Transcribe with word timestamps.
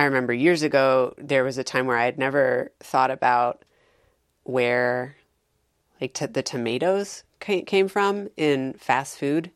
I 0.00 0.04
remember 0.04 0.32
years 0.32 0.62
ago, 0.62 1.12
there 1.18 1.44
was 1.44 1.58
a 1.58 1.62
time 1.62 1.84
where 1.84 1.98
I 1.98 2.06
had 2.06 2.16
never 2.16 2.72
thought 2.80 3.10
about 3.10 3.66
where 4.44 5.16
like 6.00 6.14
t- 6.14 6.24
the 6.24 6.42
tomatoes 6.42 7.22
came 7.38 7.86
from 7.86 8.30
in 8.34 8.72
fast 8.72 9.18
food. 9.18 9.50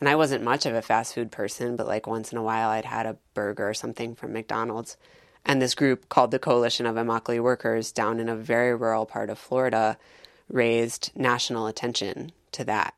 And 0.00 0.08
I 0.08 0.16
wasn't 0.16 0.42
much 0.42 0.64
of 0.64 0.74
a 0.74 0.80
fast 0.80 1.12
food 1.12 1.30
person, 1.30 1.76
but 1.76 1.86
like 1.86 2.06
once 2.06 2.32
in 2.32 2.38
a 2.38 2.42
while 2.42 2.70
I'd 2.70 2.86
had 2.86 3.04
a 3.04 3.18
burger 3.34 3.68
or 3.68 3.74
something 3.74 4.14
from 4.14 4.32
McDonald's. 4.32 4.96
And 5.44 5.60
this 5.60 5.74
group 5.74 6.08
called 6.08 6.30
the 6.30 6.38
Coalition 6.38 6.86
of 6.86 6.96
Immokalee 6.96 7.42
Workers 7.42 7.92
down 7.92 8.18
in 8.18 8.30
a 8.30 8.34
very 8.34 8.74
rural 8.74 9.04
part 9.04 9.28
of 9.28 9.38
Florida 9.38 9.98
raised 10.48 11.10
national 11.14 11.66
attention 11.66 12.32
to 12.52 12.64
that. 12.64 12.94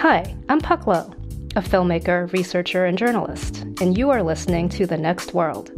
Hi, 0.00 0.34
I'm 0.48 0.62
Puck 0.62 0.86
Lo, 0.86 1.12
a 1.56 1.60
filmmaker, 1.60 2.32
researcher, 2.32 2.86
and 2.86 2.96
journalist, 2.96 3.58
and 3.82 3.98
you 3.98 4.08
are 4.08 4.22
listening 4.22 4.70
to 4.70 4.86
The 4.86 4.96
Next 4.96 5.34
World, 5.34 5.72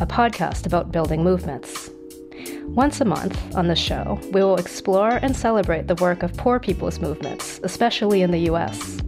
a 0.00 0.06
podcast 0.06 0.64
about 0.64 0.92
building 0.92 1.24
movements. 1.24 1.90
Once 2.66 3.00
a 3.00 3.04
month 3.04 3.36
on 3.56 3.66
the 3.66 3.74
show, 3.74 4.20
we 4.30 4.44
will 4.44 4.58
explore 4.58 5.16
and 5.16 5.34
celebrate 5.34 5.88
the 5.88 5.96
work 5.96 6.22
of 6.22 6.36
poor 6.36 6.60
people's 6.60 7.00
movements, 7.00 7.58
especially 7.64 8.22
in 8.22 8.30
the 8.30 8.48
US. 8.52 9.02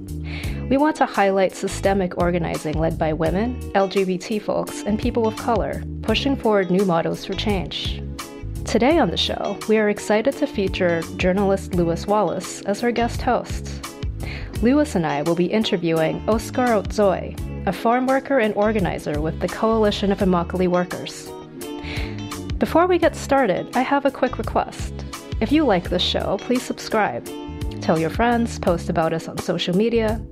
We 0.68 0.78
want 0.78 0.96
to 0.96 1.06
highlight 1.06 1.54
systemic 1.54 2.18
organizing 2.18 2.76
led 2.76 2.98
by 2.98 3.12
women, 3.12 3.60
LGBT 3.74 4.42
folks, 4.42 4.82
and 4.82 4.98
people 4.98 5.28
of 5.28 5.36
color, 5.36 5.80
pushing 6.02 6.34
forward 6.34 6.72
new 6.72 6.84
models 6.84 7.24
for 7.24 7.34
change. 7.34 8.02
Today 8.64 8.98
on 8.98 9.10
the 9.10 9.16
show, 9.16 9.56
we 9.68 9.78
are 9.78 9.90
excited 9.90 10.36
to 10.38 10.46
feature 10.48 11.02
journalist 11.18 11.76
Lewis 11.76 12.08
Wallace 12.08 12.62
as 12.62 12.82
our 12.82 12.90
guest 12.90 13.22
host. 13.22 13.95
Lewis 14.62 14.94
and 14.94 15.06
I 15.06 15.20
will 15.22 15.34
be 15.34 15.46
interviewing 15.46 16.26
Oscar 16.28 16.64
Otzoy, 16.68 17.36
a 17.66 17.72
farm 17.72 18.06
worker 18.06 18.38
and 18.38 18.54
organizer 18.54 19.20
with 19.20 19.38
the 19.40 19.48
Coalition 19.48 20.10
of 20.10 20.20
Immokalee 20.20 20.66
Workers. 20.66 21.30
Before 22.58 22.86
we 22.86 22.96
get 22.96 23.14
started, 23.14 23.76
I 23.76 23.82
have 23.82 24.06
a 24.06 24.10
quick 24.10 24.38
request. 24.38 24.94
If 25.42 25.52
you 25.52 25.64
like 25.64 25.90
this 25.90 26.00
show, 26.00 26.38
please 26.40 26.62
subscribe. 26.62 27.26
Tell 27.82 27.98
your 27.98 28.08
friends, 28.08 28.58
post 28.58 28.88
about 28.88 29.12
us 29.12 29.28
on 29.28 29.36
social 29.38 29.76
media, 29.76 30.24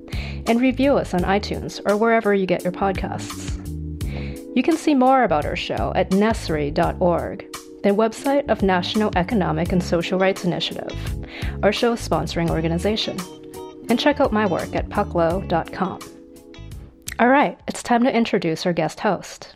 and 0.47 0.59
review 0.59 0.97
us 0.97 1.13
on 1.13 1.21
iTunes 1.21 1.79
or 1.87 1.95
wherever 1.95 2.33
you 2.33 2.47
get 2.47 2.63
your 2.63 2.73
podcasts. 2.73 3.53
You 4.55 4.63
can 4.63 4.75
see 4.75 4.95
more 4.95 5.23
about 5.23 5.45
our 5.45 5.55
show 5.55 5.93
at 5.95 6.09
nesri.org, 6.09 7.53
the 7.83 7.89
website 7.89 8.49
of 8.49 8.63
National 8.63 9.11
Economic 9.15 9.71
and 9.71 9.83
Social 9.83 10.17
Rights 10.17 10.45
Initiative, 10.45 10.97
our 11.61 11.71
show 11.71 11.95
sponsoring 11.95 12.49
organization 12.49 13.19
and 13.89 13.99
check 13.99 14.19
out 14.19 14.31
my 14.31 14.45
work 14.45 14.75
at 14.75 14.89
pucklo.com. 14.89 15.99
All 17.19 17.29
right, 17.29 17.59
it's 17.67 17.81
time 17.81 18.03
to 18.03 18.15
introduce 18.15 18.65
our 18.65 18.73
guest 18.73 18.99
host. 18.99 19.55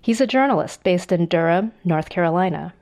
He's 0.00 0.20
a 0.20 0.26
journalist 0.26 0.84
based 0.84 1.10
in 1.10 1.26
Durham, 1.26 1.72
North 1.84 2.08
Carolina. 2.08 2.72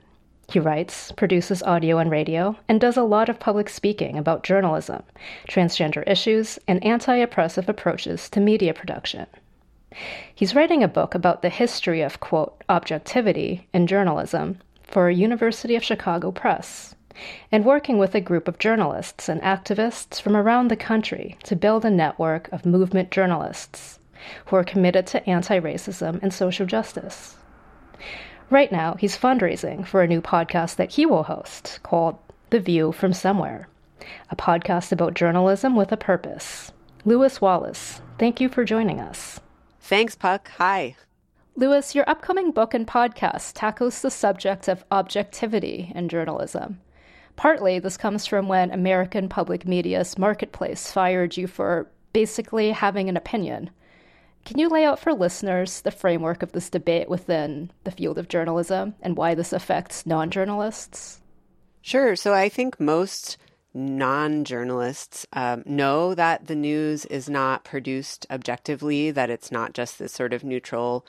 He 0.51 0.59
writes, 0.59 1.13
produces 1.13 1.63
audio 1.63 1.97
and 1.97 2.11
radio, 2.11 2.59
and 2.69 2.79
does 2.79 2.99
a 2.99 3.03
lot 3.03 3.31
of 3.31 3.41
public 3.41 3.71
speaking 3.71 4.19
about 4.19 4.43
journalism, 4.43 5.03
transgender 5.49 6.07
issues, 6.07 6.59
and 6.69 6.85
anti 6.85 7.17
oppressive 7.17 7.71
approaches 7.71 8.29
to 8.31 8.41
media 8.41 8.75
production. 8.75 9.27
He's 10.35 10.55
writing 10.55 10.83
a 10.83 10.89
book 10.89 11.15
about 11.15 11.41
the 11.41 11.49
history 11.49 12.03
of, 12.03 12.21
quote, 12.21 12.63
objectivity 12.69 13.67
in 13.73 13.87
journalism 13.87 14.59
for 14.83 15.09
University 15.11 15.75
of 15.75 15.83
Chicago 15.83 16.31
Press, 16.31 16.95
and 17.51 17.65
working 17.65 17.99
with 17.99 18.15
a 18.15 18.21
group 18.21 18.49
of 18.49 18.59
journalists 18.59 19.29
and 19.29 19.41
activists 19.43 20.21
from 20.21 20.37
around 20.37 20.69
the 20.69 20.77
country 20.77 21.37
to 21.45 21.57
build 21.57 21.85
a 21.85 21.91
network 21.91 22.51
of 22.53 22.67
movement 22.67 23.11
journalists 23.11 23.99
who 24.47 24.57
are 24.57 24.65
committed 24.65 25.07
to 25.09 25.29
anti 25.29 25.59
racism 25.59 26.23
and 26.23 26.33
social 26.33 26.67
justice. 26.67 27.37
Right 28.51 28.71
now, 28.71 28.95
he's 28.95 29.17
fundraising 29.17 29.87
for 29.87 30.03
a 30.03 30.07
new 30.07 30.21
podcast 30.21 30.77
that 30.77 30.93
he 30.93 31.07
will 31.07 31.23
host 31.23 31.81
called 31.83 32.19
The 32.51 32.61
View 32.61 32.93
from 32.93 33.13
Somewhere, 33.13 33.69
a 34.31 34.37
podcast 34.37 34.93
about 34.93 35.15
journalism 35.15 35.75
with 35.75 35.91
a 35.93 35.97
purpose. 35.97 36.73
Lewis 37.05 37.41
Wallace, 37.41 38.01
thank 38.19 38.41
you 38.41 38.49
for 38.49 38.65
joining 38.65 39.01
us. 39.01 39.41
Thanks, 39.81 40.15
Puck. 40.15 40.51
Hi. 40.59 40.97
Lewis, 41.57 41.95
your 41.95 42.09
upcoming 42.09 42.51
book 42.51 42.73
and 42.75 42.87
podcast 42.87 43.53
tackles 43.55 44.01
the 44.01 44.11
subject 44.11 44.69
of 44.69 44.85
objectivity 44.91 45.93
in 45.95 46.09
journalism. 46.09 46.81
Partly, 47.37 47.79
this 47.79 47.97
comes 47.97 48.27
from 48.27 48.49
when 48.49 48.71
American 48.71 49.29
public 49.29 49.67
media's 49.67 50.19
marketplace 50.19 50.93
fired 50.93 51.37
you 51.37 51.47
for 51.47 51.91
basically 52.13 52.71
having 52.71 53.09
an 53.09 53.17
opinion. 53.17 53.71
Can 54.45 54.59
you 54.59 54.69
lay 54.69 54.85
out 54.85 54.99
for 54.99 55.15
listeners 55.15 55.81
the 55.81 55.91
framework 55.91 56.43
of 56.43 56.53
this 56.53 56.69
debate 56.69 57.09
within 57.09 57.71
the 57.85 57.91
field 57.91 58.19
of 58.19 58.29
journalism 58.29 58.95
and 59.01 59.17
why 59.17 59.35
this 59.35 59.53
affects 59.53 60.05
non 60.05 60.31
journalists? 60.31 61.21
Sure. 61.81 62.17
So 62.17 62.33
I 62.35 62.49
think 62.49 62.79
most 62.79 63.39
non 63.73 64.45
journalists 64.45 65.27
um, 65.33 65.63
know 65.65 66.15
that 66.15 66.47
the 66.47 66.57
news 66.57 67.05
is 67.07 67.31
not 67.31 67.65
produced 67.65 68.27
objectively, 68.31 69.11
that 69.11 69.31
it's 69.31 69.53
not 69.53 69.73
just 69.73 69.99
this 69.99 70.13
sort 70.13 70.33
of 70.33 70.45
neutral 70.45 71.07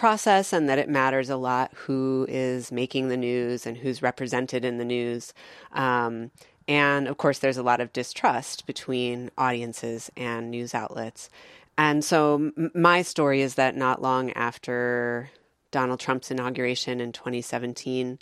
process 0.00 0.54
and 0.54 0.66
that 0.66 0.78
it 0.78 0.88
matters 0.88 1.28
a 1.28 1.36
lot 1.36 1.70
who 1.74 2.24
is 2.26 2.72
making 2.72 3.08
the 3.08 3.18
news 3.18 3.66
and 3.66 3.76
who's 3.76 4.00
represented 4.00 4.64
in 4.64 4.78
the 4.78 4.84
news. 4.84 5.34
Um, 5.72 6.30
and 6.66 7.06
of 7.06 7.18
course, 7.18 7.40
there's 7.40 7.58
a 7.58 7.62
lot 7.62 7.82
of 7.82 7.92
distrust 7.92 8.66
between 8.66 9.30
audiences 9.36 10.10
and 10.16 10.50
news 10.50 10.74
outlets. 10.74 11.28
And 11.76 12.02
so, 12.02 12.36
m- 12.36 12.70
my 12.74 13.02
story 13.02 13.42
is 13.42 13.56
that 13.56 13.76
not 13.76 14.00
long 14.00 14.30
after 14.32 15.30
Donald 15.70 16.00
Trump's 16.00 16.30
inauguration 16.30 16.98
in 16.98 17.12
2017, 17.12 18.18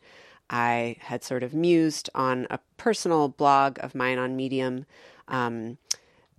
I 0.51 0.97
had 0.99 1.23
sort 1.23 1.45
of 1.45 1.55
mused 1.55 2.11
on 2.13 2.49
a 2.51 2.59
personal 2.77 3.29
blog 3.29 3.79
of 3.79 3.95
mine 3.95 4.19
on 4.19 4.35
Medium 4.35 4.85
um, 5.29 5.79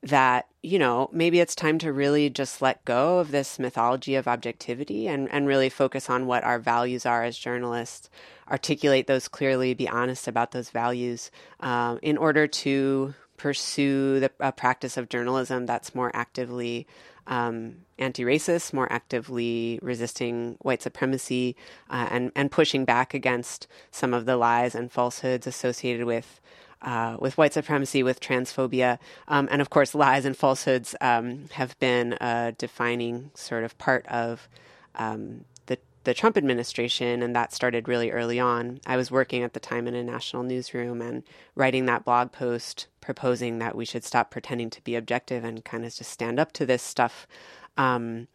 that 0.03 0.47
you 0.61 0.79
know 0.79 1.09
maybe 1.11 1.39
it's 1.39 1.55
time 1.55 1.77
to 1.79 1.91
really 1.91 2.29
just 2.29 2.61
let 2.61 2.83
go 2.85 3.19
of 3.19 3.31
this 3.31 3.59
mythology 3.59 4.15
of 4.15 4.27
objectivity 4.27 5.07
and 5.07 5.29
and 5.31 5.47
really 5.47 5.69
focus 5.69 6.09
on 6.09 6.25
what 6.25 6.43
our 6.43 6.59
values 6.59 7.05
are 7.05 7.23
as 7.23 7.37
journalists 7.37 8.09
articulate 8.49 9.07
those 9.07 9.27
clearly 9.27 9.73
be 9.73 9.87
honest 9.87 10.27
about 10.27 10.51
those 10.51 10.69
values 10.69 11.31
um, 11.59 11.99
in 12.01 12.17
order 12.17 12.47
to 12.47 13.13
pursue 13.37 14.19
the 14.19 14.31
a 14.39 14.51
practice 14.51 14.97
of 14.97 15.09
journalism 15.09 15.65
that's 15.65 15.95
more 15.95 16.11
actively 16.13 16.87
um, 17.29 17.75
anti-racist, 17.99 18.73
more 18.73 18.91
actively 18.91 19.79
resisting 19.83 20.57
white 20.61 20.81
supremacy, 20.81 21.55
uh, 21.89 22.07
and 22.09 22.31
and 22.35 22.51
pushing 22.51 22.85
back 22.85 23.13
against 23.13 23.67
some 23.91 24.13
of 24.13 24.25
the 24.25 24.35
lies 24.35 24.73
and 24.73 24.91
falsehoods 24.91 25.45
associated 25.45 26.05
with 26.05 26.41
uh, 26.81 27.17
with 27.19 27.37
white 27.37 27.53
supremacy, 27.53 28.03
with 28.03 28.19
transphobia, 28.19 28.99
um, 29.27 29.47
and 29.51 29.61
of 29.61 29.69
course, 29.69 29.93
lies 29.93 30.25
and 30.25 30.37
falsehoods 30.37 30.95
um, 31.01 31.45
have 31.51 31.77
been 31.79 32.13
a 32.21 32.53
defining 32.57 33.31
sort 33.33 33.63
of 33.63 33.77
part 33.77 34.05
of 34.07 34.47
um, 34.95 35.45
the 35.65 35.77
the 36.03 36.13
Trump 36.13 36.37
administration, 36.37 37.21
and 37.21 37.35
that 37.35 37.53
started 37.53 37.87
really 37.87 38.11
early 38.11 38.39
on. 38.39 38.79
I 38.85 38.97
was 38.97 39.11
working 39.11 39.43
at 39.43 39.53
the 39.53 39.59
time 39.59 39.87
in 39.87 39.95
a 39.95 40.03
national 40.03 40.43
newsroom 40.43 41.01
and 41.01 41.23
writing 41.55 41.85
that 41.85 42.05
blog 42.05 42.31
post 42.31 42.87
proposing 43.01 43.59
that 43.59 43.75
we 43.75 43.85
should 43.85 44.03
stop 44.03 44.31
pretending 44.31 44.69
to 44.69 44.81
be 44.83 44.95
objective 44.95 45.43
and 45.43 45.65
kind 45.65 45.83
of 45.83 45.93
just 45.93 46.11
stand 46.11 46.39
up 46.39 46.51
to 46.53 46.65
this 46.65 46.83
stuff. 46.83 47.27
Um, 47.75 48.27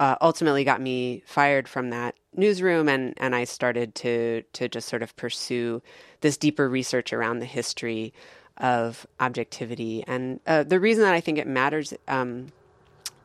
uh, 0.00 0.16
ultimately 0.20 0.64
got 0.64 0.80
me 0.80 1.22
fired 1.26 1.68
from 1.68 1.90
that 1.90 2.16
newsroom, 2.34 2.88
and 2.88 3.14
and 3.18 3.34
I 3.34 3.44
started 3.44 3.94
to 3.96 4.42
to 4.54 4.68
just 4.68 4.88
sort 4.88 5.02
of 5.02 5.14
pursue 5.16 5.82
this 6.20 6.36
deeper 6.36 6.68
research 6.68 7.12
around 7.12 7.38
the 7.38 7.46
history 7.46 8.12
of 8.58 9.06
objectivity. 9.20 10.04
And 10.06 10.40
uh, 10.46 10.62
the 10.62 10.80
reason 10.80 11.04
that 11.04 11.14
I 11.14 11.20
think 11.20 11.38
it 11.38 11.46
matters 11.46 11.94
um, 12.08 12.48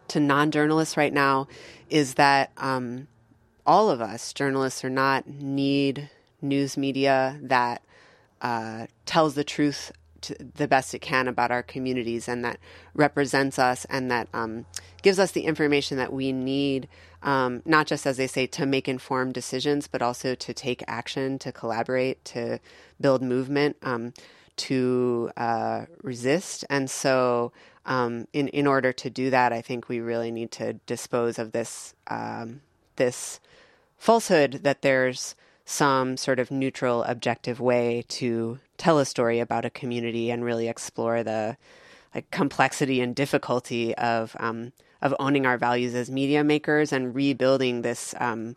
to 0.10 0.20
non 0.20 0.52
journalists 0.52 0.98
right 0.98 1.14
now 1.14 1.48
is 1.90 2.16
that 2.16 2.52
um, 2.58 3.08
all 3.66 3.90
of 3.90 4.02
us, 4.02 4.34
journalists 4.34 4.84
or 4.84 4.90
not, 4.90 5.28
need 5.28 6.10
news 6.42 6.78
media 6.78 7.38
that 7.42 7.82
uh, 8.42 8.88
tells 9.06 9.36
the 9.36 9.44
truth 9.44 9.92
the 10.56 10.68
best 10.68 10.94
it 10.94 11.00
can 11.00 11.28
about 11.28 11.52
our 11.52 11.64
communities 11.64 12.28
and 12.28 12.44
that 12.44 12.58
represents 12.94 13.60
us 13.60 13.86
and 13.90 14.10
that 14.12 14.28
um, 14.34 14.66
gives 15.02 15.20
us 15.20 15.32
the 15.32 15.42
information 15.42 15.98
that 15.98 16.12
we 16.12 16.32
need, 16.32 16.88
um, 17.24 17.62
not 17.66 17.88
just 17.88 18.06
as 18.06 18.18
they 18.18 18.28
say, 18.28 18.48
to 18.48 18.66
make 18.66 18.88
informed 18.88 19.34
decisions, 19.34 19.88
but 19.88 20.02
also 20.02 20.36
to 20.36 20.54
take 20.54 20.84
action, 20.88 21.40
to 21.40 21.52
collaborate, 21.52 22.24
to 22.26 22.60
build 23.00 23.22
movement, 23.22 23.78
um, 23.84 24.14
to 24.58 25.32
uh, 25.38 25.86
resist. 26.02 26.66
And 26.70 26.90
so, 26.90 27.52
um, 27.86 28.28
in 28.34 28.48
in 28.50 28.68
order 28.68 28.92
to 28.92 29.10
do 29.10 29.30
that, 29.30 29.54
I 29.54 29.62
think 29.62 29.88
we 29.88 30.00
really 30.00 30.32
need 30.32 30.52
to 30.54 30.74
dispose 30.74 31.40
of 31.40 31.52
this 31.52 31.94
um, 32.08 32.62
this 32.98 33.40
falsehood 33.98 34.62
that 34.64 34.82
there's 34.82 35.36
some 35.66 36.16
sort 36.16 36.40
of 36.40 36.50
neutral, 36.50 37.04
objective 37.04 37.60
way 37.60 38.04
to 38.08 38.58
tell 38.78 39.00
a 39.00 39.06
story 39.06 39.40
about 39.40 39.66
a 39.66 39.70
community 39.70 40.32
and 40.32 40.44
really 40.46 40.68
explore 40.68 41.24
the 41.24 41.58
like 42.16 42.32
complexity 42.32 43.02
and 43.02 43.16
difficulty 43.16 43.94
of 43.96 44.36
um, 44.40 44.72
of 45.02 45.16
owning 45.20 45.46
our 45.46 45.58
values 45.58 45.94
as 45.96 46.10
media 46.10 46.44
makers 46.44 46.92
and 46.92 47.16
rebuilding 47.16 47.82
this 47.82 48.14
um, 48.20 48.56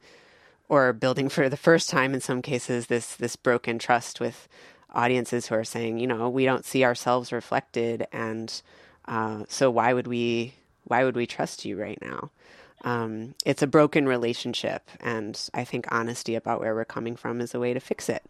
or 0.69 0.93
building 0.93 1.29
for 1.29 1.49
the 1.49 1.57
first 1.57 1.91
time 1.91 2.15
in 2.15 2.21
some 2.21 2.43
cases 2.43 2.87
this 2.87 3.17
this 3.17 3.37
broken 3.37 3.79
trust 3.79 4.21
with 4.21 4.49
audiences 4.93 5.47
who 5.47 5.55
are 5.55 5.65
saying 5.65 5.99
you 5.99 6.07
know 6.07 6.29
we 6.29 6.45
don't 6.45 6.65
see 6.65 6.85
ourselves 6.85 7.33
reflected 7.33 8.07
and 8.13 8.63
uh, 9.07 9.45
so 9.49 9.71
why 9.71 9.93
would 9.93 10.07
we 10.07 10.55
why 10.85 11.05
would 11.05 11.17
we 11.17 11.27
trust 11.27 11.65
you 11.65 11.81
right 11.81 11.99
now? 12.01 12.31
Um, 12.83 13.35
it's 13.45 13.63
a 13.63 13.67
broken 13.67 14.09
relationship 14.09 14.89
and 15.01 15.39
i 15.53 15.65
think 15.65 15.85
honesty 15.93 16.35
about 16.35 16.61
where 16.61 16.75
we're 16.75 16.87
coming 16.87 17.15
from 17.15 17.43
is 17.43 17.55
a 17.55 17.61
way 17.61 17.75
to 17.75 17.81
fix 17.81 18.09
it 18.09 18.23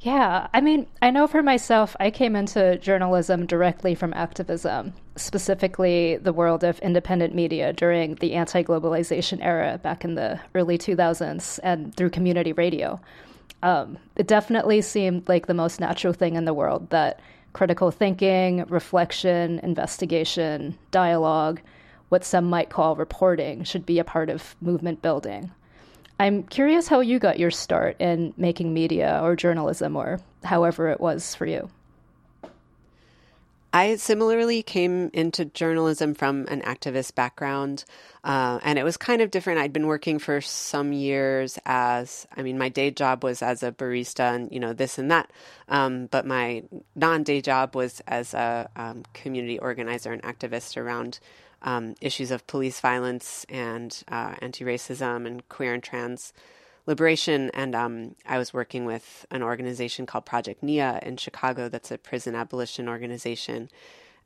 yeah, 0.00 0.46
I 0.54 0.62
mean, 0.62 0.86
I 1.02 1.10
know 1.10 1.26
for 1.26 1.42
myself, 1.42 1.94
I 2.00 2.10
came 2.10 2.34
into 2.34 2.78
journalism 2.78 3.44
directly 3.44 3.94
from 3.94 4.14
activism, 4.14 4.94
specifically 5.16 6.16
the 6.16 6.32
world 6.32 6.64
of 6.64 6.78
independent 6.78 7.34
media 7.34 7.74
during 7.74 8.14
the 8.14 8.32
anti 8.32 8.62
globalization 8.62 9.44
era 9.44 9.78
back 9.82 10.02
in 10.02 10.14
the 10.14 10.40
early 10.54 10.78
2000s 10.78 11.60
and 11.62 11.94
through 11.94 12.10
community 12.10 12.54
radio. 12.54 12.98
Um, 13.62 13.98
it 14.16 14.26
definitely 14.26 14.80
seemed 14.80 15.28
like 15.28 15.46
the 15.46 15.54
most 15.54 15.80
natural 15.80 16.14
thing 16.14 16.34
in 16.34 16.46
the 16.46 16.54
world 16.54 16.88
that 16.88 17.20
critical 17.52 17.90
thinking, 17.90 18.64
reflection, 18.68 19.58
investigation, 19.58 20.78
dialogue, 20.90 21.60
what 22.08 22.24
some 22.24 22.46
might 22.46 22.70
call 22.70 22.96
reporting, 22.96 23.64
should 23.64 23.84
be 23.84 23.98
a 23.98 24.04
part 24.04 24.30
of 24.30 24.56
movement 24.62 25.02
building. 25.02 25.50
I'm 26.20 26.42
curious 26.42 26.86
how 26.86 27.00
you 27.00 27.18
got 27.18 27.38
your 27.38 27.50
start 27.50 27.96
in 27.98 28.34
making 28.36 28.74
media 28.74 29.20
or 29.22 29.36
journalism 29.36 29.96
or 29.96 30.20
however 30.44 30.88
it 30.88 31.00
was 31.00 31.34
for 31.34 31.46
you. 31.46 31.70
I 33.72 33.96
similarly 33.96 34.62
came 34.62 35.08
into 35.14 35.46
journalism 35.46 36.12
from 36.12 36.46
an 36.48 36.60
activist 36.60 37.14
background, 37.14 37.86
uh, 38.22 38.58
and 38.62 38.78
it 38.78 38.82
was 38.82 38.98
kind 38.98 39.22
of 39.22 39.30
different. 39.30 39.60
I'd 39.60 39.72
been 39.72 39.86
working 39.86 40.18
for 40.18 40.42
some 40.42 40.92
years 40.92 41.58
as, 41.64 42.26
I 42.36 42.42
mean, 42.42 42.58
my 42.58 42.68
day 42.68 42.90
job 42.90 43.24
was 43.24 43.40
as 43.40 43.62
a 43.62 43.72
barista 43.72 44.34
and, 44.34 44.52
you 44.52 44.60
know, 44.60 44.74
this 44.74 44.98
and 44.98 45.10
that. 45.10 45.30
Um, 45.68 46.06
but 46.06 46.26
my 46.26 46.64
non 46.94 47.22
day 47.22 47.40
job 47.40 47.74
was 47.74 48.02
as 48.06 48.34
a 48.34 48.68
um, 48.76 49.04
community 49.14 49.58
organizer 49.58 50.12
and 50.12 50.22
activist 50.22 50.76
around 50.76 51.18
um, 51.62 51.94
issues 52.00 52.30
of 52.30 52.46
police 52.46 52.80
violence 52.80 53.44
and 53.48 54.02
uh, 54.08 54.34
anti 54.40 54.64
racism 54.64 55.26
and 55.26 55.48
queer 55.48 55.74
and 55.74 55.82
trans 55.82 56.32
liberation. 56.86 57.50
And 57.54 57.74
um, 57.74 58.16
I 58.26 58.38
was 58.38 58.54
working 58.54 58.84
with 58.84 59.26
an 59.30 59.42
organization 59.42 60.06
called 60.06 60.26
Project 60.26 60.62
NIA 60.62 61.00
in 61.02 61.16
Chicago, 61.16 61.68
that's 61.68 61.90
a 61.90 61.98
prison 61.98 62.34
abolition 62.34 62.88
organization. 62.88 63.68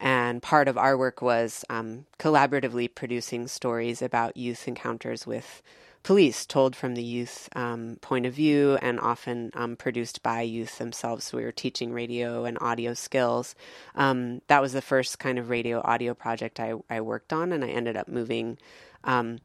And 0.00 0.42
part 0.42 0.68
of 0.68 0.76
our 0.76 0.96
work 0.96 1.22
was 1.22 1.64
um, 1.70 2.06
collaboratively 2.18 2.94
producing 2.94 3.46
stories 3.48 4.02
about 4.02 4.36
youth 4.36 4.66
encounters 4.66 5.26
with 5.26 5.62
police 6.04 6.44
told 6.44 6.76
from 6.76 6.94
the 6.94 7.02
youth 7.02 7.48
um, 7.56 7.96
point 8.02 8.26
of 8.26 8.34
view 8.34 8.78
and 8.82 9.00
often 9.00 9.50
um, 9.54 9.74
produced 9.74 10.22
by 10.22 10.42
youth 10.42 10.78
themselves. 10.78 11.24
So 11.24 11.38
we 11.38 11.44
were 11.44 11.50
teaching 11.50 11.92
radio 11.92 12.44
and 12.44 12.58
audio 12.60 12.92
skills. 12.92 13.56
Um, 13.96 14.42
that 14.46 14.60
was 14.60 14.74
the 14.74 14.82
first 14.82 15.18
kind 15.18 15.38
of 15.38 15.48
radio 15.48 15.80
audio 15.82 16.14
project 16.14 16.60
I, 16.60 16.74
I 16.90 17.00
worked 17.00 17.32
on, 17.32 17.52
and 17.52 17.64
I 17.64 17.68
ended 17.70 17.96
up 17.96 18.06
moving 18.06 18.58
um, 19.02 19.38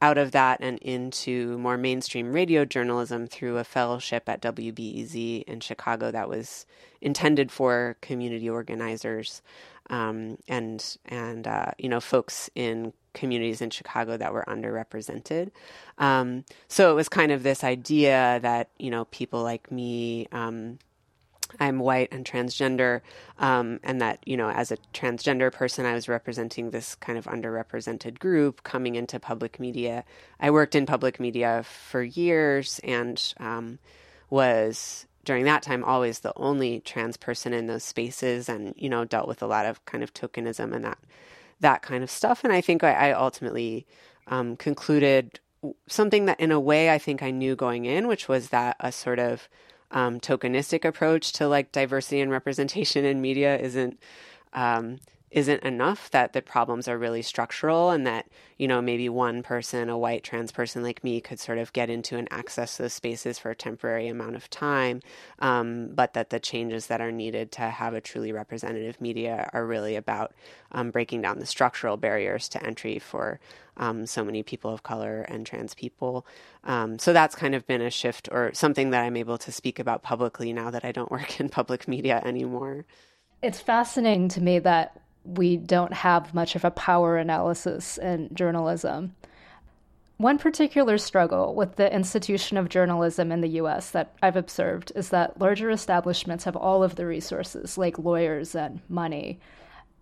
out 0.00 0.16
of 0.16 0.30
that 0.30 0.60
and 0.60 0.78
into 0.78 1.58
more 1.58 1.76
mainstream 1.76 2.32
radio 2.32 2.64
journalism 2.64 3.26
through 3.26 3.58
a 3.58 3.64
fellowship 3.64 4.28
at 4.28 4.40
WBEZ 4.40 5.42
in 5.44 5.60
Chicago 5.60 6.12
that 6.12 6.28
was 6.28 6.64
intended 7.00 7.50
for 7.50 7.96
community 8.00 8.48
organizers 8.48 9.42
um, 9.90 10.38
and 10.48 10.96
and 11.06 11.46
uh, 11.46 11.72
you 11.78 11.88
know 11.88 12.00
folks 12.00 12.50
in 12.54 12.92
communities 13.12 13.60
in 13.60 13.70
Chicago 13.70 14.16
that 14.16 14.32
were 14.32 14.44
underrepresented. 14.46 15.50
Um, 15.98 16.44
so 16.68 16.90
it 16.90 16.94
was 16.94 17.08
kind 17.08 17.32
of 17.32 17.42
this 17.42 17.64
idea 17.64 18.40
that 18.42 18.70
you 18.78 18.90
know 18.90 19.04
people 19.06 19.42
like 19.42 19.70
me. 19.70 20.26
Um, 20.32 20.78
I'm 21.60 21.78
white 21.78 22.08
and 22.10 22.24
transgender, 22.24 23.02
um, 23.38 23.78
and 23.84 24.00
that 24.00 24.26
you 24.26 24.36
know, 24.36 24.50
as 24.50 24.72
a 24.72 24.76
transgender 24.92 25.52
person, 25.52 25.86
I 25.86 25.94
was 25.94 26.08
representing 26.08 26.70
this 26.70 26.94
kind 26.96 27.18
of 27.18 27.26
underrepresented 27.26 28.18
group 28.18 28.62
coming 28.64 28.96
into 28.96 29.20
public 29.20 29.60
media. 29.60 30.04
I 30.40 30.50
worked 30.50 30.74
in 30.74 30.86
public 30.86 31.20
media 31.20 31.62
for 31.62 32.02
years 32.02 32.80
and 32.82 33.22
um, 33.38 33.78
was 34.30 35.06
during 35.24 35.44
that 35.44 35.62
time 35.62 35.84
always 35.84 36.20
the 36.20 36.32
only 36.36 36.80
trans 36.80 37.16
person 37.16 37.52
in 37.52 37.66
those 37.66 37.84
spaces, 37.84 38.48
and 38.48 38.74
you 38.76 38.88
know, 38.88 39.04
dealt 39.04 39.28
with 39.28 39.42
a 39.42 39.46
lot 39.46 39.66
of 39.66 39.84
kind 39.84 40.04
of 40.04 40.12
tokenism 40.14 40.74
and 40.74 40.84
that 40.84 40.98
that 41.60 41.82
kind 41.82 42.04
of 42.04 42.10
stuff. 42.10 42.44
And 42.44 42.52
I 42.52 42.60
think 42.60 42.84
I, 42.84 43.10
I 43.10 43.12
ultimately 43.12 43.86
um, 44.26 44.56
concluded 44.56 45.40
something 45.86 46.26
that, 46.26 46.38
in 46.40 46.52
a 46.52 46.60
way, 46.60 46.90
I 46.90 46.98
think 46.98 47.22
I 47.22 47.30
knew 47.30 47.56
going 47.56 47.86
in, 47.86 48.06
which 48.06 48.28
was 48.28 48.50
that 48.50 48.76
a 48.80 48.92
sort 48.92 49.18
of 49.18 49.48
um, 49.90 50.20
tokenistic 50.20 50.84
approach 50.84 51.32
to 51.34 51.48
like 51.48 51.72
diversity 51.72 52.20
and 52.20 52.30
representation 52.30 53.04
in 53.04 53.20
media 53.20 53.56
isn't 53.58 53.98
um, 54.52 54.98
isn't 55.34 55.64
enough 55.64 56.12
that 56.12 56.32
the 56.32 56.40
problems 56.40 56.86
are 56.86 56.96
really 56.96 57.20
structural 57.20 57.90
and 57.90 58.06
that 58.06 58.26
you 58.56 58.68
know 58.68 58.80
maybe 58.80 59.08
one 59.08 59.42
person 59.42 59.88
a 59.88 59.98
white 59.98 60.22
trans 60.22 60.52
person 60.52 60.80
like 60.80 61.02
me 61.02 61.20
could 61.20 61.40
sort 61.40 61.58
of 61.58 61.72
get 61.72 61.90
into 61.90 62.16
and 62.16 62.28
access 62.30 62.76
those 62.76 62.92
spaces 62.92 63.36
for 63.36 63.50
a 63.50 63.54
temporary 63.56 64.06
amount 64.06 64.36
of 64.36 64.48
time 64.48 65.02
um, 65.40 65.90
but 65.92 66.14
that 66.14 66.30
the 66.30 66.38
changes 66.38 66.86
that 66.86 67.00
are 67.00 67.10
needed 67.10 67.50
to 67.50 67.62
have 67.62 67.94
a 67.94 68.00
truly 68.00 68.30
representative 68.30 69.00
media 69.00 69.50
are 69.52 69.66
really 69.66 69.96
about 69.96 70.32
um, 70.70 70.92
breaking 70.92 71.20
down 71.20 71.40
the 71.40 71.46
structural 71.46 71.96
barriers 71.96 72.48
to 72.48 72.64
entry 72.64 73.00
for 73.00 73.40
um, 73.76 74.06
so 74.06 74.24
many 74.24 74.44
people 74.44 74.72
of 74.72 74.84
color 74.84 75.22
and 75.22 75.44
trans 75.44 75.74
people. 75.74 76.24
Um, 76.62 76.96
so 76.96 77.12
that's 77.12 77.34
kind 77.34 77.56
of 77.56 77.66
been 77.66 77.82
a 77.82 77.90
shift 77.90 78.28
or 78.30 78.54
something 78.54 78.90
that 78.90 79.02
i'm 79.02 79.16
able 79.16 79.38
to 79.38 79.50
speak 79.50 79.80
about 79.80 80.04
publicly 80.04 80.52
now 80.52 80.70
that 80.70 80.84
i 80.84 80.92
don't 80.92 81.10
work 81.10 81.40
in 81.40 81.48
public 81.48 81.88
media 81.88 82.22
anymore. 82.24 82.84
It's 83.42 83.60
fascinating 83.60 84.28
to 84.28 84.40
me 84.40 84.58
that 84.60 85.02
we 85.24 85.56
don't 85.56 85.92
have 85.92 86.34
much 86.34 86.54
of 86.54 86.64
a 86.64 86.70
power 86.70 87.16
analysis 87.16 87.98
in 87.98 88.30
journalism. 88.34 89.14
One 90.16 90.38
particular 90.38 90.96
struggle 90.98 91.54
with 91.54 91.74
the 91.74 91.92
institution 91.92 92.56
of 92.56 92.68
journalism 92.68 93.32
in 93.32 93.40
the 93.40 93.60
US 93.60 93.90
that 93.90 94.14
I've 94.22 94.36
observed 94.36 94.92
is 94.94 95.08
that 95.08 95.40
larger 95.40 95.70
establishments 95.70 96.44
have 96.44 96.54
all 96.54 96.84
of 96.84 96.94
the 96.94 97.06
resources, 97.06 97.76
like 97.76 97.98
lawyers 97.98 98.54
and 98.54 98.80
money. 98.88 99.40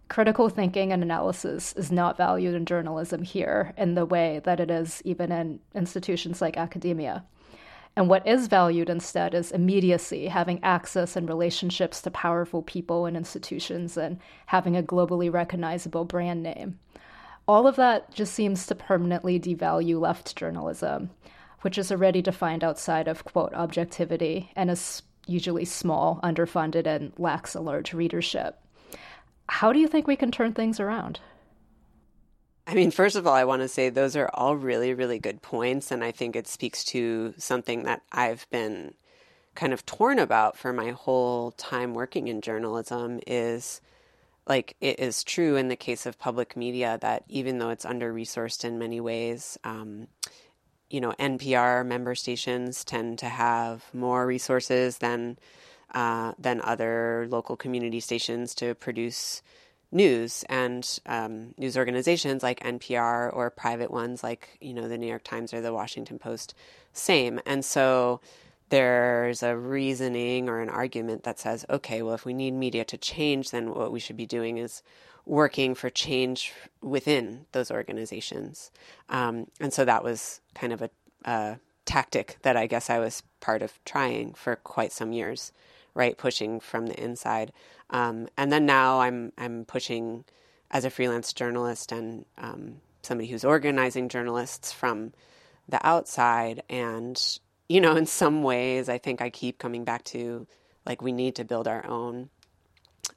Critical 0.08 0.50
thinking 0.50 0.92
and 0.92 1.02
analysis 1.02 1.72
is 1.74 1.90
not 1.90 2.18
valued 2.18 2.54
in 2.54 2.66
journalism 2.66 3.22
here 3.22 3.72
in 3.78 3.94
the 3.94 4.04
way 4.04 4.42
that 4.44 4.60
it 4.60 4.70
is 4.70 5.00
even 5.06 5.32
in 5.32 5.60
institutions 5.74 6.42
like 6.42 6.58
academia. 6.58 7.24
And 7.94 8.08
what 8.08 8.26
is 8.26 8.46
valued 8.48 8.88
instead 8.88 9.34
is 9.34 9.52
immediacy, 9.52 10.28
having 10.28 10.62
access 10.62 11.14
and 11.14 11.28
relationships 11.28 12.00
to 12.02 12.10
powerful 12.10 12.62
people 12.62 13.04
and 13.04 13.16
institutions, 13.16 13.96
and 13.98 14.18
having 14.46 14.76
a 14.76 14.82
globally 14.82 15.30
recognizable 15.32 16.04
brand 16.04 16.42
name. 16.42 16.78
All 17.46 17.66
of 17.66 17.76
that 17.76 18.14
just 18.14 18.32
seems 18.32 18.66
to 18.66 18.74
permanently 18.74 19.38
devalue 19.38 20.00
left 20.00 20.36
journalism, 20.36 21.10
which 21.60 21.76
is 21.76 21.92
already 21.92 22.22
defined 22.22 22.64
outside 22.64 23.08
of, 23.08 23.24
quote, 23.24 23.52
objectivity 23.52 24.50
and 24.56 24.70
is 24.70 25.02
usually 25.26 25.64
small, 25.64 26.18
underfunded, 26.22 26.86
and 26.86 27.12
lacks 27.18 27.54
a 27.54 27.60
large 27.60 27.92
readership. 27.92 28.58
How 29.48 29.72
do 29.72 29.78
you 29.78 29.88
think 29.88 30.06
we 30.06 30.16
can 30.16 30.30
turn 30.30 30.54
things 30.54 30.80
around? 30.80 31.20
I 32.66 32.74
mean, 32.74 32.90
first 32.90 33.16
of 33.16 33.26
all, 33.26 33.34
I 33.34 33.44
want 33.44 33.62
to 33.62 33.68
say 33.68 33.90
those 33.90 34.16
are 34.16 34.30
all 34.32 34.56
really, 34.56 34.94
really 34.94 35.18
good 35.18 35.42
points. 35.42 35.90
And 35.90 36.04
I 36.04 36.12
think 36.12 36.36
it 36.36 36.46
speaks 36.46 36.84
to 36.84 37.34
something 37.36 37.82
that 37.84 38.02
I've 38.12 38.48
been 38.50 38.94
kind 39.54 39.72
of 39.72 39.84
torn 39.84 40.18
about 40.18 40.56
for 40.56 40.72
my 40.72 40.90
whole 40.90 41.50
time 41.52 41.92
working 41.92 42.28
in 42.28 42.40
journalism 42.40 43.20
is 43.26 43.80
like 44.46 44.76
it 44.80 44.98
is 44.98 45.22
true 45.22 45.56
in 45.56 45.68
the 45.68 45.76
case 45.76 46.06
of 46.06 46.18
public 46.18 46.56
media 46.56 46.98
that 47.00 47.24
even 47.28 47.58
though 47.58 47.70
it's 47.70 47.84
under 47.84 48.12
resourced 48.12 48.64
in 48.64 48.78
many 48.78 49.00
ways, 49.00 49.58
um, 49.64 50.08
you 50.90 51.00
know, 51.00 51.12
NPR 51.18 51.86
member 51.86 52.14
stations 52.14 52.84
tend 52.84 53.18
to 53.20 53.28
have 53.28 53.84
more 53.92 54.26
resources 54.26 54.98
than 54.98 55.38
uh, 55.94 56.32
than 56.38 56.60
other 56.62 57.26
local 57.28 57.56
community 57.56 58.00
stations 58.00 58.54
to 58.54 58.74
produce 58.74 59.42
news 59.92 60.44
and 60.48 60.98
um, 61.06 61.54
news 61.58 61.76
organizations 61.76 62.42
like 62.42 62.60
NPR 62.60 63.34
or 63.34 63.50
private 63.50 63.90
ones 63.90 64.22
like 64.22 64.56
you 64.60 64.72
know 64.74 64.88
the 64.88 64.98
New 64.98 65.06
York 65.06 65.22
Times 65.22 65.54
or 65.54 65.60
the 65.60 65.72
Washington 65.72 66.18
Post, 66.18 66.54
same. 66.92 67.40
And 67.46 67.64
so 67.64 68.20
there's 68.70 69.42
a 69.42 69.54
reasoning 69.54 70.48
or 70.48 70.60
an 70.60 70.70
argument 70.70 71.24
that 71.24 71.38
says, 71.38 71.66
okay, 71.68 72.00
well, 72.00 72.14
if 72.14 72.24
we 72.24 72.32
need 72.32 72.52
media 72.52 72.86
to 72.86 72.96
change, 72.96 73.50
then 73.50 73.74
what 73.74 73.92
we 73.92 74.00
should 74.00 74.16
be 74.16 74.24
doing 74.24 74.56
is 74.56 74.82
working 75.26 75.74
for 75.74 75.90
change 75.90 76.54
within 76.80 77.44
those 77.52 77.70
organizations. 77.70 78.70
Um, 79.10 79.46
and 79.60 79.74
so 79.74 79.84
that 79.84 80.02
was 80.02 80.40
kind 80.54 80.72
of 80.72 80.80
a, 80.80 80.90
a 81.24 81.58
tactic 81.84 82.38
that 82.42 82.56
I 82.56 82.66
guess 82.66 82.88
I 82.88 82.98
was 82.98 83.22
part 83.40 83.60
of 83.60 83.78
trying 83.84 84.32
for 84.32 84.56
quite 84.56 84.92
some 84.92 85.12
years, 85.12 85.52
right? 85.94 86.16
Pushing 86.16 86.60
from 86.60 86.86
the 86.86 87.02
inside, 87.02 87.52
um, 87.90 88.28
and 88.36 88.52
then 88.52 88.66
now 88.66 89.00
I'm 89.00 89.32
I'm 89.38 89.64
pushing 89.64 90.24
as 90.70 90.84
a 90.84 90.90
freelance 90.90 91.32
journalist 91.32 91.92
and 91.92 92.24
um, 92.38 92.76
somebody 93.02 93.28
who's 93.28 93.44
organizing 93.44 94.08
journalists 94.08 94.72
from 94.72 95.12
the 95.68 95.84
outside. 95.86 96.62
And 96.68 97.20
you 97.68 97.80
know, 97.80 97.96
in 97.96 98.06
some 98.06 98.42
ways, 98.42 98.88
I 98.88 98.98
think 98.98 99.20
I 99.20 99.30
keep 99.30 99.58
coming 99.58 99.84
back 99.84 100.04
to 100.04 100.46
like 100.86 101.02
we 101.02 101.12
need 101.12 101.36
to 101.36 101.44
build 101.44 101.68
our 101.68 101.86
own 101.86 102.30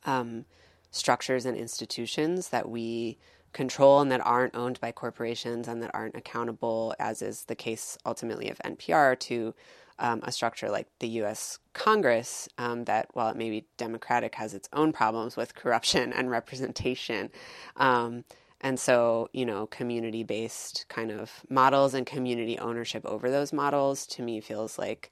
um, 0.06 0.46
structures 0.92 1.46
and 1.46 1.58
institutions 1.58 2.50
that 2.50 2.70
we 2.70 3.18
control 3.54 4.02
and 4.02 4.12
that 4.12 4.26
aren't 4.26 4.56
owned 4.56 4.80
by 4.82 4.92
corporations 4.92 5.68
and 5.68 5.82
that 5.82 5.92
aren't 5.94 6.16
accountable, 6.16 6.94
as 7.00 7.22
is 7.22 7.46
the 7.46 7.56
case 7.56 7.98
ultimately 8.06 8.50
of 8.50 8.60
NPR, 8.60 9.18
to 9.20 9.56
um, 10.00 10.22
a 10.24 10.32
structure 10.32 10.70
like 10.70 10.88
the 11.00 11.08
U.S. 11.08 11.60
Congress 11.74 12.50
um, 12.58 12.86
that, 12.86 13.08
while 13.14 13.30
it 13.30 13.38
may 13.38 13.50
be 13.50 13.66
democratic, 13.78 14.36
has 14.36 14.54
its 14.54 14.70
own 14.74 14.92
problems 14.92 15.38
with 15.38 15.56
corruption 15.56 16.12
and 16.14 16.30
representation. 16.30 17.30
Um, 17.78 18.24
and 18.62 18.80
so, 18.80 19.30
you 19.34 19.46
know, 19.46 19.68
community 19.68 20.24
based 20.24 20.86
kind 20.90 21.12
of 21.12 21.32
models 21.50 21.94
and 21.94 22.06
community 22.06 22.58
ownership 22.58 23.06
over 23.06 23.30
those 23.30 23.54
models 23.54 24.08
to 24.08 24.22
me 24.24 24.42
feels 24.42 24.80
like 24.80 25.12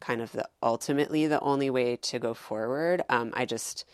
kind 0.00 0.20
of 0.22 0.32
the 0.32 0.48
ultimately 0.62 1.26
the 1.26 1.40
only 1.40 1.70
way 1.70 1.96
to 1.96 2.18
go 2.18 2.34
forward. 2.34 3.02
Um, 3.08 3.32
I 3.34 3.44
just 3.44 3.84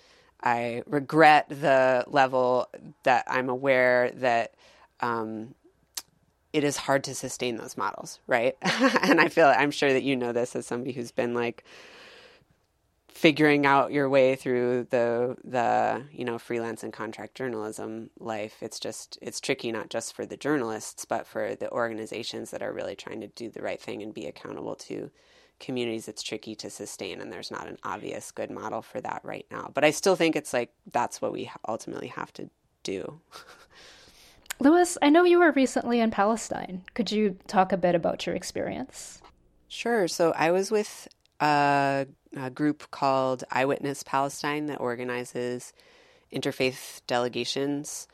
I 0.42 0.82
regret 0.86 1.48
the 1.48 2.04
level 2.06 2.68
that 3.02 3.24
I'm 3.26 3.48
aware 3.48 4.10
that 4.12 4.54
um, 5.00 5.54
it 6.56 6.64
is 6.64 6.78
hard 6.78 7.04
to 7.04 7.14
sustain 7.14 7.56
those 7.56 7.76
models, 7.76 8.18
right? 8.26 8.56
and 8.62 9.20
I 9.20 9.28
feel 9.28 9.46
I'm 9.46 9.70
sure 9.70 9.92
that 9.92 10.02
you 10.02 10.16
know 10.16 10.32
this 10.32 10.56
as 10.56 10.66
somebody 10.66 10.92
who's 10.92 11.12
been 11.12 11.34
like 11.34 11.64
figuring 13.08 13.66
out 13.66 13.92
your 13.92 14.08
way 14.08 14.36
through 14.36 14.86
the 14.88 15.36
the 15.44 16.02
you 16.10 16.24
know 16.24 16.38
freelance 16.38 16.82
and 16.82 16.94
contract 16.94 17.34
journalism 17.34 18.08
life. 18.18 18.62
It's 18.62 18.80
just 18.80 19.18
it's 19.20 19.38
tricky 19.38 19.70
not 19.70 19.90
just 19.90 20.14
for 20.14 20.24
the 20.24 20.38
journalists 20.38 21.04
but 21.04 21.26
for 21.26 21.54
the 21.54 21.70
organizations 21.70 22.50
that 22.52 22.62
are 22.62 22.72
really 22.72 22.96
trying 22.96 23.20
to 23.20 23.28
do 23.28 23.50
the 23.50 23.60
right 23.60 23.80
thing 23.80 24.02
and 24.02 24.14
be 24.14 24.24
accountable 24.24 24.76
to 24.76 25.10
communities 25.58 26.06
it's 26.06 26.22
tricky 26.22 26.54
to 26.54 26.68
sustain 26.68 27.18
and 27.18 27.32
there's 27.32 27.50
not 27.50 27.66
an 27.66 27.78
obvious 27.82 28.30
good 28.30 28.50
model 28.50 28.82
for 28.82 29.00
that 29.00 29.22
right 29.24 29.46
now 29.50 29.70
but 29.72 29.84
i 29.84 29.90
still 29.90 30.14
think 30.14 30.36
it's 30.36 30.52
like 30.52 30.70
that's 30.92 31.22
what 31.22 31.32
we 31.32 31.50
ultimately 31.66 32.08
have 32.08 32.30
to 32.30 32.50
do 32.82 33.18
Lewis 34.58 34.96
i 35.02 35.10
know 35.10 35.24
you 35.24 35.38
were 35.38 35.52
recently 35.52 36.00
in 36.00 36.10
palestine. 36.10 36.82
Could 36.94 37.10
you 37.12 37.36
talk 37.46 37.72
a 37.72 37.76
bit 37.76 37.94
about 37.94 38.26
your 38.26 38.34
experience? 38.34 39.20
Sure. 39.68 40.08
So 40.08 40.32
i 40.32 40.50
was 40.50 40.70
with 40.70 41.08
a, 41.40 42.06
a 42.36 42.50
group 42.50 42.90
called 42.90 43.44
eyewitness 43.50 44.02
palestine 44.02 44.66
that 44.66 44.80
organizes 44.80 45.72
interfaith 46.32 47.02
delegations 47.06 48.08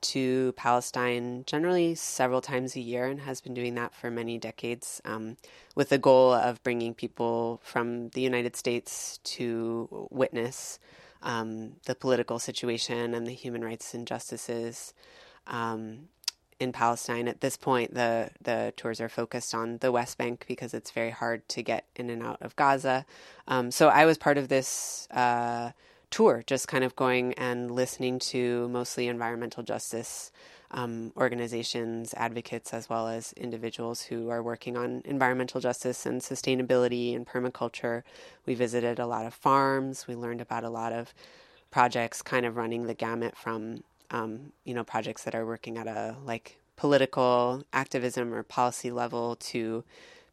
to 0.00 0.52
Palestine 0.52 1.44
generally 1.46 1.94
several 1.94 2.40
times 2.40 2.76
a 2.76 2.80
year 2.80 3.06
and 3.06 3.20
has 3.20 3.40
been 3.40 3.54
doing 3.54 3.74
that 3.74 3.94
for 3.94 4.10
many 4.10 4.38
decades 4.38 5.00
um, 5.04 5.36
with 5.74 5.88
the 5.88 5.98
goal 5.98 6.32
of 6.32 6.62
bringing 6.62 6.94
people 6.94 7.60
from 7.64 8.08
the 8.10 8.20
United 8.20 8.54
States 8.54 9.18
to 9.24 10.08
witness 10.10 10.78
um, 11.22 11.72
the 11.86 11.96
political 11.96 12.38
situation 12.38 13.12
and 13.12 13.26
the 13.26 13.32
human 13.32 13.64
rights 13.64 13.94
injustices 13.94 14.94
um, 15.48 16.08
in 16.60 16.72
Palestine. 16.72 17.28
At 17.28 17.40
this 17.40 17.56
point, 17.56 17.94
the, 17.94 18.30
the 18.40 18.72
tours 18.76 19.00
are 19.00 19.08
focused 19.08 19.54
on 19.54 19.78
the 19.78 19.90
West 19.90 20.18
Bank 20.18 20.44
because 20.46 20.74
it's 20.74 20.90
very 20.90 21.10
hard 21.10 21.48
to 21.50 21.62
get 21.62 21.84
in 21.96 22.10
and 22.10 22.22
out 22.22 22.40
of 22.40 22.54
Gaza. 22.56 23.04
Um, 23.46 23.70
so 23.70 23.88
I 23.88 24.06
was 24.06 24.18
part 24.18 24.38
of 24.38 24.48
this. 24.48 25.08
Uh, 25.10 25.72
tour, 26.10 26.42
just 26.46 26.68
kind 26.68 26.84
of 26.84 26.96
going 26.96 27.34
and 27.34 27.70
listening 27.70 28.18
to 28.18 28.68
mostly 28.68 29.08
environmental 29.08 29.62
justice 29.62 30.32
um, 30.70 31.12
organizations, 31.16 32.14
advocates, 32.16 32.74
as 32.74 32.90
well 32.90 33.08
as 33.08 33.32
individuals 33.34 34.02
who 34.02 34.28
are 34.28 34.42
working 34.42 34.76
on 34.76 35.02
environmental 35.04 35.60
justice 35.60 36.04
and 36.04 36.20
sustainability 36.20 37.16
and 37.16 37.26
permaculture. 37.26 38.02
We 38.44 38.54
visited 38.54 38.98
a 38.98 39.06
lot 39.06 39.24
of 39.26 39.32
farms. 39.32 40.06
We 40.06 40.14
learned 40.14 40.40
about 40.40 40.64
a 40.64 40.70
lot 40.70 40.92
of 40.92 41.14
projects, 41.70 42.22
kind 42.22 42.44
of 42.44 42.56
running 42.56 42.86
the 42.86 42.94
gamut 42.94 43.36
from 43.36 43.82
um, 44.10 44.52
you 44.64 44.74
know 44.74 44.84
projects 44.84 45.24
that 45.24 45.34
are 45.34 45.46
working 45.46 45.78
at 45.78 45.86
a 45.86 46.16
like 46.24 46.58
political 46.76 47.64
activism 47.72 48.32
or 48.32 48.42
policy 48.42 48.90
level 48.90 49.36
to 49.36 49.84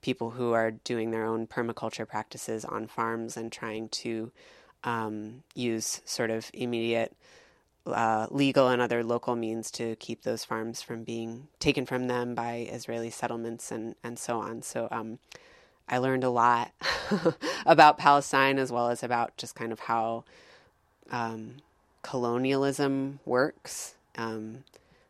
people 0.01 0.31
who 0.31 0.53
are 0.53 0.69
doing 0.71 1.09
their 1.09 1.25
own 1.25 1.47
permaculture 1.47 2.07
practices 2.07 2.63
on 2.63 2.85
farms 2.85 3.35
and 3.35 3.51
trying 3.51 3.89
to 3.89 4.31
um, 4.83 5.41
use 5.55 6.01
sort 6.05 6.29
of 6.29 6.51
immediate 6.53 7.15
uh, 7.87 8.27
legal 8.29 8.67
and 8.67 8.81
other 8.81 9.03
local 9.03 9.35
means 9.35 9.71
to 9.71 9.95
keep 9.97 10.23
those 10.23 10.45
farms 10.45 10.81
from 10.81 11.03
being 11.03 11.47
taken 11.59 11.85
from 11.85 12.07
them 12.07 12.35
by 12.35 12.67
Israeli 12.71 13.09
settlements 13.09 13.71
and, 13.71 13.95
and 14.03 14.17
so 14.17 14.39
on. 14.39 14.61
So 14.61 14.87
um, 14.91 15.19
I 15.87 15.97
learned 15.97 16.23
a 16.23 16.29
lot 16.29 16.71
about 17.65 17.97
Palestine 17.97 18.57
as 18.57 18.71
well 18.71 18.89
as 18.89 19.03
about 19.03 19.37
just 19.37 19.55
kind 19.55 19.71
of 19.71 19.79
how 19.79 20.23
um, 21.11 21.57
colonialism 22.05 23.19
works, 23.25 23.95
um, 24.15 24.63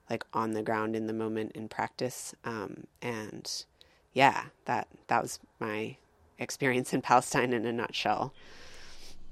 like 0.10 0.24
on 0.34 0.52
the 0.52 0.64
ground 0.64 0.96
in 0.96 1.08
the 1.08 1.14
moment 1.14 1.52
in 1.52 1.68
practice. 1.68 2.34
Um, 2.46 2.88
and 3.02 3.66
yeah, 4.14 4.46
that 4.64 4.88
that 5.08 5.22
was 5.22 5.40
my 5.60 5.98
experience 6.40 6.94
in 6.94 7.02
Palestine 7.12 7.52
in 7.52 7.66
a 7.66 7.74
nutshell. 7.74 8.34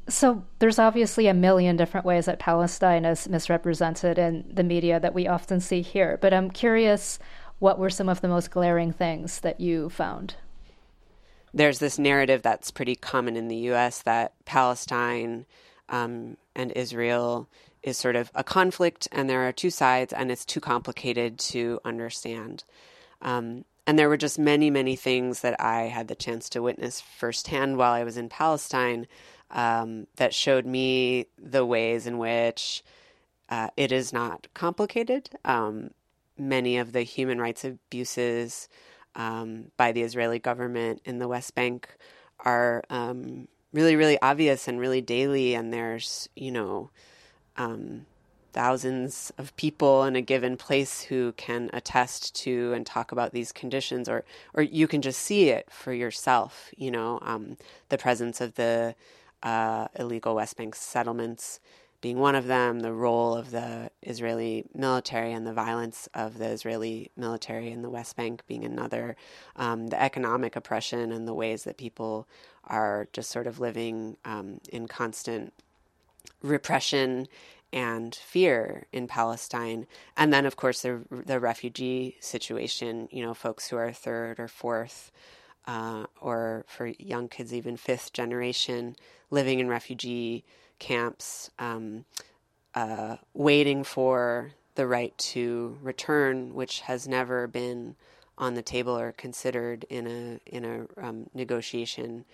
So 0.10 0.44
there's 0.60 0.78
obviously 0.78 1.28
a 1.28 1.34
million 1.34 1.78
different 1.78 2.06
ways 2.06 2.26
that 2.26 2.38
Palestine 2.38 3.06
is 3.06 3.30
misrepresented 3.30 4.20
in 4.20 4.44
the 4.54 4.64
media 4.64 5.00
that 5.00 5.14
we 5.14 5.26
often 5.26 5.62
see 5.62 5.82
here, 5.82 6.20
but 6.22 6.34
I'm 6.34 6.52
curious 6.52 7.18
what 7.60 7.80
were 7.80 7.90
some 7.90 8.10
of 8.10 8.20
the 8.20 8.28
most 8.28 8.52
glaring 8.52 8.92
things 8.92 9.40
that 9.40 9.62
you 9.62 9.90
found? 9.90 10.36
There's 11.54 11.80
this 11.80 11.98
narrative 11.98 12.42
that's 12.42 12.72
pretty 12.72 12.96
common 12.96 13.38
in 13.38 13.48
the 13.48 13.72
US 13.72 14.02
that 14.02 14.34
Palestine 14.44 15.46
um, 15.90 16.38
and 16.56 16.72
Israel 16.72 17.48
is 17.82 17.98
sort 17.98 18.16
of 18.16 18.32
a 18.34 18.44
conflict 18.44 19.08
and 19.12 19.30
there 19.30 19.48
are 19.48 19.52
two 19.52 19.70
sides 19.70 20.14
and 20.14 20.32
it's 20.32 20.46
too 20.46 20.62
complicated 20.62 21.38
to 21.38 21.80
understand. 21.84 22.64
Um, 23.22 23.66
and 23.86 24.00
there 24.00 24.08
were 24.08 24.18
just 24.18 24.40
many, 24.40 24.70
many 24.70 24.96
things 24.96 25.42
that 25.42 25.60
I 25.60 25.84
had 25.84 26.08
the 26.08 26.16
chance 26.16 26.50
to 26.50 26.62
witness 26.62 27.02
firsthand 27.02 27.78
while 27.78 27.92
I 27.92 28.04
was 28.04 28.16
in 28.16 28.30
Palestine 28.30 29.08
um, 29.52 30.08
that 30.16 30.34
showed 30.34 30.66
me 30.66 31.28
the 31.38 31.66
ways 31.66 32.08
in 32.08 32.18
which 32.18 32.84
uh, 33.50 33.70
it 33.76 33.92
is 33.92 34.14
not 34.14 34.48
complicated. 34.54 35.30
Um, 35.44 35.92
many 36.38 36.78
of 36.78 36.94
the 36.94 37.02
human 37.02 37.40
rights 37.40 37.66
abuses 37.66 38.70
um, 39.16 39.72
by 39.78 39.92
the 39.92 40.02
Israeli 40.02 40.40
government 40.40 41.02
in 41.06 41.20
the 41.20 41.28
West 41.28 41.54
Bank 41.54 41.90
are 42.40 42.84
um, 42.90 43.48
really, 43.74 43.96
really 43.96 44.22
obvious 44.22 44.68
and 44.68 44.80
really 44.80 45.02
daily. 45.02 45.56
And 45.56 45.74
there's, 45.74 46.30
you 46.36 46.52
know, 46.52 46.90
um, 47.58 48.06
thousands 48.54 49.34
of 49.38 49.56
people 49.58 50.04
in 50.04 50.16
a 50.16 50.22
given 50.22 50.56
place 50.56 51.02
who 51.02 51.34
can 51.34 51.70
attest 51.74 52.36
to 52.36 52.72
and 52.74 52.86
talk 52.86 53.12
about 53.12 53.34
these 53.34 53.52
conditions, 53.52 54.08
or 54.08 54.24
or 54.54 54.64
you 54.64 54.88
can 54.88 55.02
just 55.02 55.20
see 55.20 55.50
it 55.50 55.70
for 55.72 55.92
yourself. 55.92 56.70
You 56.78 56.92
know, 56.92 57.20
um, 57.24 57.58
the 57.90 57.98
presence 57.98 58.40
of 58.40 58.56
the 58.56 58.96
uh, 59.42 59.88
illegal 60.00 60.36
West 60.36 60.56
Bank 60.56 60.76
settlements 60.76 61.60
being 62.04 62.20
one 62.20 62.36
of 62.36 62.48
them, 62.48 62.82
the 62.82 62.92
role 62.92 63.34
of 63.34 63.52
the 63.52 63.90
Israeli 64.02 64.66
military 64.76 65.32
and 65.32 65.48
the 65.48 65.54
violence 65.54 66.10
of 66.14 66.38
the 66.38 66.48
Israeli 66.48 67.10
military 67.16 67.72
in 67.72 67.82
the 67.82 67.90
West 67.90 68.18
Bank 68.18 68.44
being 68.46 68.66
another, 68.66 69.16
um, 69.56 69.88
the 69.88 70.00
economic 70.00 70.58
oppression 70.58 71.14
and 71.14 71.26
the 71.26 71.34
ways 71.34 71.64
that 71.64 71.78
people 71.78 72.28
are 72.66 73.08
just 73.14 73.32
sort 73.32 73.48
of 73.48 73.62
living 73.62 74.18
um, 74.26 74.60
in 74.70 74.86
constant 74.86 75.54
repression 76.42 77.26
and 77.72 78.14
fear 78.14 78.86
in 78.92 79.08
Palestine, 79.08 79.88
and 80.18 80.34
then 80.34 80.46
of 80.46 80.58
course 80.58 80.82
the 80.82 81.02
the 81.10 81.40
refugee 81.40 82.18
situation. 82.20 83.08
You 83.12 83.24
know, 83.24 83.34
folks 83.34 83.70
who 83.70 83.78
are 83.78 83.94
third 83.94 84.42
or 84.42 84.50
fourth 84.50 85.10
uh, 85.66 86.06
or 86.20 86.66
for 86.68 86.88
young 87.00 87.30
kids, 87.30 87.54
even 87.54 87.78
fifth 87.78 88.12
generation 88.12 88.98
living 89.32 89.60
in 89.60 89.70
refugee 89.70 90.44
camps, 90.84 91.50
um, 91.60 92.04
uh, 92.76 93.16
waiting 93.34 93.86
for 93.86 94.52
the 94.76 94.86
right 94.86 95.18
to 95.18 95.78
return, 95.82 96.54
which 96.54 96.82
has 96.82 97.08
never 97.08 97.48
been 97.48 97.96
on 98.38 98.56
the 98.56 98.62
table 98.62 98.98
or 98.98 99.14
considered 99.14 99.86
in 99.90 100.08
a 100.08 100.40
in 100.46 100.66
a 100.66 101.06
um, 101.06 101.30
negotiation 101.34 102.26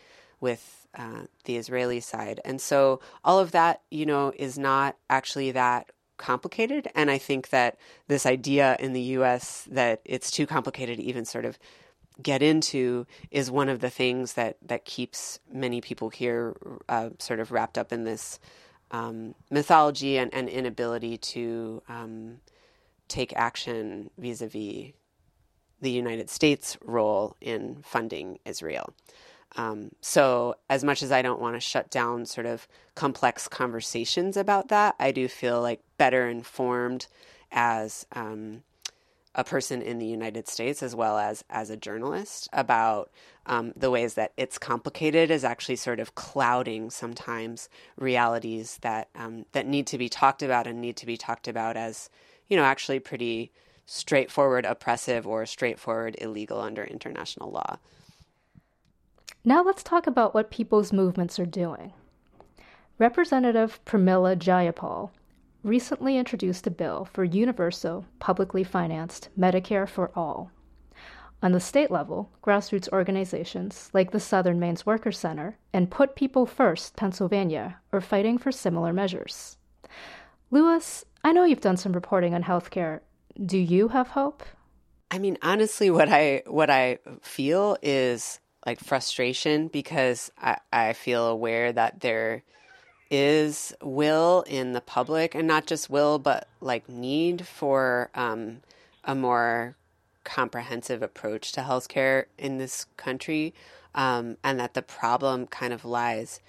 with 0.41 0.87
uh, 0.97 1.23
the 1.43 1.57
Israeli 1.57 1.99
side. 1.99 2.41
And 2.43 2.59
so 2.59 3.01
all 3.23 3.37
of 3.37 3.51
that, 3.51 3.81
you 3.91 4.05
know, 4.07 4.33
is 4.35 4.57
not 4.57 4.95
actually 5.11 5.51
that 5.51 5.91
complicated. 6.17 6.87
And 6.95 7.11
I 7.11 7.19
think 7.19 7.49
that 7.49 7.77
this 8.07 8.25
idea 8.25 8.77
in 8.79 8.93
the 8.93 9.01
U.S. 9.19 9.67
that 9.69 10.01
it's 10.05 10.31
too 10.31 10.47
complicated 10.47 10.97
to 10.97 11.03
even 11.03 11.23
sort 11.23 11.45
of 11.45 11.59
get 12.21 12.41
into 12.41 13.05
is 13.31 13.49
one 13.49 13.69
of 13.69 13.79
the 13.79 13.89
things 13.89 14.33
that 14.33 14.57
that 14.61 14.85
keeps 14.85 15.39
many 15.51 15.81
people 15.81 16.09
here 16.09 16.55
uh, 16.87 17.09
sort 17.19 17.39
of 17.39 17.51
wrapped 17.51 17.77
up 17.77 17.91
in 17.91 18.03
this 18.03 18.39
um, 18.91 19.35
mythology 19.51 20.17
and, 20.17 20.33
and, 20.33 20.49
inability 20.49 21.15
to 21.15 21.81
um, 21.87 22.39
take 23.07 23.31
action 23.35 24.09
vis-a-vis 24.17 24.93
the 25.81 25.91
United 25.91 26.29
States' 26.29 26.75
role 26.83 27.35
in 27.39 27.83
funding 27.83 28.39
Israel. 28.45 28.93
Um, 29.55 29.91
so, 30.01 30.55
as 30.69 30.83
much 30.83 31.01
as 31.01 31.11
I 31.11 31.21
don't 31.21 31.41
want 31.41 31.55
to 31.55 31.59
shut 31.59 31.89
down 31.89 32.25
sort 32.25 32.45
of 32.45 32.67
complex 32.95 33.47
conversations 33.47 34.37
about 34.37 34.69
that, 34.69 34.95
I 34.99 35.11
do 35.11 35.27
feel 35.27 35.61
like 35.61 35.81
better 35.97 36.27
informed 36.27 37.07
as 37.51 38.05
um, 38.11 38.63
a 39.35 39.43
person 39.43 39.81
in 39.81 39.99
the 39.99 40.07
United 40.07 40.47
States 40.47 40.81
as 40.81 40.95
well 40.95 41.17
as 41.17 41.43
as 41.49 41.69
a 41.69 41.77
journalist 41.77 42.49
about 42.51 43.11
um, 43.45 43.73
the 43.75 43.91
ways 43.91 44.15
that 44.15 44.33
it's 44.37 44.57
complicated 44.57 45.29
is 45.29 45.43
actually 45.43 45.75
sort 45.75 45.99
of 45.99 46.15
clouding 46.15 46.89
sometimes 46.89 47.69
realities 47.97 48.79
that 48.81 49.09
um, 49.15 49.45
that 49.51 49.67
need 49.67 49.85
to 49.87 49.97
be 49.97 50.09
talked 50.09 50.41
about 50.41 50.67
and 50.67 50.81
need 50.81 50.97
to 50.97 51.05
be 51.05 51.17
talked 51.17 51.47
about 51.47 51.77
as 51.77 52.09
you 52.47 52.57
know 52.57 52.63
actually 52.63 52.99
pretty 52.99 53.51
straightforward 53.85 54.65
oppressive 54.65 55.25
or 55.27 55.45
straightforward 55.45 56.15
illegal 56.19 56.59
under 56.61 56.83
international 56.83 57.51
law. 57.51 57.77
Now 59.43 59.63
let's 59.63 59.83
talk 59.83 60.05
about 60.05 60.33
what 60.33 60.51
people's 60.51 60.91
movements 60.91 61.39
are 61.39 61.45
doing. 61.45 61.93
Representative 62.97 63.79
Pramila 63.85 64.35
Jayapal 64.37 65.11
recently 65.63 66.17
introduced 66.17 66.67
a 66.67 66.71
bill 66.71 67.05
for 67.05 67.23
universal, 67.23 68.05
publicly 68.19 68.63
financed 68.63 69.29
Medicare 69.37 69.87
for 69.87 70.11
all. 70.15 70.51
On 71.41 71.53
the 71.53 71.59
state 71.59 71.89
level, 71.89 72.29
grassroots 72.43 72.89
organizations 72.89 73.89
like 73.93 74.11
the 74.11 74.19
Southern 74.19 74.59
Maine's 74.59 74.85
Workers 74.85 75.17
Center 75.17 75.57
and 75.71 75.89
Put 75.89 76.15
People 76.15 76.45
First 76.45 76.97
Pennsylvania 76.97 77.79
are 77.93 78.01
fighting 78.01 78.37
for 78.37 78.51
similar 78.51 78.91
measures. 78.91 79.57
Lewis, 80.51 81.05
I 81.23 81.31
know 81.31 81.45
you've 81.45 81.61
done 81.61 81.77
some 81.77 81.93
reporting 81.93 82.33
on 82.33 82.43
healthcare. 82.43 82.99
Do 83.45 83.57
you 83.57 83.89
have 83.89 84.09
hope? 84.09 84.43
I 85.11 85.17
mean, 85.17 85.37
honestly, 85.41 85.89
what 85.89 86.09
I 86.09 86.43
what 86.45 86.69
I 86.69 86.99
feel 87.21 87.77
is 87.81 88.39
like 88.65 88.79
frustration 88.79 89.67
because 89.67 90.29
I, 90.37 90.57
I 90.73 90.93
feel 90.93 91.27
aware 91.27 91.71
that 91.71 92.01
there 92.01 92.43
is 93.11 93.73
will 93.81 94.43
in 94.47 94.73
the 94.73 94.81
public, 94.81 95.33
and 95.35 95.47
not 95.47 95.65
just 95.65 95.89
will, 95.89 96.19
but 96.19 96.47
like 96.61 96.87
need 96.87 97.47
for 97.47 98.09
um, 98.13 98.61
a 99.03 99.15
more 99.15 99.75
comprehensive 100.23 101.01
approach 101.01 101.51
to 101.53 101.61
healthcare 101.61 102.25
in 102.37 102.57
this 102.57 102.85
country, 102.97 103.53
um, 103.95 104.37
and 104.43 104.59
that 104.59 104.73
the 104.73 104.81
problem 104.81 105.47
kind 105.47 105.73
of 105.73 105.83
lies 105.83 106.39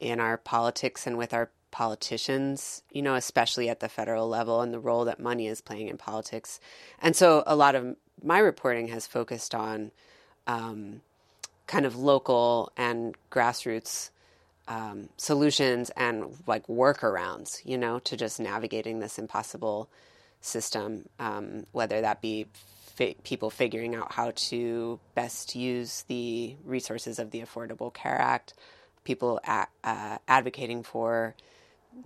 in 0.00 0.18
our 0.20 0.36
politics 0.36 1.06
and 1.06 1.16
with 1.16 1.32
our 1.32 1.50
politicians, 1.70 2.82
you 2.90 3.02
know, 3.02 3.14
especially 3.14 3.68
at 3.68 3.80
the 3.80 3.88
federal 3.88 4.28
level 4.28 4.60
and 4.60 4.72
the 4.72 4.80
role 4.80 5.04
that 5.04 5.20
money 5.20 5.46
is 5.46 5.60
playing 5.60 5.88
in 5.88 5.96
politics. 5.98 6.60
And 7.00 7.14
so 7.14 7.42
a 7.46 7.54
lot 7.54 7.74
of 7.74 7.96
my 8.22 8.38
reporting 8.38 8.88
has 8.88 9.06
focused 9.06 9.54
on 9.54 9.92
um, 10.46 11.02
kind 11.66 11.86
of 11.86 11.94
local 11.94 12.72
and 12.76 13.14
grassroots 13.30 14.10
um, 14.68 15.08
solutions 15.16 15.90
and 15.96 16.36
like 16.46 16.66
workarounds, 16.66 17.64
you 17.64 17.78
know, 17.78 17.98
to 18.00 18.16
just 18.16 18.38
navigating 18.38 19.00
this 19.00 19.18
impossible 19.18 19.88
system, 20.40 21.08
um, 21.18 21.66
whether 21.72 22.00
that 22.02 22.20
be 22.20 22.46
fi- 22.94 23.16
people 23.24 23.50
figuring 23.50 23.94
out 23.94 24.12
how 24.12 24.32
to 24.36 25.00
best 25.14 25.56
use 25.56 26.04
the 26.08 26.54
resources 26.64 27.18
of 27.18 27.30
the 27.30 27.40
Affordable 27.40 27.92
Care 27.92 28.20
Act, 28.20 28.54
people 29.04 29.40
uh, 29.46 30.18
advocating 30.28 30.82
for 30.82 31.34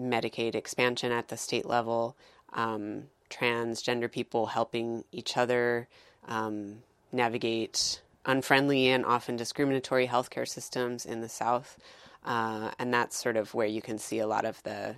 Medicaid 0.01 0.55
expansion 0.55 1.11
at 1.11 1.29
the 1.29 1.37
state 1.37 1.67
level, 1.67 2.17
um, 2.53 3.05
transgender 3.29 4.11
people 4.11 4.47
helping 4.47 5.05
each 5.11 5.37
other 5.37 5.89
um, 6.29 6.77
navigate 7.11 8.01
unfriendly 8.25 8.89
and 8.89 9.05
often 9.05 9.37
discriminatory 9.37 10.07
healthcare 10.07 10.47
systems 10.47 11.05
in 11.05 11.21
the 11.21 11.29
South. 11.29 11.77
Uh, 12.25 12.71
and 12.79 12.93
that's 12.93 13.17
sort 13.17 13.37
of 13.37 13.53
where 13.55 13.67
you 13.67 13.83
can 13.83 13.99
see 13.99 14.19
a 14.19 14.27
lot 14.27 14.45
of 14.45 14.63
the 14.63 14.97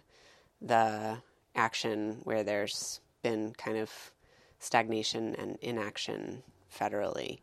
the 0.60 1.18
action 1.54 2.20
where 2.24 2.42
there's 2.42 3.00
been 3.22 3.52
kind 3.56 3.76
of 3.76 3.90
stagnation 4.58 5.34
and 5.36 5.58
inaction 5.60 6.42
federally. 6.72 7.40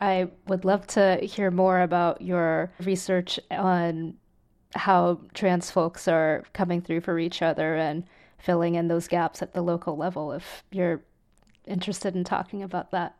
I 0.00 0.28
would 0.48 0.64
love 0.64 0.86
to 0.88 1.16
hear 1.22 1.50
more 1.50 1.80
about 1.80 2.22
your 2.22 2.72
research 2.80 3.38
on 3.50 4.14
how 4.74 5.20
trans 5.34 5.70
folks 5.70 6.08
are 6.08 6.44
coming 6.52 6.80
through 6.80 7.02
for 7.02 7.18
each 7.18 7.42
other 7.42 7.76
and 7.76 8.04
filling 8.38 8.74
in 8.74 8.88
those 8.88 9.06
gaps 9.06 9.42
at 9.42 9.52
the 9.52 9.62
local 9.62 9.96
level 9.96 10.32
if 10.32 10.64
you're 10.70 11.02
interested 11.66 12.16
in 12.16 12.24
talking 12.24 12.62
about 12.62 12.90
that. 12.90 13.14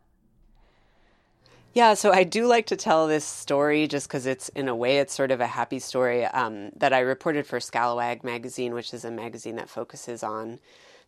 Yeah, 1.73 1.95
so 1.95 2.11
I 2.11 2.23
do 2.23 2.45
like 2.45 2.67
to 2.67 2.75
tell 2.75 3.07
this 3.07 3.25
story 3.25 3.87
just 3.87 4.07
because 4.07 4.27
it's, 4.27 4.49
in 4.49 4.67
a 4.67 4.75
way, 4.75 4.99
it's 4.99 5.13
sort 5.13 5.31
of 5.31 5.41
a 5.41 5.47
happy 5.47 5.79
story 5.79 6.23
um, 6.25 6.69
that 6.75 6.93
I 6.93 6.99
reported 6.99 7.47
for 7.47 7.57
Scalawag 7.57 8.23
magazine, 8.23 8.75
which 8.75 8.93
is 8.93 9.03
a 9.03 9.09
magazine 9.09 9.55
that 9.55 9.69
focuses 9.69 10.21
on 10.21 10.59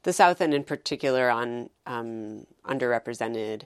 the 0.02 0.12
South 0.12 0.42
and, 0.42 0.56
in 0.56 0.64
particular, 0.64 1.30
on 1.30 1.70
um, 1.86 2.48
underrepresented 2.66 3.64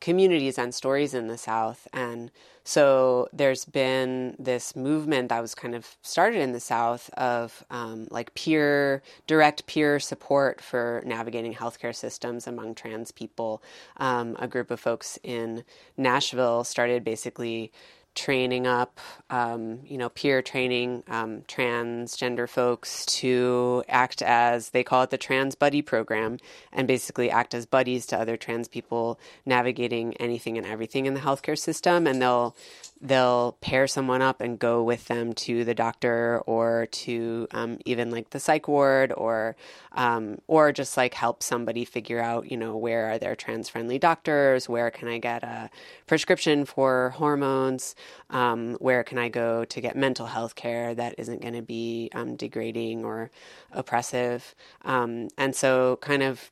communities 0.00 0.58
and 0.58 0.74
stories 0.74 1.14
in 1.14 1.26
the 1.26 1.38
South. 1.38 1.86
And 1.92 2.30
so 2.64 3.28
there's 3.32 3.64
been 3.64 4.36
this 4.38 4.76
movement 4.76 5.28
that 5.28 5.40
was 5.40 5.54
kind 5.54 5.74
of 5.74 5.96
started 6.02 6.40
in 6.40 6.52
the 6.52 6.60
South 6.60 7.10
of 7.14 7.64
um, 7.70 8.06
like 8.10 8.34
peer, 8.34 9.02
direct 9.26 9.66
peer 9.66 9.98
support 10.00 10.60
for 10.60 11.02
navigating 11.04 11.54
healthcare 11.54 11.94
systems 11.94 12.46
among 12.46 12.74
trans 12.74 13.12
people. 13.12 13.62
Um, 13.96 14.36
a 14.38 14.48
group 14.48 14.70
of 14.70 14.80
folks 14.80 15.18
in 15.22 15.64
Nashville 15.96 16.64
started 16.64 17.04
basically 17.04 17.72
training 18.14 18.66
up, 18.66 18.98
um, 19.30 19.80
you 19.84 19.96
know, 19.96 20.08
peer 20.08 20.42
training 20.42 21.02
um, 21.08 21.42
transgender 21.42 22.48
folks 22.48 23.06
to 23.06 23.84
act 23.88 24.20
as 24.22 24.70
they 24.70 24.82
call 24.82 25.02
it 25.02 25.10
the 25.10 25.18
Trans 25.18 25.54
Buddy 25.54 25.82
Program, 25.82 26.38
and 26.72 26.88
basically 26.88 27.30
act 27.30 27.54
as 27.54 27.66
buddies 27.66 28.06
to 28.06 28.18
other 28.18 28.36
trans 28.36 28.68
people 28.68 29.18
navigating 29.46 30.14
anything 30.14 30.58
and 30.58 30.66
everything 30.66 31.06
in 31.06 31.14
the 31.14 31.20
healthcare 31.20 31.58
system. 31.58 32.06
And 32.06 32.20
they'll 32.20 32.56
they'll 33.00 33.56
pair 33.60 33.86
someone 33.86 34.20
up 34.20 34.40
and 34.40 34.58
go 34.58 34.82
with 34.82 35.06
them 35.06 35.32
to 35.32 35.64
the 35.64 35.74
doctor 35.74 36.42
or 36.46 36.86
to 36.90 37.48
um, 37.52 37.78
even 37.86 38.10
like 38.10 38.30
the 38.30 38.40
psych 38.40 38.68
ward 38.68 39.12
or 39.16 39.56
um, 39.92 40.38
or 40.46 40.70
just 40.70 40.96
like 40.96 41.14
help 41.14 41.42
somebody 41.42 41.84
figure 41.84 42.20
out 42.20 42.50
you 42.50 42.56
know 42.56 42.76
where 42.76 43.10
are 43.10 43.18
there 43.18 43.34
trans 43.34 43.68
friendly 43.68 43.98
doctors? 43.98 44.68
Where 44.68 44.90
can 44.90 45.08
i 45.08 45.18
get 45.18 45.42
a 45.42 45.70
prescription 46.06 46.64
for 46.64 47.10
hormones? 47.10 47.94
Um, 48.28 48.74
where 48.74 49.02
can 49.02 49.18
i 49.18 49.28
go 49.28 49.64
to 49.64 49.80
get 49.80 49.96
mental 49.96 50.26
health 50.26 50.54
care 50.54 50.94
that 50.94 51.14
isn't 51.18 51.40
going 51.40 51.54
to 51.54 51.62
be 51.62 52.10
um, 52.14 52.36
degrading 52.36 53.04
or 53.04 53.30
oppressive? 53.72 54.54
Um, 54.84 55.28
and 55.38 55.56
so 55.56 55.98
kind 56.02 56.22
of 56.22 56.50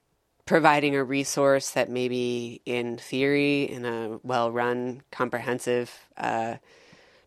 providing 0.49 0.97
a 0.97 1.05
resource 1.05 1.73
that 1.73 1.91
maybe 1.91 2.63
in 2.65 2.97
theory 2.97 3.65
in 3.65 3.85
a 3.85 4.19
well-run 4.23 5.03
comprehensive 5.11 6.07
uh, 6.17 6.55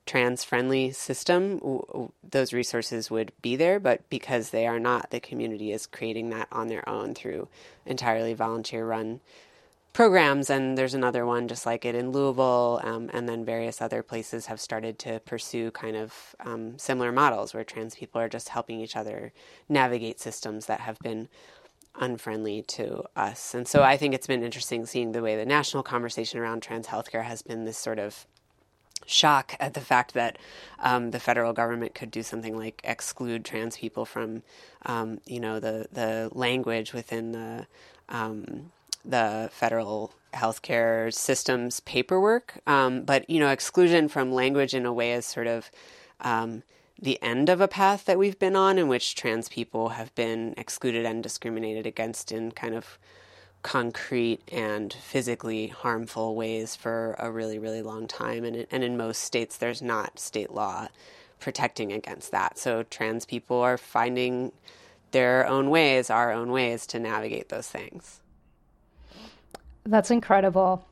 trans-friendly 0.07 0.91
system 0.91 1.59
w- 1.59 2.11
those 2.27 2.51
resources 2.51 3.11
would 3.11 3.31
be 3.43 3.55
there 3.55 3.79
but 3.79 4.01
because 4.09 4.49
they 4.49 4.65
are 4.65 4.79
not 4.79 5.11
the 5.11 5.19
community 5.19 5.71
is 5.71 5.85
creating 5.85 6.31
that 6.31 6.47
on 6.51 6.67
their 6.67 6.87
own 6.89 7.13
through 7.13 7.47
entirely 7.85 8.33
volunteer 8.33 8.87
run 8.87 9.21
programs. 9.93 10.49
And 10.49 10.75
there's 10.75 10.95
another 10.95 11.23
one 11.23 11.47
just 11.47 11.65
like 11.65 11.85
it 11.85 11.93
in 11.93 12.11
louisville 12.11 12.81
um, 12.83 13.11
and 13.13 13.29
then 13.29 13.45
various 13.45 13.83
other 13.83 14.01
places 14.01 14.47
have 14.47 14.59
started 14.59 14.97
to 14.99 15.19
pursue 15.19 15.69
kind 15.69 15.95
of 15.95 16.35
um, 16.39 16.79
similar 16.79 17.11
models 17.11 17.53
where 17.53 17.63
trans 17.63 17.93
people 17.93 18.19
are 18.19 18.29
just 18.29 18.49
helping 18.49 18.79
each 18.79 18.95
other 18.95 19.31
navigate 19.69 20.19
systems 20.19 20.65
that 20.65 20.79
have 20.79 20.97
been 20.99 21.29
unfriendly 21.99 22.61
to 22.63 23.03
us. 23.15 23.53
And 23.53 23.67
so 23.67 23.83
I 23.83 23.97
think 23.97 24.13
it's 24.13 24.27
been 24.27 24.43
interesting 24.43 24.85
seeing 24.85 25.11
the 25.11 25.21
way 25.21 25.35
the 25.35 25.45
national 25.45 25.83
conversation 25.83 26.39
around 26.39 26.61
trans 26.61 26.87
healthcare 26.87 27.23
has 27.23 27.41
been 27.41 27.65
this 27.65 27.77
sort 27.77 27.99
of 27.99 28.25
shock 29.05 29.55
at 29.59 29.73
the 29.73 29.81
fact 29.81 30.13
that 30.13 30.37
um, 30.79 31.11
the 31.11 31.19
federal 31.19 31.53
government 31.53 31.93
could 31.95 32.11
do 32.11 32.23
something 32.23 32.57
like 32.57 32.81
exclude 32.83 33.43
trans 33.43 33.77
people 33.77 34.05
from, 34.05 34.43
um, 34.85 35.19
you 35.25 35.39
know, 35.39 35.59
the 35.59 35.87
the 35.91 36.29
language 36.33 36.93
within 36.93 37.31
the 37.31 37.67
um, 38.09 38.71
the 39.03 39.49
federal 39.51 40.13
healthcare 40.33 41.13
system's 41.13 41.79
paperwork. 41.81 42.59
Um, 42.67 43.03
but 43.03 43.29
you 43.29 43.39
know, 43.39 43.49
exclusion 43.49 44.07
from 44.07 44.31
language 44.31 44.73
in 44.73 44.85
a 44.85 44.93
way 44.93 45.13
is 45.13 45.25
sort 45.25 45.47
of 45.47 45.71
um, 46.21 46.63
the 47.01 47.21
end 47.21 47.49
of 47.49 47.59
a 47.59 47.67
path 47.67 48.05
that 48.05 48.19
we've 48.19 48.37
been 48.37 48.55
on 48.55 48.77
in 48.77 48.87
which 48.87 49.15
trans 49.15 49.49
people 49.49 49.89
have 49.89 50.13
been 50.13 50.53
excluded 50.55 51.05
and 51.05 51.23
discriminated 51.23 51.87
against 51.87 52.31
in 52.31 52.51
kind 52.51 52.75
of 52.75 52.99
concrete 53.63 54.41
and 54.51 54.93
physically 54.93 55.67
harmful 55.67 56.35
ways 56.35 56.75
for 56.75 57.15
a 57.19 57.31
really, 57.31 57.57
really 57.57 57.81
long 57.81 58.07
time. 58.07 58.43
And, 58.43 58.67
and 58.71 58.83
in 58.83 58.97
most 58.97 59.21
states, 59.21 59.57
there's 59.57 59.81
not 59.81 60.19
state 60.19 60.51
law 60.51 60.87
protecting 61.39 61.91
against 61.91 62.31
that. 62.31 62.57
So 62.57 62.83
trans 62.83 63.25
people 63.25 63.59
are 63.61 63.77
finding 63.77 64.51
their 65.11 65.47
own 65.47 65.69
ways, 65.69 66.09
our 66.09 66.31
own 66.31 66.51
ways 66.51 66.85
to 66.87 66.99
navigate 66.99 67.49
those 67.49 67.67
things. 67.67 68.19
That's 69.83 70.11
incredible. 70.11 70.85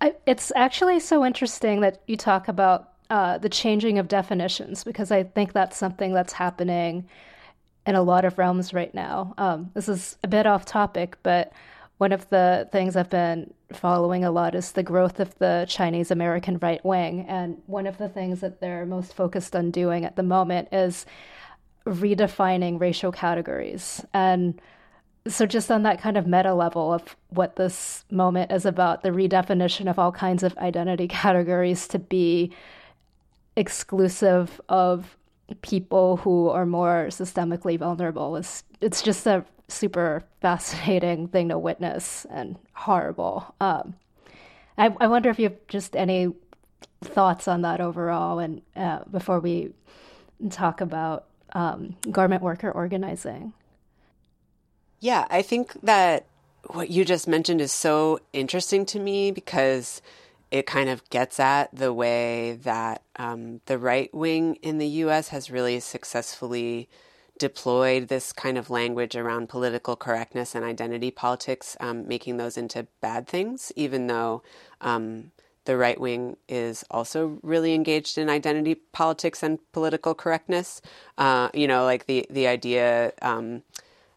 I, 0.00 0.14
it's 0.26 0.52
actually 0.56 1.00
so 1.00 1.24
interesting 1.24 1.80
that 1.80 2.02
you 2.06 2.16
talk 2.16 2.48
about 2.48 2.93
uh, 3.14 3.38
the 3.38 3.48
changing 3.48 3.96
of 4.00 4.08
definitions 4.08 4.82
because 4.82 5.12
I 5.12 5.22
think 5.22 5.52
that's 5.52 5.76
something 5.76 6.12
that's 6.12 6.32
happening 6.32 7.06
in 7.86 7.94
a 7.94 8.02
lot 8.02 8.24
of 8.24 8.38
realms 8.38 8.74
right 8.74 8.92
now. 8.92 9.34
Um, 9.38 9.70
this 9.72 9.88
is 9.88 10.18
a 10.24 10.26
bit 10.26 10.48
off 10.48 10.64
topic, 10.64 11.16
but 11.22 11.52
one 11.98 12.10
of 12.10 12.28
the 12.30 12.68
things 12.72 12.96
I've 12.96 13.10
been 13.10 13.54
following 13.72 14.24
a 14.24 14.32
lot 14.32 14.56
is 14.56 14.72
the 14.72 14.82
growth 14.82 15.20
of 15.20 15.38
the 15.38 15.64
Chinese 15.68 16.10
American 16.10 16.58
right 16.58 16.84
wing. 16.84 17.24
And 17.28 17.62
one 17.66 17.86
of 17.86 17.98
the 17.98 18.08
things 18.08 18.40
that 18.40 18.60
they're 18.60 18.84
most 18.84 19.14
focused 19.14 19.54
on 19.54 19.70
doing 19.70 20.04
at 20.04 20.16
the 20.16 20.24
moment 20.24 20.70
is 20.72 21.06
redefining 21.86 22.80
racial 22.80 23.12
categories. 23.12 24.04
And 24.12 24.60
so, 25.28 25.46
just 25.46 25.70
on 25.70 25.84
that 25.84 26.00
kind 26.00 26.16
of 26.16 26.26
meta 26.26 26.52
level 26.52 26.92
of 26.92 27.14
what 27.28 27.54
this 27.54 28.04
moment 28.10 28.50
is 28.50 28.66
about, 28.66 29.04
the 29.04 29.10
redefinition 29.10 29.88
of 29.88 30.00
all 30.00 30.10
kinds 30.10 30.42
of 30.42 30.58
identity 30.58 31.06
categories 31.22 31.86
to 31.88 32.00
be 32.00 32.52
exclusive 33.56 34.60
of 34.68 35.16
people 35.62 36.16
who 36.18 36.48
are 36.48 36.66
more 36.66 37.06
systemically 37.10 37.78
vulnerable 37.78 38.36
is 38.36 38.64
it's 38.80 39.02
just 39.02 39.26
a 39.26 39.44
super 39.68 40.22
fascinating 40.40 41.28
thing 41.28 41.48
to 41.48 41.58
witness 41.58 42.26
and 42.30 42.56
horrible. 42.72 43.54
Um, 43.60 43.94
I, 44.76 44.94
I 45.00 45.06
wonder 45.06 45.30
if 45.30 45.38
you 45.38 45.44
have 45.50 45.58
just 45.68 45.94
any 45.94 46.32
thoughts 47.02 47.46
on 47.46 47.62
that 47.62 47.80
overall, 47.80 48.38
and 48.38 48.62
uh, 48.74 49.00
before 49.10 49.40
we 49.40 49.72
talk 50.50 50.80
about 50.80 51.26
um, 51.52 51.96
garment 52.10 52.42
worker 52.42 52.70
organizing. 52.70 53.52
Yeah, 55.00 55.26
I 55.30 55.42
think 55.42 55.74
that 55.82 56.26
what 56.68 56.90
you 56.90 57.04
just 57.04 57.28
mentioned 57.28 57.60
is 57.60 57.72
so 57.72 58.20
interesting 58.32 58.86
to 58.86 58.98
me 58.98 59.30
because 59.30 60.00
it 60.54 60.66
kind 60.66 60.88
of 60.88 61.10
gets 61.10 61.40
at 61.40 61.74
the 61.74 61.92
way 61.92 62.52
that 62.62 63.02
um, 63.16 63.60
the 63.66 63.76
right 63.76 64.14
wing 64.14 64.54
in 64.62 64.78
the 64.78 64.86
US 64.86 65.30
has 65.30 65.50
really 65.50 65.80
successfully 65.80 66.88
deployed 67.40 68.06
this 68.06 68.32
kind 68.32 68.56
of 68.56 68.70
language 68.70 69.16
around 69.16 69.48
political 69.48 69.96
correctness 69.96 70.54
and 70.54 70.64
identity 70.64 71.10
politics, 71.10 71.76
um, 71.80 72.06
making 72.06 72.36
those 72.36 72.56
into 72.56 72.86
bad 73.00 73.26
things, 73.26 73.72
even 73.74 74.06
though 74.06 74.44
um, 74.80 75.32
the 75.64 75.76
right 75.76 75.98
wing 75.98 76.36
is 76.48 76.84
also 76.88 77.40
really 77.42 77.74
engaged 77.74 78.16
in 78.16 78.30
identity 78.30 78.76
politics 78.76 79.42
and 79.42 79.58
political 79.72 80.14
correctness. 80.14 80.80
Uh, 81.18 81.48
you 81.52 81.66
know, 81.66 81.82
like 81.82 82.06
the 82.06 82.24
the 82.30 82.46
idea 82.46 83.12
um, 83.22 83.64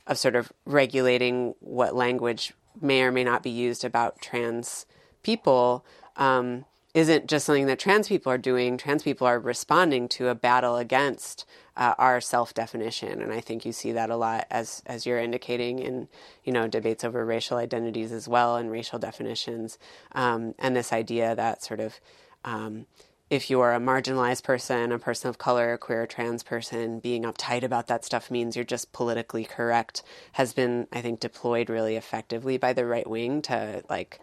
of 0.06 0.20
sort 0.20 0.36
of 0.36 0.52
regulating 0.68 1.56
what 1.62 1.96
language 1.96 2.54
may 2.80 3.02
or 3.02 3.12
may 3.12 3.24
not 3.24 3.42
be 3.42 3.50
used 3.50 3.84
about 3.84 4.22
trans 4.22 4.86
people. 5.24 5.84
Um, 6.18 6.66
isn't 6.98 7.28
just 7.28 7.46
something 7.46 7.68
that 7.68 7.78
trans 7.78 8.08
people 8.08 8.32
are 8.32 8.40
doing. 8.40 8.76
Trans 8.76 9.04
people 9.04 9.28
are 9.28 9.40
responding 9.40 10.08
to 10.10 10.30
a 10.30 10.36
battle 10.36 10.78
against 10.78 11.46
uh, 11.76 11.94
our 12.00 12.20
self 12.20 12.56
definition, 12.56 13.22
and 13.22 13.32
I 13.32 13.40
think 13.40 13.66
you 13.66 13.72
see 13.72 13.92
that 13.92 14.10
a 14.10 14.16
lot 14.16 14.48
as 14.50 14.82
as 14.88 15.06
you're 15.06 15.20
indicating 15.20 15.78
in 15.78 16.08
you 16.44 16.52
know 16.52 16.68
debates 16.68 17.04
over 17.04 17.24
racial 17.24 17.58
identities 17.58 18.12
as 18.12 18.28
well 18.28 18.56
and 18.56 18.72
racial 18.72 18.98
definitions, 18.98 19.78
um, 20.14 20.56
and 20.58 20.76
this 20.76 20.92
idea 20.92 21.36
that 21.36 21.62
sort 21.62 21.80
of 21.80 22.00
um, 22.44 22.88
if 23.30 23.50
you're 23.50 23.74
a 23.74 23.80
marginalized 23.80 24.44
person, 24.44 24.92
a 24.92 24.98
person 24.98 25.30
of 25.30 25.38
color, 25.38 25.74
a 25.74 25.78
queer, 25.78 26.08
trans 26.08 26.42
person, 26.42 27.00
being 27.00 27.24
uptight 27.24 27.62
about 27.62 27.88
that 27.88 28.06
stuff 28.06 28.32
means 28.32 28.56
you're 28.56 28.66
just 28.66 28.92
politically 28.92 29.44
correct 29.44 30.02
has 30.32 30.54
been, 30.54 30.88
I 30.92 31.02
think, 31.02 31.20
deployed 31.20 31.70
really 31.70 31.96
effectively 31.96 32.58
by 32.58 32.74
the 32.74 32.86
right 32.86 33.08
wing 33.08 33.42
to 33.44 33.84
like. 33.88 34.20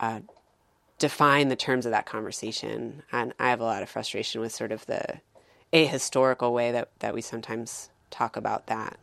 Uh, 0.00 0.20
define 1.02 1.48
the 1.48 1.56
terms 1.56 1.84
of 1.84 1.90
that 1.90 2.06
conversation. 2.06 3.02
And 3.10 3.34
I 3.40 3.50
have 3.50 3.60
a 3.60 3.64
lot 3.64 3.82
of 3.82 3.90
frustration 3.90 4.40
with 4.40 4.54
sort 4.54 4.70
of 4.70 4.86
the 4.86 5.20
ahistorical 5.72 6.52
way 6.52 6.70
that, 6.70 6.90
that 7.00 7.12
we 7.12 7.20
sometimes 7.20 7.90
talk 8.10 8.36
about 8.36 8.68
that. 8.68 8.96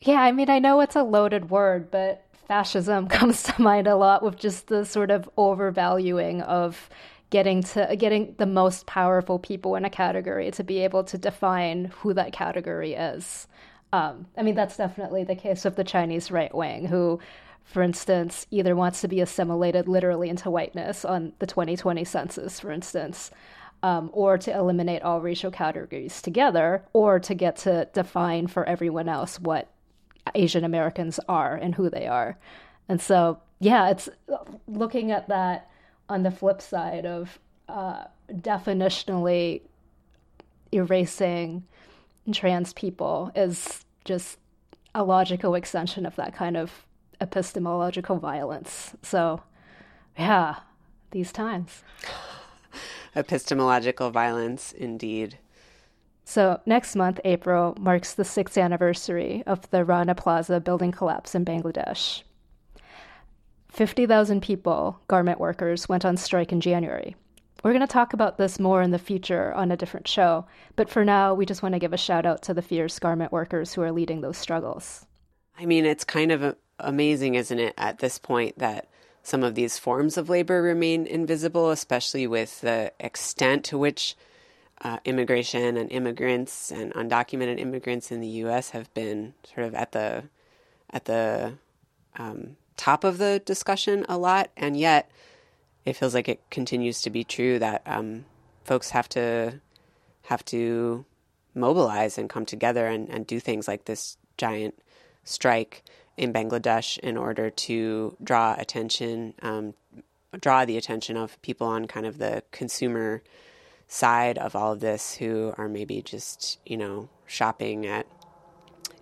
Yeah, 0.00 0.20
I 0.22 0.30
mean, 0.30 0.48
I 0.48 0.60
know 0.60 0.80
it's 0.80 0.94
a 0.94 1.02
loaded 1.02 1.50
word, 1.50 1.90
but 1.90 2.24
fascism 2.46 3.08
comes 3.18 3.42
to 3.42 3.60
mind 3.60 3.88
a 3.88 3.96
lot 3.96 4.22
with 4.22 4.36
just 4.36 4.68
the 4.68 4.84
sort 4.84 5.10
of 5.10 5.28
overvaluing 5.36 6.40
of 6.42 6.88
getting 7.30 7.64
to 7.64 7.96
getting 7.96 8.36
the 8.38 8.46
most 8.46 8.86
powerful 8.86 9.40
people 9.40 9.74
in 9.74 9.84
a 9.84 9.90
category 9.90 10.52
to 10.52 10.62
be 10.62 10.84
able 10.84 11.02
to 11.02 11.18
define 11.18 11.86
who 11.96 12.14
that 12.14 12.32
category 12.32 12.94
is. 12.94 13.48
Um, 13.92 14.26
I 14.36 14.42
mean, 14.42 14.54
that's 14.54 14.76
definitely 14.76 15.24
the 15.24 15.34
case 15.34 15.64
of 15.64 15.74
the 15.74 15.82
Chinese 15.82 16.30
right 16.30 16.54
wing, 16.54 16.86
who 16.86 17.18
for 17.70 17.82
instance, 17.82 18.48
either 18.50 18.74
wants 18.74 19.00
to 19.00 19.06
be 19.06 19.20
assimilated 19.20 19.86
literally 19.86 20.28
into 20.28 20.50
whiteness 20.50 21.04
on 21.04 21.32
the 21.38 21.46
2020 21.46 22.04
census, 22.04 22.58
for 22.58 22.72
instance, 22.72 23.30
um, 23.84 24.10
or 24.12 24.36
to 24.36 24.52
eliminate 24.52 25.02
all 25.02 25.20
racial 25.20 25.52
categories 25.52 26.20
together, 26.20 26.84
or 26.92 27.20
to 27.20 27.32
get 27.32 27.54
to 27.54 27.88
define 27.92 28.48
for 28.48 28.68
everyone 28.68 29.08
else 29.08 29.38
what 29.38 29.70
Asian 30.34 30.64
Americans 30.64 31.20
are 31.28 31.54
and 31.54 31.76
who 31.76 31.88
they 31.88 32.08
are. 32.08 32.36
And 32.88 33.00
so, 33.00 33.38
yeah, 33.60 33.90
it's 33.90 34.08
looking 34.66 35.12
at 35.12 35.28
that 35.28 35.70
on 36.08 36.24
the 36.24 36.32
flip 36.32 36.60
side 36.60 37.06
of 37.06 37.38
uh, 37.68 38.02
definitionally 38.32 39.62
erasing 40.72 41.62
trans 42.32 42.72
people 42.72 43.30
is 43.36 43.84
just 44.04 44.38
a 44.92 45.04
logical 45.04 45.54
extension 45.54 46.04
of 46.04 46.16
that 46.16 46.34
kind 46.34 46.56
of 46.56 46.84
epistemological 47.20 48.18
violence. 48.18 48.94
So, 49.02 49.42
yeah, 50.18 50.56
these 51.10 51.32
times. 51.32 51.82
Epistemological 53.16 54.10
violence, 54.10 54.72
indeed. 54.72 55.38
So, 56.24 56.60
next 56.64 56.94
month, 56.94 57.18
April, 57.24 57.76
marks 57.80 58.14
the 58.14 58.24
sixth 58.24 58.56
anniversary 58.56 59.42
of 59.46 59.68
the 59.70 59.84
Rana 59.84 60.14
Plaza 60.14 60.60
building 60.60 60.92
collapse 60.92 61.34
in 61.34 61.44
Bangladesh. 61.44 62.22
50,000 63.70 64.40
people, 64.40 65.00
garment 65.08 65.40
workers, 65.40 65.88
went 65.88 66.04
on 66.04 66.16
strike 66.16 66.52
in 66.52 66.60
January. 66.60 67.16
We're 67.62 67.72
going 67.72 67.80
to 67.80 67.86
talk 67.86 68.12
about 68.12 68.38
this 68.38 68.58
more 68.58 68.80
in 68.80 68.90
the 68.90 68.98
future 68.98 69.52
on 69.54 69.70
a 69.70 69.76
different 69.76 70.08
show, 70.08 70.46
but 70.76 70.88
for 70.88 71.04
now, 71.04 71.34
we 71.34 71.44
just 71.46 71.62
want 71.62 71.74
to 71.74 71.78
give 71.78 71.92
a 71.92 71.98
shout 71.98 72.24
out 72.24 72.42
to 72.42 72.54
the 72.54 72.62
fierce 72.62 72.98
garment 72.98 73.32
workers 73.32 73.74
who 73.74 73.82
are 73.82 73.92
leading 73.92 74.22
those 74.22 74.38
struggles. 74.38 75.06
I 75.58 75.66
mean, 75.66 75.84
it's 75.84 76.04
kind 76.04 76.32
of 76.32 76.42
a, 76.42 76.56
amazing, 76.82 77.34
isn't 77.34 77.58
it, 77.58 77.74
at 77.76 77.98
this 77.98 78.18
point 78.18 78.58
that 78.58 78.88
some 79.22 79.42
of 79.42 79.54
these 79.54 79.78
forms 79.78 80.16
of 80.16 80.28
labor 80.28 80.62
remain 80.62 81.06
invisible, 81.06 81.70
especially 81.70 82.26
with 82.26 82.60
the 82.60 82.92
extent 82.98 83.64
to 83.66 83.78
which 83.78 84.16
uh, 84.82 84.98
immigration 85.04 85.76
and 85.76 85.92
immigrants 85.92 86.72
and 86.72 86.92
undocumented 86.94 87.58
immigrants 87.58 88.10
in 88.10 88.20
the 88.20 88.28
U.S. 88.28 88.70
have 88.70 88.92
been 88.94 89.34
sort 89.54 89.66
of 89.66 89.74
at 89.74 89.92
the 89.92 90.24
at 90.92 91.04
the 91.04 91.52
um, 92.18 92.56
top 92.76 93.04
of 93.04 93.18
the 93.18 93.42
discussion 93.44 94.06
a 94.08 94.16
lot, 94.16 94.50
and 94.56 94.76
yet 94.76 95.10
it 95.84 95.94
feels 95.94 96.14
like 96.14 96.28
it 96.28 96.40
continues 96.50 97.02
to 97.02 97.10
be 97.10 97.24
true 97.24 97.58
that 97.58 97.82
um, 97.86 98.24
folks 98.64 98.90
have 98.90 99.08
to 99.10 99.60
have 100.22 100.44
to 100.46 101.04
mobilize 101.54 102.16
and 102.16 102.30
come 102.30 102.46
together 102.46 102.86
and, 102.86 103.08
and 103.10 103.26
do 103.26 103.38
things 103.38 103.68
like 103.68 103.84
this 103.84 104.16
giant 104.36 104.74
strike 105.24 105.84
in 106.20 106.34
Bangladesh 106.34 106.98
in 106.98 107.16
order 107.16 107.48
to 107.48 108.14
draw 108.22 108.54
attention, 108.58 109.32
um, 109.40 109.72
draw 110.38 110.66
the 110.66 110.76
attention 110.76 111.16
of 111.16 111.40
people 111.40 111.66
on 111.66 111.86
kind 111.86 112.04
of 112.04 112.18
the 112.18 112.42
consumer 112.52 113.22
side 113.88 114.36
of 114.36 114.54
all 114.54 114.72
of 114.72 114.80
this 114.80 115.14
who 115.14 115.54
are 115.56 115.66
maybe 115.66 116.02
just 116.02 116.58
you 116.66 116.76
know 116.76 117.08
shopping 117.26 117.86
at 117.86 118.06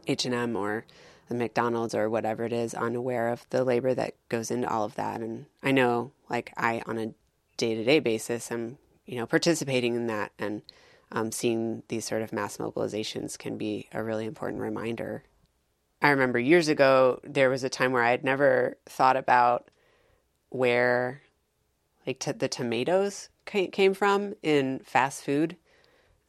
H 0.06 0.26
and 0.26 0.34
M 0.34 0.54
or 0.54 0.86
the 1.28 1.34
McDonald's 1.34 1.92
or 1.92 2.08
whatever 2.08 2.44
it 2.44 2.52
is, 2.52 2.72
unaware 2.72 3.30
of 3.30 3.44
the 3.50 3.64
labor 3.64 3.94
that 3.94 4.14
goes 4.28 4.52
into 4.52 4.70
all 4.70 4.84
of 4.84 4.94
that. 4.94 5.20
And 5.20 5.46
I 5.60 5.72
know, 5.72 6.12
like 6.30 6.52
I 6.56 6.82
on 6.86 6.98
a 6.98 7.14
day 7.56 7.74
to 7.74 7.82
day 7.82 7.98
basis, 7.98 8.52
I'm 8.52 8.78
you 9.06 9.16
know 9.16 9.26
participating 9.26 9.96
in 9.96 10.06
that 10.06 10.30
and 10.38 10.62
um, 11.10 11.32
seeing 11.32 11.82
these 11.88 12.04
sort 12.04 12.22
of 12.22 12.32
mass 12.32 12.58
mobilizations 12.58 13.36
can 13.36 13.58
be 13.58 13.88
a 13.92 14.04
really 14.04 14.24
important 14.24 14.62
reminder 14.62 15.24
I 16.00 16.10
remember 16.10 16.38
years 16.38 16.68
ago, 16.68 17.20
there 17.24 17.50
was 17.50 17.64
a 17.64 17.68
time 17.68 17.92
where 17.92 18.04
I 18.04 18.10
had 18.10 18.24
never 18.24 18.76
thought 18.86 19.16
about 19.16 19.70
where 20.50 21.22
like 22.06 22.20
t- 22.20 22.32
the 22.32 22.48
tomatoes 22.48 23.28
came 23.44 23.94
from 23.94 24.34
in 24.42 24.80
fast 24.84 25.24
food. 25.24 25.56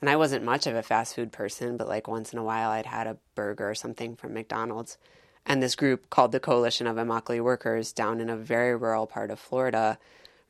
And 0.01 0.09
I 0.09 0.15
wasn't 0.15 0.45
much 0.45 0.65
of 0.65 0.75
a 0.75 0.83
fast 0.83 1.15
food 1.15 1.31
person, 1.31 1.77
but 1.77 1.87
like 1.87 2.07
once 2.07 2.31
in 2.31 2.39
a 2.39 2.43
while 2.43 2.69
I'd 2.69 2.85
had 2.85 3.07
a 3.07 3.17
burger 3.35 3.69
or 3.69 3.75
something 3.75 4.15
from 4.15 4.33
McDonald's. 4.33 4.97
And 5.45 5.61
this 5.61 5.75
group 5.75 6.09
called 6.09 6.31
the 6.31 6.39
Coalition 6.39 6.87
of 6.87 6.97
Immokalee 6.97 7.41
Workers 7.41 7.91
down 7.91 8.19
in 8.21 8.29
a 8.29 8.37
very 8.37 8.75
rural 8.75 9.07
part 9.07 9.31
of 9.31 9.39
Florida 9.39 9.97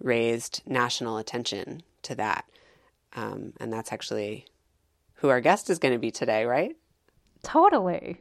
raised 0.02 0.62
national 0.66 1.18
attention 1.18 1.84
to 2.04 2.16
that. 2.16 2.46
Um, 3.16 3.54
and 3.60 3.72
that's 3.74 3.92
actually 3.92 4.46
who 5.16 5.30
our 5.30 5.42
guest 5.42 5.70
is 5.70 5.80
going 5.80 5.94
to 5.94 6.00
be 6.00 6.12
today, 6.12 6.46
right? 6.46 6.76
Totally. 7.44 8.18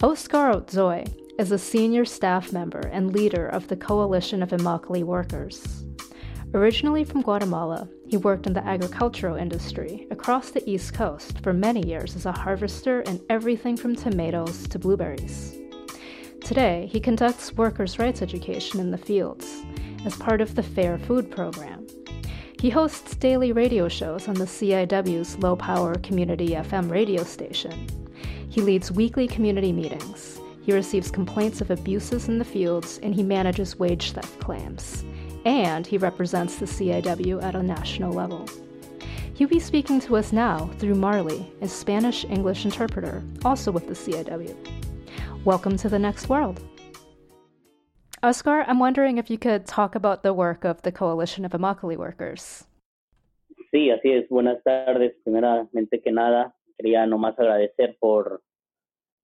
Oscar 0.00 0.52
Otzoy 0.52 1.12
is 1.40 1.50
a 1.50 1.58
senior 1.58 2.04
staff 2.04 2.52
member 2.52 2.78
and 2.92 3.12
leader 3.12 3.48
of 3.48 3.66
the 3.66 3.74
Coalition 3.74 4.44
of 4.44 4.50
Immokalee 4.50 5.02
Workers. 5.02 5.84
Originally 6.54 7.02
from 7.02 7.20
Guatemala, 7.20 7.88
he 8.06 8.16
worked 8.16 8.46
in 8.46 8.52
the 8.52 8.64
agricultural 8.64 9.34
industry 9.34 10.06
across 10.12 10.50
the 10.50 10.62
East 10.70 10.94
Coast 10.94 11.40
for 11.40 11.52
many 11.52 11.84
years 11.84 12.14
as 12.14 12.26
a 12.26 12.32
harvester 12.32 13.00
in 13.02 13.20
everything 13.28 13.76
from 13.76 13.96
tomatoes 13.96 14.68
to 14.68 14.78
blueberries. 14.78 15.58
Today, 16.42 16.88
he 16.92 17.00
conducts 17.00 17.54
workers' 17.54 17.98
rights 17.98 18.22
education 18.22 18.78
in 18.78 18.92
the 18.92 18.98
fields 18.98 19.64
as 20.04 20.14
part 20.14 20.40
of 20.40 20.54
the 20.54 20.62
Fair 20.62 20.96
Food 20.96 21.28
Program. 21.28 21.84
He 22.60 22.70
hosts 22.70 23.16
daily 23.16 23.50
radio 23.50 23.88
shows 23.88 24.28
on 24.28 24.34
the 24.34 24.44
CIW's 24.44 25.38
low 25.38 25.56
power 25.56 25.96
community 25.96 26.50
FM 26.50 26.88
radio 26.88 27.24
station. 27.24 28.07
He 28.50 28.62
leads 28.62 28.90
weekly 28.90 29.28
community 29.28 29.72
meetings. 29.72 30.40
He 30.62 30.72
receives 30.72 31.10
complaints 31.10 31.60
of 31.60 31.70
abuses 31.70 32.28
in 32.28 32.38
the 32.38 32.44
fields 32.44 32.98
and 33.02 33.14
he 33.14 33.22
manages 33.22 33.78
wage 33.78 34.12
theft 34.12 34.40
claims. 34.40 35.04
And 35.44 35.86
he 35.86 35.98
represents 35.98 36.56
the 36.56 36.66
CIW 36.66 37.42
at 37.42 37.54
a 37.54 37.62
national 37.62 38.12
level. 38.12 38.48
He'll 39.34 39.48
be 39.48 39.60
speaking 39.60 40.00
to 40.00 40.16
us 40.16 40.32
now 40.32 40.70
through 40.78 40.94
Marley, 40.94 41.52
a 41.60 41.68
Spanish 41.68 42.24
English 42.24 42.64
interpreter, 42.64 43.22
also 43.44 43.70
with 43.70 43.86
the 43.86 43.94
CIW. 43.94 44.56
Welcome 45.44 45.76
to 45.76 45.88
the 45.88 45.98
next 45.98 46.28
world. 46.28 46.60
Oscar, 48.22 48.64
I'm 48.66 48.80
wondering 48.80 49.18
if 49.18 49.30
you 49.30 49.38
could 49.38 49.64
talk 49.64 49.94
about 49.94 50.22
the 50.22 50.32
work 50.32 50.64
of 50.64 50.82
the 50.82 50.90
Coalition 50.90 51.44
of 51.44 51.52
Immokalee 51.52 51.96
Workers. 51.96 52.64
Sí, 53.72 53.90
así 53.90 54.12
es. 54.12 54.28
Buenas 54.28 54.58
tardes. 54.64 55.12
Primeramente 55.24 56.02
que 56.02 56.10
nada, 56.10 56.52
quería 56.78 57.06
nomás 57.06 57.38
agradecer 57.38 57.96
por 57.98 58.42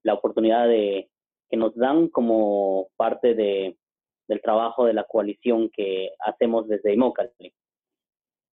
la 0.02 0.14
oportunidad 0.14 0.68
de 0.68 1.08
que 1.48 1.56
nos 1.56 1.74
dan 1.74 2.08
como 2.08 2.88
parte 2.96 3.34
de, 3.34 3.78
del 4.28 4.42
trabajo 4.42 4.86
de 4.86 4.92
la 4.92 5.04
coalición 5.04 5.70
que 5.70 6.10
hacemos 6.20 6.68
desde 6.68 6.92
Immokalee. 6.92 7.52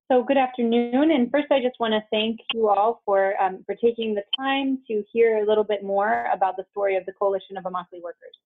So 0.09 0.25
good 0.25 0.37
afternoon, 0.37 1.09
and 1.09 1.31
first 1.31 1.49
I 1.51 1.61
just 1.61 1.79
want 1.79 1.93
to 1.93 2.03
thank 2.11 2.41
you 2.53 2.67
all 2.67 3.01
for 3.05 3.33
um, 3.41 3.63
for 3.65 3.75
taking 3.75 4.13
the 4.13 4.25
time 4.35 4.83
to 4.87 5.05
hear 5.13 5.37
a 5.37 5.45
little 5.45 5.63
bit 5.63 5.83
more 5.83 6.27
about 6.33 6.57
the 6.57 6.65
story 6.71 6.97
of 6.97 7.05
the 7.05 7.13
Coalition 7.13 7.57
of 7.57 7.63
Immokalee 7.63 8.01
Workers. 8.03 8.37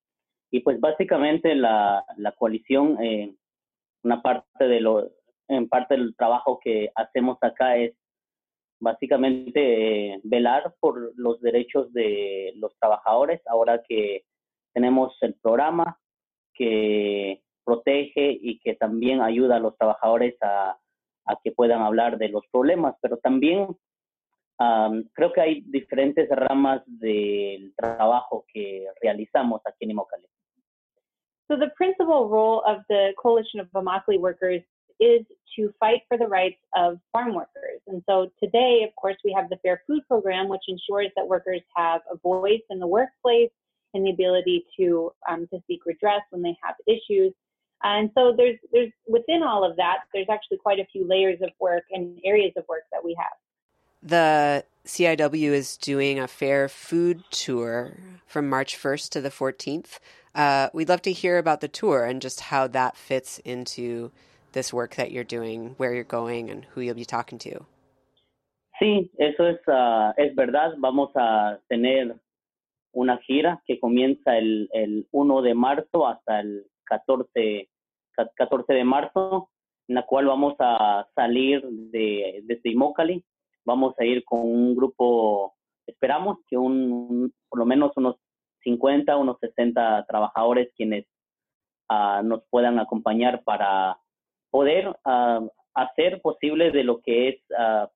Y 0.52 0.60
pues 0.60 0.80
básicamente 0.80 1.56
la, 1.56 2.06
la 2.18 2.32
coalición, 2.34 3.04
eh, 3.04 3.34
una 4.04 4.22
parte 4.22 4.68
de 4.68 4.80
lo, 4.80 5.12
en 5.48 5.68
parte 5.68 5.96
del 5.96 6.16
trabajo 6.16 6.60
que 6.64 6.92
hacemos 6.94 7.40
acá 7.42 7.78
es 7.78 7.96
básicamente 8.80 10.14
eh, 10.14 10.20
velar 10.24 10.76
por 10.80 11.14
los 11.16 11.42
derechos 11.42 11.92
de 11.94 12.54
los 12.58 12.78
trabajadores, 12.80 13.42
ahora 13.48 13.82
que 13.88 14.24
tenemos 14.74 15.16
el 15.22 15.36
programa 15.36 15.98
que 16.54 17.42
protege 17.64 18.38
y 18.42 18.60
que 18.60 18.76
también 18.76 19.22
ayuda 19.22 19.58
a 19.58 19.60
los 19.60 19.78
trabajadores 19.78 20.36
a, 20.42 20.78
que 21.44 21.52
puedan 21.52 21.82
hablar 21.82 22.18
de 22.18 22.30
los 22.30 22.44
problemas, 22.52 22.96
pero 23.02 23.18
también 23.18 23.68
um, 24.60 25.04
creo 25.14 25.34
que 25.34 25.42
hay 25.42 25.62
diferentes 25.62 26.30
ramas 26.30 26.84
del 26.86 27.74
trabajo 27.76 28.46
que 28.54 28.86
realizamos 29.02 29.62
aquí 29.66 29.86
en 29.86 29.92
Immokalee. 29.92 30.30
So 31.48 31.58
the 31.58 31.70
principal 31.78 32.30
role 32.30 32.62
of 32.66 32.84
the 32.90 33.14
Coalition 33.18 33.60
of 33.60 33.70
Immokalee 33.74 34.20
Workers 34.20 34.64
is 35.00 35.26
to 35.56 35.74
fight 35.80 36.02
for 36.08 36.18
the 36.18 36.28
rights 36.28 36.60
of 36.76 37.00
farm 37.12 37.34
workers. 37.34 37.82
And 37.88 38.04
so 38.08 38.32
today, 38.42 38.86
of 38.88 38.96
course, 38.96 39.16
we 39.24 39.34
have 39.38 39.50
the 39.50 39.58
Fair 39.58 39.82
Food 39.88 40.02
Program, 40.08 40.50
which 40.50 40.64
ensures 40.68 41.10
that 41.16 41.28
workers 41.28 41.62
have 41.76 42.02
a 42.12 42.18
voice 42.18 42.62
in 42.70 42.80
the 42.80 42.88
workplace 42.88 43.52
and 43.94 44.06
the 44.06 44.12
ability 44.12 44.66
to 44.78 45.12
um, 45.30 45.48
to 45.54 45.60
seek 45.68 45.86
redress 45.86 46.22
when 46.30 46.42
they 46.42 46.56
have 46.64 46.76
issues. 46.88 47.34
And 47.84 48.10
so 48.16 48.34
there's 48.36 48.58
there's 48.72 48.92
within 49.08 49.44
all 49.44 49.70
of 49.70 49.78
that, 49.78 50.00
there's 50.14 50.28
actually 50.30 50.58
quite 50.58 50.80
a 50.80 50.86
few 50.92 51.08
layers 51.08 51.40
of 51.42 51.50
work 51.60 51.84
and 51.92 52.20
areas 52.26 52.54
of 52.58 52.66
work 52.68 52.84
that 52.92 53.04
we 53.04 53.16
have. 53.18 53.38
The 54.04 54.64
CIW 54.86 55.52
is 55.52 55.78
doing 55.78 56.20
a 56.20 56.28
fair 56.28 56.70
food 56.70 57.24
tour 57.32 57.98
from 58.28 58.48
March 58.48 58.78
1st 58.78 59.10
to 59.12 59.22
the 59.22 59.32
14th. 59.32 59.98
Uh, 60.36 60.70
we'd 60.74 60.90
love 60.90 61.02
to 61.04 61.12
hear 61.12 61.40
about 61.40 61.62
the 61.62 61.68
tour 61.68 62.06
and 62.06 62.22
just 62.22 62.40
how 62.42 62.68
that 62.68 62.96
fits 62.96 63.40
into 63.40 64.12
this 64.56 64.74
work 64.74 64.96
that 64.96 65.12
you're 65.12 65.28
doing, 65.38 65.76
where 65.78 65.94
you're 65.94 66.04
going, 66.04 66.50
and 66.50 66.66
who 66.74 66.82
you'll 66.82 66.96
be 66.96 67.06
talking 67.06 67.38
to. 67.40 67.66
Sí, 68.82 69.12
eso 69.20 69.48
es, 69.48 69.60
uh, 69.68 70.12
es 70.18 70.36
verdad. 70.36 70.74
Vamos 70.80 71.12
a 71.16 71.60
tener 71.70 72.20
una 72.94 73.18
gira 73.20 73.62
que 73.68 73.80
comienza 73.80 74.38
el, 74.38 74.70
el 74.74 75.08
1 75.12 75.42
de 75.44 75.54
marzo 75.54 76.08
hasta 76.08 76.40
el 76.40 76.66
14, 76.86 77.70
14 78.36 78.74
de 78.74 78.84
marzo, 78.84 79.50
en 79.88 79.96
la 79.96 80.06
cual 80.06 80.26
vamos 80.26 80.56
a 80.60 81.08
salir 81.14 81.62
de, 81.64 82.42
desde 82.44 82.72
Immokalee. 82.72 83.24
Vamos 83.66 83.94
a 84.00 84.06
ir 84.06 84.24
con 84.24 84.40
un 84.42 84.76
grupo, 84.76 85.56
esperamos 85.86 86.40
que 86.50 86.58
un, 86.58 87.34
por 87.50 87.60
lo 87.60 87.66
menos 87.66 87.92
unos 87.98 88.16
50, 88.64 89.16
unos 89.18 89.38
60 89.40 90.06
trabajadores 90.08 90.70
quienes 90.76 91.06
uh, 91.90 92.24
nos 92.24 92.44
puedan 92.50 92.80
acompañar 92.80 93.44
para 93.44 93.98
poder 94.56 94.88
uh, 94.88 95.50
hacer 95.74 96.22
posible 96.22 96.72
de 96.72 96.86
lo 96.86 97.02
que 97.02 97.28
es 97.28 97.36
uh, 97.50 97.88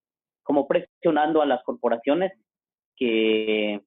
como 0.43 0.67
presionando 0.67 1.41
a 1.41 1.45
las 1.45 1.63
corporaciones 1.63 2.33
que, 2.97 3.79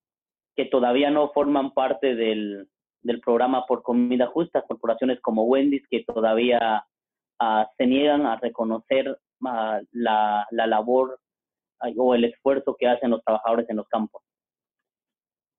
que 0.57 0.65
todavía 0.65 1.11
no 1.11 1.31
forman 1.35 1.73
parte 1.73 2.15
del, 2.15 2.67
del 3.03 3.21
programa 3.21 3.67
por 3.67 3.83
comida 3.83 4.27
justa, 4.29 4.65
corporaciones 4.67 5.21
como 5.21 5.45
Wendy's 5.45 5.87
que 5.91 6.03
todavía 6.05 6.87
se 7.77 7.87
niegan 7.87 8.25
a 8.25 8.37
reconocer 8.37 9.19
la, 9.41 10.47
la 10.51 10.67
labor 10.67 11.19
o 11.99 12.15
el 12.15 12.25
esfuerzo 12.25 12.75
que 12.79 12.87
hacen 12.87 13.11
los 13.11 13.23
trabajadores 13.23 13.69
en 13.69 13.77
los 13.77 13.89
campos. 13.89 14.23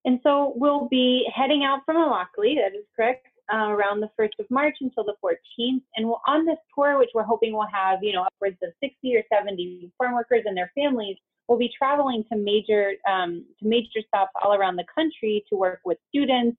And 0.05 0.19
so 0.23 0.53
we'll 0.55 0.87
be 0.89 1.29
heading 1.31 1.63
out 1.63 1.81
from 1.85 1.97
Immokalee, 1.97 2.55
that 2.55 2.73
is 2.73 2.87
correct, 2.95 3.27
uh, 3.51 3.69
around 3.69 3.99
the 3.99 4.09
1st 4.19 4.39
of 4.39 4.45
March 4.49 4.75
until 4.81 5.03
the 5.03 5.15
14th. 5.23 5.81
And 5.95 6.07
we'll, 6.07 6.21
on 6.27 6.45
this 6.45 6.57
tour, 6.73 6.97
which 6.97 7.09
we're 7.13 7.23
hoping 7.23 7.53
will 7.53 7.67
have, 7.73 7.99
you 8.01 8.13
know, 8.13 8.23
upwards 8.23 8.57
of 8.63 8.69
60 8.81 9.15
or 9.15 9.23
70 9.31 9.91
farm 9.97 10.13
workers 10.13 10.43
and 10.45 10.55
their 10.55 10.71
families, 10.75 11.17
we'll 11.47 11.57
be 11.57 11.71
traveling 11.77 12.23
to 12.31 12.37
major, 12.37 12.93
um, 13.09 13.45
to 13.59 13.67
major 13.67 14.01
stops 14.07 14.31
all 14.43 14.53
around 14.53 14.77
the 14.77 14.85
country 14.93 15.43
to 15.49 15.55
work 15.57 15.79
with 15.83 15.97
students 16.09 16.57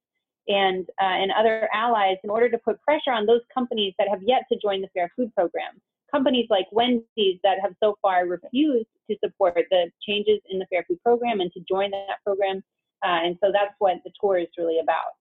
and, 0.48 0.86
uh, 1.00 1.04
and 1.04 1.32
other 1.32 1.68
allies 1.72 2.16
in 2.22 2.30
order 2.30 2.50
to 2.50 2.58
put 2.58 2.80
pressure 2.82 3.12
on 3.12 3.24
those 3.24 3.40
companies 3.52 3.94
that 3.98 4.08
have 4.08 4.20
yet 4.22 4.42
to 4.52 4.58
join 4.58 4.82
the 4.82 4.88
Fair 4.92 5.10
Food 5.16 5.34
Program. 5.34 5.80
Companies 6.12 6.46
like 6.50 6.66
Wendy's 6.70 7.40
that 7.42 7.58
have 7.62 7.72
so 7.82 7.96
far 8.02 8.26
refused 8.26 8.88
to 9.10 9.16
support 9.24 9.64
the 9.70 9.90
changes 10.06 10.38
in 10.50 10.58
the 10.58 10.66
Fair 10.66 10.84
Food 10.86 11.02
Program 11.02 11.40
and 11.40 11.50
to 11.52 11.60
join 11.68 11.90
that 11.90 12.22
program 12.24 12.62
Uh, 13.04 13.20
and 13.24 13.36
so 13.42 13.50
that's 13.52 13.74
what 13.80 13.96
the 14.04 14.10
tour 14.20 14.38
is 14.38 14.48
really 14.56 14.78
about. 14.78 15.12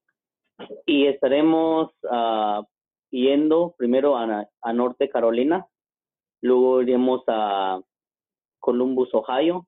Y 0.85 1.07
estaremos 1.07 1.91
uh, 2.03 2.63
yendo 3.09 3.75
primero 3.77 4.17
a, 4.17 4.47
a, 4.61 4.73
Norte 4.73 5.09
Carolina, 5.09 5.65
luego 6.41 6.81
iremos 6.81 7.23
a 7.27 7.81
Columbus, 8.59 9.13
Ohio. 9.13 9.67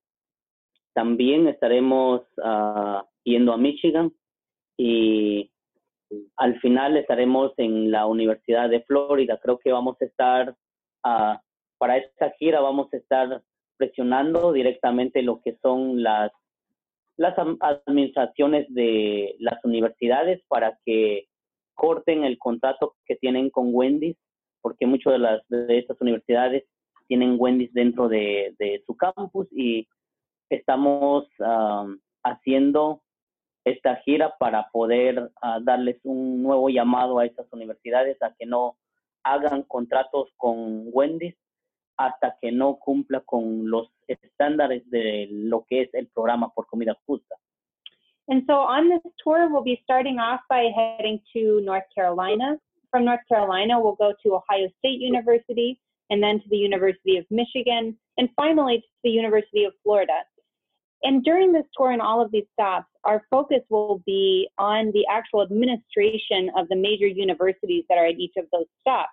También 0.93 1.47
estaremos 1.47 2.21
uh, 2.37 3.01
yendo 3.23 3.53
a 3.53 3.57
Michigan 3.57 4.13
y 4.77 5.51
al 6.37 6.59
final 6.59 6.97
estaremos 6.97 7.53
en 7.57 7.91
la 7.91 8.05
Universidad 8.05 8.69
de 8.69 8.83
Florida. 8.83 9.39
Creo 9.41 9.59
que 9.59 9.71
vamos 9.71 9.97
a 10.01 10.05
estar, 10.05 10.55
para 11.01 11.97
esta 11.97 12.31
gira 12.37 12.61
vamos 12.61 12.93
a 12.93 12.97
estar 12.97 13.41
presionando 13.77 14.53
directamente 14.53 15.21
lo 15.21 15.41
que 15.41 15.57
son 15.61 16.03
las 16.03 16.31
las 17.17 17.35
administraciones 17.37 18.65
de 18.69 19.35
las 19.39 19.63
universidades 19.63 20.41
para 20.47 20.77
que 20.85 21.27
corten 21.73 22.23
el 22.23 22.37
contrato 22.37 22.95
que 23.05 23.15
tienen 23.15 23.49
con 23.49 23.69
Wendy's, 23.73 24.17
porque 24.61 24.85
muchas 24.85 25.13
de 25.49 25.65
de 25.67 25.77
estas 25.77 25.99
universidades 26.01 26.63
tienen 27.07 27.35
Wendy's 27.37 27.73
dentro 27.73 28.07
de, 28.07 28.55
su 28.85 28.95
campus 28.95 29.47
y 29.51 29.87
estamos 30.49 31.27
haciendo 32.23 33.01
esta 33.65 33.95
gira 33.97 34.35
para 34.37 34.69
poder 34.71 35.19
uh, 35.19 35.63
darles 35.63 35.99
un 36.03 36.43
nuevo 36.43 36.69
llamado 36.69 37.17
a 37.17 37.25
estas 37.25 37.51
universidades 37.51 38.21
a 38.21 38.33
que 38.37 38.45
no 38.45 38.77
hagan 39.23 39.63
contratos 39.63 40.29
con 40.37 40.85
Wendy's 40.93 41.35
hasta 41.97 42.37
que 42.39 42.51
no 42.51 42.77
cumpla 42.77 43.21
con 43.21 43.69
los 43.69 43.89
estándares 44.07 44.89
de 44.89 45.27
lo 45.29 45.65
que 45.69 45.81
es 45.81 45.93
el 45.93 46.07
programa 46.07 46.51
por 46.55 46.65
comida 46.67 46.95
justa. 47.05 47.35
And 48.27 48.43
so 48.47 48.53
on 48.53 48.89
this 48.89 49.01
tour, 49.23 49.49
we'll 49.51 49.63
be 49.63 49.79
starting 49.83 50.17
off 50.17 50.41
by 50.49 50.71
heading 50.75 51.19
to 51.33 51.61
North 51.63 51.83
Carolina. 51.93 52.57
From 52.89 53.05
North 53.05 53.19
Carolina, 53.29 53.79
we'll 53.79 53.95
go 53.95 54.13
to 54.23 54.35
Ohio 54.35 54.67
State 54.79 54.99
University 54.99 55.79
and 56.09 56.21
then 56.23 56.39
to 56.39 56.49
the 56.49 56.57
University 56.57 57.17
of 57.17 57.25
Michigan 57.29 57.97
and 58.17 58.29
finally 58.35 58.77
to 58.77 58.87
the 59.03 59.09
University 59.09 59.63
of 59.63 59.73
Florida. 59.83 60.23
And 61.03 61.23
during 61.23 61.51
this 61.51 61.65
tour 61.77 61.91
and 61.91 62.01
all 62.01 62.21
of 62.23 62.31
these 62.31 62.45
stops, 62.53 62.87
our 63.03 63.23
focus 63.29 63.61
will 63.69 64.01
be 64.05 64.47
on 64.57 64.91
the 64.93 65.05
actual 65.11 65.43
administration 65.43 66.49
of 66.57 66.67
the 66.69 66.75
major 66.75 67.07
universities 67.07 67.83
that 67.89 67.97
are 67.97 68.07
at 68.07 68.15
each 68.15 68.33
of 68.37 68.45
those 68.51 68.65
stops, 68.81 69.11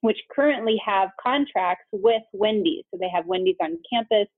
which 0.00 0.18
currently 0.34 0.80
have 0.84 1.10
contracts 1.22 1.86
with 1.92 2.22
Wendy's. 2.32 2.84
So 2.90 2.98
they 3.00 3.08
have 3.08 3.26
Wendy's 3.26 3.56
on 3.62 3.78
campus. 3.92 4.28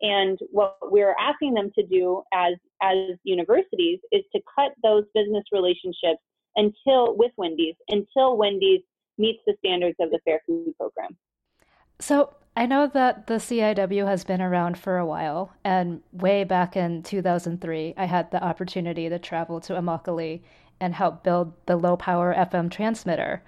And 0.00 0.38
what 0.50 0.76
we're 0.82 1.14
asking 1.20 1.54
them 1.54 1.70
to 1.78 1.86
do 1.86 2.22
as, 2.34 2.54
as 2.82 3.16
universities 3.22 4.00
is 4.10 4.22
to 4.34 4.42
cut 4.58 4.72
those 4.82 5.04
business 5.14 5.44
relationships 5.52 6.20
until 6.56 7.16
with 7.16 7.32
Wendy's 7.36 7.76
until 7.88 8.36
Wendy's 8.36 8.82
meets 9.18 9.40
the 9.46 9.54
standards 9.58 9.96
of 10.00 10.10
the 10.10 10.18
Fair 10.24 10.40
Food 10.46 10.74
Program. 10.76 11.16
So 12.00 12.34
I 12.56 12.66
know 12.66 12.86
that 12.88 13.26
the 13.26 13.34
CIW 13.34 14.06
has 14.06 14.24
been 14.24 14.42
around 14.42 14.76
for 14.76 14.98
a 14.98 15.06
while, 15.06 15.52
and 15.64 16.02
way 16.12 16.44
back 16.44 16.76
in 16.76 17.02
2003, 17.02 17.94
I 17.96 18.04
had 18.04 18.30
the 18.30 18.42
opportunity 18.42 19.08
to 19.08 19.18
travel 19.18 19.60
to 19.60 19.74
Immokalee 19.74 20.42
and 20.80 20.94
help 20.94 21.22
build 21.22 21.52
the 21.66 21.76
low 21.76 21.96
power 21.96 22.34
FM 22.34 22.70
transmitter. 22.70 23.42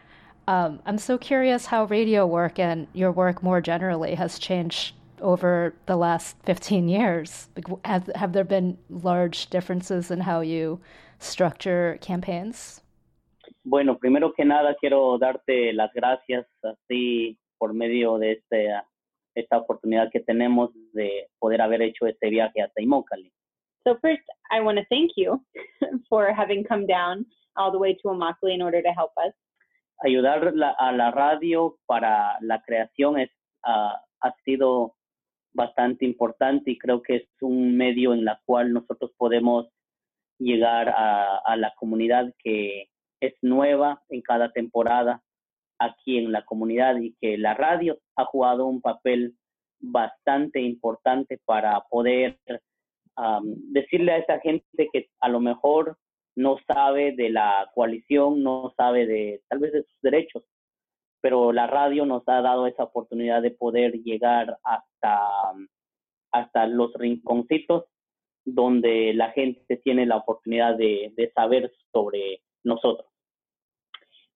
Um, 0.47 0.81
I'm 0.85 0.99
so 0.99 1.17
curious 1.17 1.67
how 1.67 1.85
radio 1.85 2.27
work 2.27 2.59
and 2.59 2.87
your 2.93 3.13
work 3.13 3.43
more 3.43 3.61
generally 3.61 4.15
has 4.15 4.39
changed 4.39 4.95
over 5.21 5.75
the 5.87 5.97
last 5.97 6.37
15 6.45 6.89
years. 6.89 7.49
Have, 7.85 8.11
have 8.15 8.33
there 8.33 8.45
been 8.45 8.77
large 8.91 9.49
differences 9.49 10.11
in 10.11 10.21
how 10.21 10.41
you 10.41 10.81
structure 11.19 11.99
campaigns? 12.01 12.83
Bueno, 13.65 13.95
primero 13.95 14.33
que 14.37 14.45
nada 14.45 14.75
quiero 14.79 15.19
darte 15.19 15.73
las 15.73 15.91
gracias 15.95 16.45
así 16.63 17.39
por 17.59 17.73
medio 17.73 18.19
de 18.19 18.33
este, 18.33 18.69
esta 19.35 19.57
oportunidad 19.57 20.11
que 20.13 20.21
tenemos 20.21 20.71
de 20.93 21.27
poder 21.41 21.63
haber 21.63 21.81
hecho 21.81 22.07
este 22.07 22.29
viaje 22.29 22.61
hasta 22.61 22.83
Immokalee. 22.83 23.33
So 23.87 23.97
first, 24.03 24.23
I 24.51 24.61
want 24.61 24.79
to 24.79 24.85
thank 24.91 25.13
you 25.17 25.43
for 26.11 26.33
having 26.33 26.65
come 26.65 26.87
down 26.87 27.25
all 27.57 27.71
the 27.71 27.79
way 27.79 27.95
to 27.95 28.09
Immokalee 28.09 28.55
in 28.55 28.63
order 28.63 28.83
to 28.83 28.93
help 28.93 29.13
us. 29.17 29.33
Ayudar 30.05 30.53
la, 30.55 30.71
a 30.71 30.93
la 30.93 31.11
radio 31.11 31.79
para 31.87 32.39
la 32.41 32.63
creación 32.63 33.19
es, 33.19 33.31
uh, 33.67 33.97
ha 34.21 34.35
sido 34.45 34.95
bastante 35.55 36.05
importante 36.05 36.73
y 36.73 36.79
creo 36.79 37.03
que 37.03 37.17
es 37.17 37.29
un 37.41 37.77
medio 37.77 38.13
en 38.13 38.25
la 38.25 38.41
cual 38.45 38.73
nosotros 38.73 39.13
podemos 39.17 39.69
llegar 40.39 40.91
a, 40.91 41.39
a 41.39 41.57
la 41.57 41.73
comunidad 41.77 42.33
que 42.39 42.89
es 43.21 43.35
nueva 43.41 44.03
en 44.09 44.21
cada 44.21 44.53
temporada 44.53 45.23
aquí 45.79 46.19
en 46.19 46.33
la 46.33 46.45
comunidad 46.45 46.97
y 46.97 47.15
que 47.21 47.39
la 47.39 47.55
radio 47.55 47.99
ha 48.17 48.25
jugado 48.27 48.67
un 48.67 48.81
papel 48.81 49.37
bastante 49.81 50.61
importante 50.61 51.39
para 51.45 51.81
poder 51.91 52.39
decirle 53.71 54.13
a 54.13 54.19
esa 54.19 54.41
gente 54.41 54.89
que 54.93 55.09
a 55.21 55.29
lo 55.29 55.41
mejor 55.41 55.97
no 56.37 56.59
sabe 56.67 57.13
de 57.13 57.31
la 57.31 57.71
coalición, 57.75 58.43
no 58.43 58.73
sabe 58.77 59.07
de 59.07 59.43
tal 59.49 59.61
vez 59.61 59.73
de 59.73 59.83
sus 59.83 60.01
derechos, 60.03 60.45
pero 61.21 61.53
la 61.53 61.67
radio 61.67 62.07
nos 62.07 62.23
ha 62.29 62.43
dado 62.43 62.67
esa 62.67 62.85
oportunidad 62.85 63.43
de 63.43 63.51
poder 63.51 63.93
llegar 64.03 64.59
hasta, 64.63 65.53
hasta 66.33 66.67
los 66.67 66.93
rinconcitos 66.95 67.85
donde 68.45 69.15
la 69.15 69.31
gente 69.31 69.77
tiene 69.79 70.07
la 70.07 70.19
oportunidad 70.19 70.77
de, 70.77 71.13
de 71.17 71.31
saber 71.33 71.73
sobre 71.93 72.43
nosotros. 72.63 73.09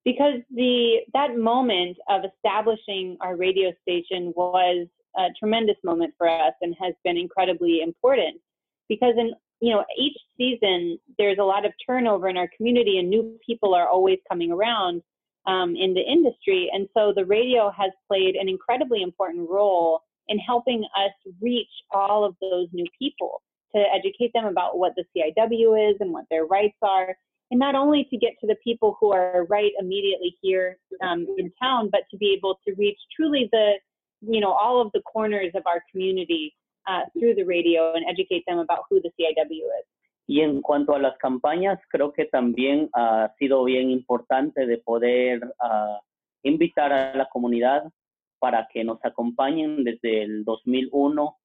because 0.09 0.41
the 0.55 1.01
that 1.13 1.37
moment 1.37 1.99
of 2.09 2.23
establishing 2.25 3.19
our 3.21 3.37
radio 3.37 3.73
station 3.83 4.33
was 4.35 4.87
a 5.19 5.27
tremendous 5.39 5.77
moment 5.85 6.15
for 6.17 6.27
us 6.27 6.55
and 6.63 6.75
has 6.81 6.95
been 7.05 7.19
incredibly 7.19 7.83
important 7.83 8.41
because 8.89 9.15
in 9.19 9.35
you 9.61 9.75
know 9.75 9.85
each 9.99 10.17
season 10.37 10.99
there's 11.19 11.39
a 11.39 11.45
lot 11.45 11.65
of 11.67 11.73
turnover 11.87 12.29
in 12.29 12.37
our 12.37 12.49
community 12.57 12.99
and 12.99 13.09
new 13.09 13.39
people 13.45 13.75
are 13.75 13.89
always 13.89 14.19
coming 14.31 14.53
around 14.53 15.03
um, 15.49 15.75
in 15.75 15.95
the 15.95 16.03
industry. 16.03 16.71
And 16.73 16.89
so 16.95 17.13
the 17.15 17.25
radio 17.25 17.73
has 17.77 17.91
played 18.07 18.37
an 18.37 18.49
incredibly 18.49 19.03
important 19.03 19.49
role 19.49 20.03
in 20.29 20.39
helping 20.39 20.85
us 20.97 21.33
reach 21.41 21.71
all 21.91 22.25
of 22.25 22.37
those 22.41 22.69
new 22.73 22.85
people 22.99 23.43
to 23.75 23.83
educate 23.95 24.31
them 24.35 24.45
about 24.45 24.79
what 24.79 24.93
the 24.95 25.05
CIW 25.17 25.91
is 25.91 25.97
and 26.01 26.13
what 26.13 26.27
their 26.31 26.45
rights 26.45 26.77
are. 26.83 27.17
And 27.51 27.59
not 27.59 27.75
only 27.75 28.07
to 28.11 28.19
get 28.19 28.33
to 28.41 28.47
the 28.47 28.57
people 28.63 28.99
who 29.01 29.13
are 29.13 29.47
right 29.49 29.73
immediately 29.81 30.37
here 30.43 30.77
um, 31.03 31.27
in 31.39 31.51
town, 31.61 31.89
but 31.91 32.03
to 32.11 32.19
be 32.19 32.35
able 32.37 32.59
to 32.67 32.75
reach 32.77 32.99
truly 33.17 33.49
the, 33.53 33.73
you 34.21 34.41
know, 34.41 34.53
all 34.53 34.83
of 34.83 34.93
the 34.93 35.01
corners 35.01 35.53
of 35.55 35.63
our 35.67 35.83
community 35.91 36.55
uh, 36.89 37.05
through 37.13 37.35
the 37.35 37.45
radio 37.45 37.93
and 37.95 38.05
educate 38.09 38.45
them 38.47 38.59
about 38.59 38.85
who 38.89 39.01
the 39.01 39.11
CIW 39.19 39.65
is. 39.81 39.87
Y 40.27 40.43
en 40.43 40.61
cuanto 40.61 40.95
a 40.95 40.99
las 40.99 41.17
campañas, 41.19 41.79
creo 41.89 42.13
que 42.13 42.27
también 42.27 42.91
ha 42.93 43.33
sido 43.39 43.65
bien 43.65 43.91
importante 43.91 44.67
de 44.67 44.77
poder 44.79 45.43
uh, 45.43 45.99
invitar 46.43 46.93
a 46.93 47.15
la 47.15 47.29
comunidad 47.31 47.85
para 48.39 48.69
que 48.71 48.85
nos 48.85 49.03
acompañen 49.05 49.85
desde 49.85 50.23
el 50.23 50.45
2001 50.45 51.39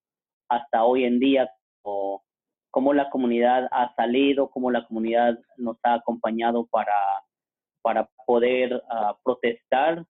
hasta 0.50 0.84
hoy 0.84 1.06
en 1.06 1.20
día 1.20 1.50
como 1.82 2.24
cómo 2.72 2.94
la 2.94 3.10
comunidad 3.12 3.70
ha 3.72 3.94
salido, 3.96 4.50
cómo 4.50 4.72
la 4.72 4.86
comunidad 4.88 5.38
nos 5.58 5.78
ha 5.84 5.94
acompañado 5.94 6.66
para, 6.66 6.96
para 7.84 8.10
poder 8.26 8.74
uh, 8.74 9.14
protestar 9.24 10.04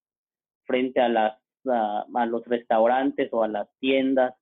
frente 0.65 1.01
a, 1.01 1.09
las, 1.09 1.37
uh, 1.65 2.17
a 2.17 2.25
los 2.25 2.45
restaurantes 2.45 3.27
o 3.33 3.43
a 3.43 3.49
las 3.49 3.67
tiendas 3.79 4.33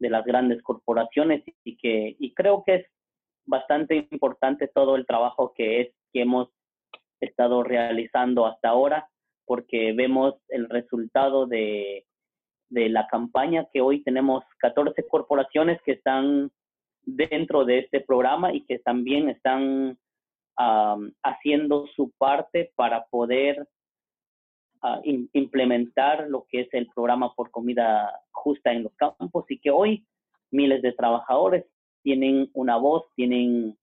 de 0.00 0.10
las 0.10 0.24
grandes 0.24 0.62
corporaciones 0.62 1.44
y 1.62 1.76
que 1.76 2.16
y 2.18 2.34
creo 2.34 2.64
que 2.66 2.74
es 2.74 2.86
bastante 3.46 4.08
importante 4.10 4.68
todo 4.68 4.96
el 4.96 5.06
trabajo 5.06 5.52
que 5.54 5.80
es 5.82 5.88
que 6.12 6.22
hemos 6.22 6.48
estado 7.20 7.62
realizando 7.62 8.46
hasta 8.46 8.70
ahora 8.70 9.08
porque 9.44 9.92
vemos 9.92 10.34
el 10.48 10.68
resultado 10.68 11.46
de, 11.46 12.06
de 12.70 12.88
la 12.88 13.06
campaña 13.08 13.66
que 13.72 13.80
hoy 13.80 14.02
tenemos 14.02 14.44
14 14.58 15.06
corporaciones 15.08 15.80
que 15.82 15.92
están 15.92 16.50
dentro 17.02 17.64
de 17.64 17.80
este 17.80 18.00
programa 18.00 18.54
y 18.54 18.64
que 18.64 18.78
también 18.78 19.28
están 19.28 19.98
haciendo 21.22 21.86
su 21.96 22.12
parte 22.18 22.70
para 22.76 23.06
poder 23.06 23.66
implementar 25.02 26.28
lo 26.28 26.46
que 26.48 26.60
es 26.62 26.68
el 26.72 26.86
programa 26.94 27.34
por 27.34 27.50
comida 27.50 28.10
justa 28.30 28.72
en 28.72 28.84
los 28.84 28.94
campos 28.94 29.44
y 29.48 29.58
que 29.58 29.70
hoy 29.70 30.06
miles 30.50 30.82
de 30.82 30.92
trabajadores 30.92 31.64
tienen 32.02 32.50
una 32.54 32.76
voz, 32.76 33.04
tienen, 33.14 33.76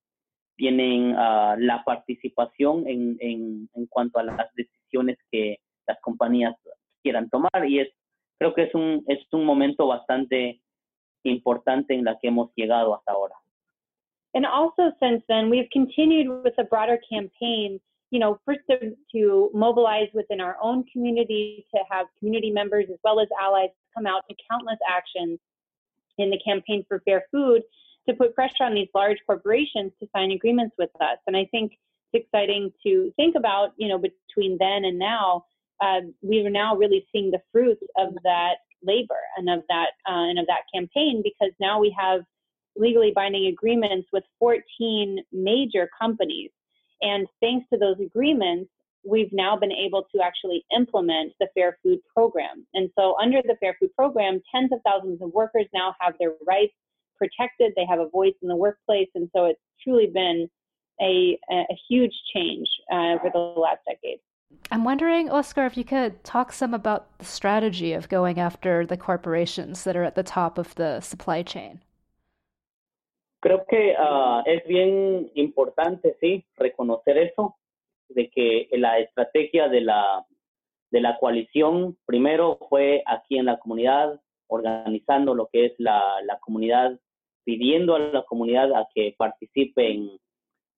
tienen 0.56 1.12
uh, 1.12 1.56
la 1.58 1.84
participación 1.86 2.88
en, 2.88 3.18
en, 3.20 3.70
en 3.74 3.86
cuanto 3.88 4.20
a 4.20 4.24
las 4.24 4.54
decisiones 4.56 5.18
que 5.32 5.60
las 5.86 6.00
compañías 6.02 6.56
quieran 7.04 7.30
tomar 7.30 7.68
y 7.68 7.80
es 7.80 7.90
creo 8.38 8.54
que 8.54 8.64
es 8.64 8.76
un 8.76 9.04
es 9.08 9.20
un 9.32 9.46
momento 9.46 9.88
bastante 9.88 10.62
importante 11.24 11.94
en 11.94 12.04
la 12.04 12.18
que 12.20 12.28
hemos 12.28 12.52
llegado 12.56 12.96
hasta 12.96 13.12
ahora. 13.12 13.36
And 14.34 14.46
also 14.46 14.94
since 15.00 15.24
then, 15.28 15.50
we've 15.50 15.70
continued 15.72 16.28
with 16.44 16.54
a 16.58 16.64
broader 16.64 17.00
campaign, 17.10 17.80
you 18.12 18.20
know, 18.20 18.40
first 18.46 18.62
to, 18.70 18.96
to 19.14 19.52
mobilize 19.54 20.08
within 20.14 20.40
our 20.40 20.56
own 20.62 20.86
community, 20.92 21.66
to 21.76 21.82
have 21.90 22.08
community 22.20 22.52
members 22.52 22.86
as 22.92 22.98
well 23.04 23.20
as 23.20 23.28
allies 23.42 23.70
come 23.96 24.06
out 24.06 24.24
to 24.30 24.36
countless 24.50 24.80
actions 24.90 25.40
in 26.18 26.30
the 26.30 26.40
campaign 26.46 26.86
for 26.88 27.02
fair 27.06 27.26
food 27.32 27.62
to 28.08 28.16
put 28.16 28.34
pressure 28.34 28.64
on 28.64 28.74
these 28.74 28.88
large 28.96 29.18
corporations 29.26 29.92
to 30.00 30.08
sign 30.16 30.32
agreements 30.32 30.76
with 30.78 30.90
us. 31.02 31.18
And 31.28 31.36
I 31.36 31.46
think 31.52 31.74
it's 32.14 32.26
exciting 32.26 32.72
to 32.86 33.12
think 33.18 33.36
about, 33.36 33.72
you 33.78 33.88
know, 33.90 33.98
between 33.98 34.58
then 34.58 34.86
and 34.86 34.98
now, 34.98 35.46
uh, 35.82 36.02
we 36.22 36.46
are 36.46 36.50
now 36.50 36.76
really 36.76 37.06
seeing 37.12 37.32
the 37.32 37.42
fruits 37.52 37.84
of 37.98 38.14
that 38.24 38.56
labor 38.84 39.20
and 39.38 39.50
of 39.50 39.64
that 39.70 39.90
uh, 40.08 40.30
and 40.30 40.40
of 40.40 40.48
that 40.48 40.62
campaign 40.74 41.22
because 41.24 41.54
now 41.60 41.80
we 41.80 41.94
have 41.98 42.22
legally 42.76 43.12
binding 43.14 43.48
agreements 43.48 44.08
with 44.14 44.24
14 44.40 45.20
major 45.32 45.90
companies 46.00 46.52
and 47.02 47.28
thanks 47.42 47.68
to 47.72 47.78
those 47.78 48.00
agreements 48.00 48.70
we've 49.08 49.32
now 49.32 49.56
been 49.56 49.72
able 49.72 50.06
to 50.14 50.22
actually 50.22 50.66
implement 50.76 51.34
the 51.40 51.48
fair 51.54 51.78
food 51.82 52.00
program. 52.14 52.66
And 52.74 52.90
so 52.98 53.16
under 53.22 53.42
the 53.42 53.56
fair 53.60 53.76
food 53.80 53.94
program 53.96 54.42
tens 54.54 54.72
of 54.72 54.80
thousands 54.86 55.22
of 55.22 55.32
workers 55.32 55.66
now 55.74 55.96
have 56.00 56.16
their 56.20 56.34
rights 56.46 56.74
protected. 57.18 57.74
They 57.76 57.86
have 57.90 58.00
a 58.00 58.10
voice 58.10 58.34
in 58.42 58.48
the 58.48 58.56
workplace. 58.56 59.08
And 59.16 59.30
so 59.36 59.46
it's 59.46 59.62
truly 59.84 60.08
been 60.14 60.50
a, 61.02 61.40
a 61.50 61.78
huge 61.90 62.14
change 62.34 62.68
uh, 62.92 63.16
over 63.16 63.30
the 63.32 63.40
last 63.40 63.80
decade. 63.88 64.20
I'm 64.72 64.84
wondering, 64.84 65.30
Oscar, 65.30 65.66
if 65.66 65.78
you 65.78 65.84
could 65.84 66.24
talk 66.24 66.52
some 66.52 66.74
about 66.74 67.18
the 67.20 67.26
strategy 67.26 67.94
of 67.94 68.10
going 68.10 68.40
after 68.40 68.86
the 68.86 68.98
corporations 68.98 69.84
that 69.84 69.96
are 69.96 70.04
at 70.04 70.16
the 70.16 70.24
top 70.24 70.58
of 70.58 70.74
the 70.76 71.02
supply 71.02 71.44
chain. 71.44 71.82
Creo 73.40 73.66
que 73.66 73.96
uh, 73.98 74.42
es 74.46 74.66
bien 74.66 75.32
importante, 75.36 76.18
sí, 76.20 76.46
reconocer 76.56 77.18
eso, 77.18 77.56
de 78.10 78.30
que 78.30 78.68
la 78.72 79.00
estrategia 79.00 79.68
de 79.68 79.82
la, 79.82 80.26
de 80.92 81.02
la 81.02 81.18
coalición 81.20 81.98
primero 82.06 82.58
fue 82.70 83.04
aquí 83.06 83.38
en 83.38 83.46
la 83.46 83.60
comunidad, 83.60 84.20
organizando 84.48 85.36
lo 85.36 85.48
que 85.48 85.66
es 85.66 85.74
la, 85.78 86.22
la 86.24 86.40
comunidad, 86.40 87.00
pidiendo 87.44 87.96
a 87.96 88.00
la 88.00 88.24
comunidad 88.24 88.74
a 88.74 88.88
que 88.94 89.14
participe 89.18 89.92
en 89.92 90.20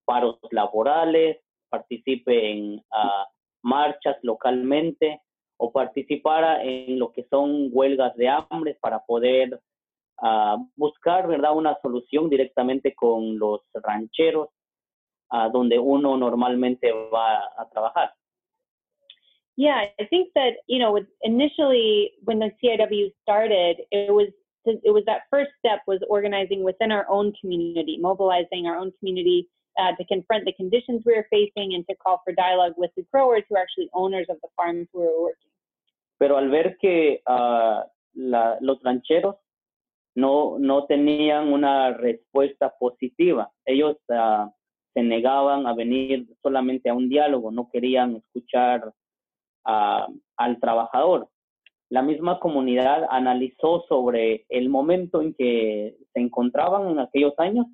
paros 0.06 0.40
laborales, 0.52 1.38
participe 1.70 2.52
en 2.52 2.76
uh, 2.76 3.26
marchas 3.62 4.18
localmente 4.22 5.22
o 5.58 5.72
participara 5.72 6.64
en 6.64 7.00
lo 7.00 7.12
que 7.12 7.26
son 7.30 7.70
huelgas 7.72 8.16
de 8.16 8.30
hambre 8.30 8.78
para 8.82 9.06
poder 9.06 9.60
uh, 10.22 10.58
buscar 10.76 11.28
verdad 11.28 11.56
una 11.56 11.78
solución 11.82 12.30
directamente 12.30 12.94
con 12.94 13.38
los 13.38 13.62
rancheros 13.74 14.50
uh, 15.32 15.50
donde 15.52 15.80
uno 15.80 16.18
normalmente 16.18 16.92
va 16.92 17.40
a 17.58 17.70
trabajar. 17.72 18.12
Yeah, 19.56 19.86
I 20.00 20.06
think 20.06 20.30
that 20.36 20.54
you 20.68 20.80
know, 20.80 20.98
initially 21.22 22.12
when 22.24 22.40
the 22.40 22.52
CIW 22.64 23.12
started, 23.24 23.78
it 23.92 24.14
was 24.14 24.30
it 24.66 24.94
was 24.94 25.04
that 25.06 25.24
first 25.30 25.52
step 25.60 25.82
was 25.86 26.00
organizing 26.10 26.64
within 26.64 26.92
our 26.92 27.06
own 27.10 27.34
community, 27.42 27.98
mobilizing 28.00 28.68
our 28.68 28.78
own 28.78 28.92
community 29.00 29.50
uh, 29.78 29.96
to 29.98 30.06
confront 30.06 30.46
the 30.46 30.54
conditions 30.54 31.04
we 31.06 31.14
were 31.14 31.28
facing 31.30 31.74
and 31.74 31.86
to 31.90 31.96
call 31.96 32.22
for 32.24 32.34
dialogue 32.34 32.74
with 32.78 32.92
the 32.96 33.04
growers 33.12 33.44
who 33.50 33.56
are 33.56 33.62
actually 33.62 33.90
owners 33.94 34.28
of 34.30 34.38
the 34.42 34.50
farms 34.56 34.88
we 34.94 35.02
were 35.02 35.22
working. 35.22 35.52
Pero 36.20 36.38
al 36.38 36.50
ver 36.50 36.78
que 36.80 37.22
uh, 37.28 37.82
la, 38.16 38.56
los 38.62 38.80
rancheros 38.84 39.36
no, 40.16 40.58
no 40.60 40.86
tenían 40.86 41.52
una 41.52 41.94
respuesta 41.94 42.74
positiva. 42.80 43.52
Ellos 43.66 43.98
uh, 44.10 44.50
se 44.94 45.04
negaban 45.04 45.68
a 45.68 45.74
venir 45.74 46.28
solamente 46.42 46.90
a 46.90 46.94
un 46.94 47.10
diálogo, 47.10 47.52
no 47.52 47.70
querían 47.72 48.16
escuchar 48.18 48.94
uh, 49.66 50.14
al 50.38 50.60
trabajador. 50.60 51.30
La 51.90 52.02
misma 52.04 52.40
comunidad 52.40 53.08
analizó 53.10 53.84
sobre 53.88 54.46
el 54.50 54.70
momento 54.70 55.22
en 55.22 55.34
que 55.34 55.96
se 56.14 56.20
encontraban 56.20 56.90
en 56.90 57.00
aquellos 57.00 57.34
años 57.38 57.66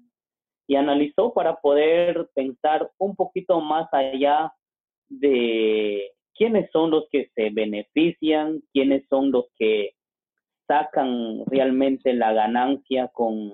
y 0.68 0.76
analizó 0.76 1.34
para 1.34 1.58
poder 1.58 2.30
pensar 2.34 2.90
un 2.98 3.16
poquito 3.16 3.60
más 3.60 3.88
allá 3.92 4.54
de 5.10 6.12
quiénes 6.34 6.70
son 6.72 6.92
los 6.92 7.06
que 7.12 7.30
se 7.36 7.50
benefician, 7.50 8.62
quiénes 8.74 9.06
son 9.10 9.32
los 9.32 9.46
que 9.58 9.92
sacan 10.68 11.46
realmente 11.46 12.14
la 12.14 12.34
ganancia 12.34 13.10
con 13.10 13.54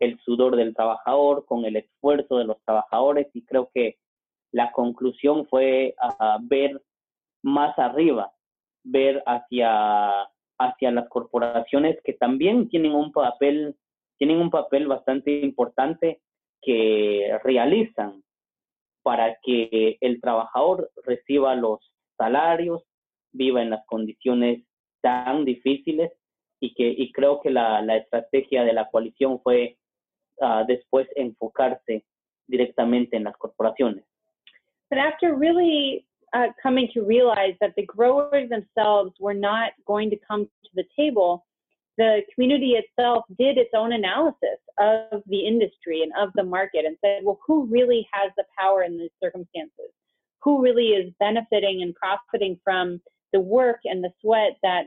el 0.00 0.18
sudor 0.20 0.56
del 0.56 0.74
trabajador, 0.74 1.44
con 1.46 1.64
el 1.64 1.76
esfuerzo 1.76 2.38
de 2.38 2.44
los 2.44 2.62
trabajadores 2.64 3.28
y 3.34 3.44
creo 3.44 3.70
que 3.72 3.96
la 4.52 4.70
conclusión 4.72 5.46
fue 5.48 5.94
uh, 6.02 6.38
ver 6.42 6.80
más 7.42 7.78
arriba, 7.78 8.32
ver 8.84 9.22
hacia, 9.26 10.22
hacia 10.58 10.90
las 10.90 11.08
corporaciones 11.08 11.98
que 12.04 12.12
también 12.14 12.68
tienen 12.68 12.92
un 12.92 13.12
papel, 13.12 13.76
tienen 14.18 14.38
un 14.38 14.50
papel 14.50 14.86
bastante 14.86 15.40
importante 15.40 16.20
que 16.62 17.38
realizan 17.42 18.22
para 19.02 19.36
que 19.42 19.98
el 20.00 20.20
trabajador 20.20 20.90
reciba 21.04 21.54
los 21.54 21.80
salarios, 22.16 22.82
viva 23.32 23.60
en 23.60 23.70
las 23.70 23.84
condiciones 23.86 24.64
tan 25.04 25.44
difíciles 25.44 26.10
y 26.60 26.74
que 26.74 26.88
y 26.88 27.12
creo 27.12 27.40
que 27.42 27.50
la, 27.50 27.82
la 27.82 27.96
estrategia 27.98 28.64
de 28.64 28.72
la 28.72 28.88
coalición 28.90 29.38
fue 29.42 29.76
uh, 30.40 30.64
después 30.66 31.06
enfocarse 31.14 32.04
directamente 32.48 33.16
en 33.16 33.24
las 33.24 33.36
corporaciones. 33.36 34.04
But 34.90 34.98
after 34.98 35.34
really 35.34 36.06
uh, 36.32 36.48
coming 36.62 36.88
to 36.94 37.02
realize 37.02 37.54
that 37.60 37.74
the 37.76 37.84
growers 37.84 38.48
themselves 38.48 39.12
were 39.20 39.34
not 39.34 39.72
going 39.86 40.08
to 40.10 40.16
come 40.26 40.46
to 40.46 40.70
the 40.74 40.84
table, 40.96 41.44
the 41.98 42.22
community 42.34 42.72
itself 42.72 43.24
did 43.38 43.58
its 43.58 43.70
own 43.74 43.92
analysis 43.92 44.58
of 44.78 45.22
the 45.26 45.46
industry 45.46 46.02
and 46.02 46.12
of 46.18 46.30
the 46.34 46.42
market 46.42 46.84
and 46.86 46.96
said, 47.04 47.22
well, 47.24 47.38
who 47.46 47.66
really 47.66 48.08
has 48.12 48.32
the 48.36 48.44
power 48.58 48.82
in 48.82 48.98
these 48.98 49.14
circumstances? 49.22 49.90
Who 50.42 50.62
really 50.62 50.88
is 50.88 51.12
benefiting 51.20 51.82
and 51.82 51.94
profiting 51.94 52.58
from 52.64 53.00
the 53.32 53.40
work 53.40 53.80
and 53.84 54.02
the 54.02 54.10
sweat 54.20 54.56
that 54.62 54.86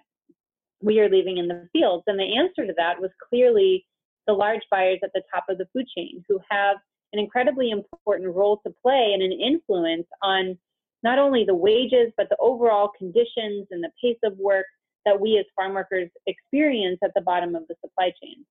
we 0.81 0.99
are 0.99 1.09
leaving 1.09 1.37
in 1.37 1.47
the 1.47 1.67
fields? 1.73 2.03
And 2.07 2.19
the 2.19 2.37
answer 2.37 2.65
to 2.65 2.73
that 2.77 2.99
was 2.99 3.11
clearly 3.29 3.85
the 4.27 4.33
large 4.33 4.61
buyers 4.69 4.99
at 5.03 5.11
the 5.13 5.23
top 5.33 5.45
of 5.49 5.57
the 5.57 5.67
food 5.73 5.85
chain 5.95 6.23
who 6.27 6.39
have 6.49 6.77
an 7.13 7.19
incredibly 7.19 7.71
important 7.71 8.35
role 8.35 8.59
to 8.65 8.73
play 8.81 9.11
and 9.13 9.23
an 9.23 9.31
influence 9.31 10.07
on 10.21 10.57
not 11.03 11.19
only 11.19 11.45
the 11.45 11.55
wages, 11.55 12.11
but 12.17 12.27
the 12.29 12.37
overall 12.39 12.91
conditions 12.97 13.67
and 13.71 13.83
the 13.83 13.91
pace 14.01 14.17
of 14.23 14.37
work 14.37 14.65
that 15.05 15.19
we 15.19 15.37
as 15.37 15.45
farm 15.55 15.73
workers 15.73 16.09
experience 16.25 16.99
at 17.03 17.11
the 17.15 17.21
bottom 17.21 17.55
of 17.55 17.63
the 17.69 17.75
supply 17.81 18.11
chain. 18.21 18.45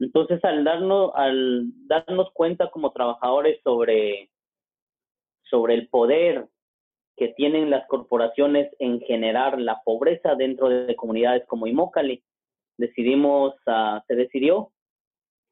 Entonces, 0.00 0.42
al 0.44 0.64
darnos, 0.64 1.12
al 1.16 1.66
darnos 1.88 2.32
cuenta 2.32 2.70
como 2.72 2.92
trabajadores 2.92 3.60
sobre, 3.62 4.30
sobre 5.50 5.74
el 5.74 5.88
poder 5.88 6.46
que 7.18 7.28
tienen 7.28 7.68
las 7.68 7.86
corporaciones 7.88 8.70
en 8.78 9.00
generar 9.00 9.60
la 9.60 9.82
pobreza 9.84 10.36
dentro 10.36 10.68
de 10.68 10.94
comunidades 10.94 11.44
como 11.46 11.66
Imócali. 11.66 12.22
Decidimos, 12.78 13.54
uh, 13.66 14.00
se 14.06 14.14
decidió 14.14 14.70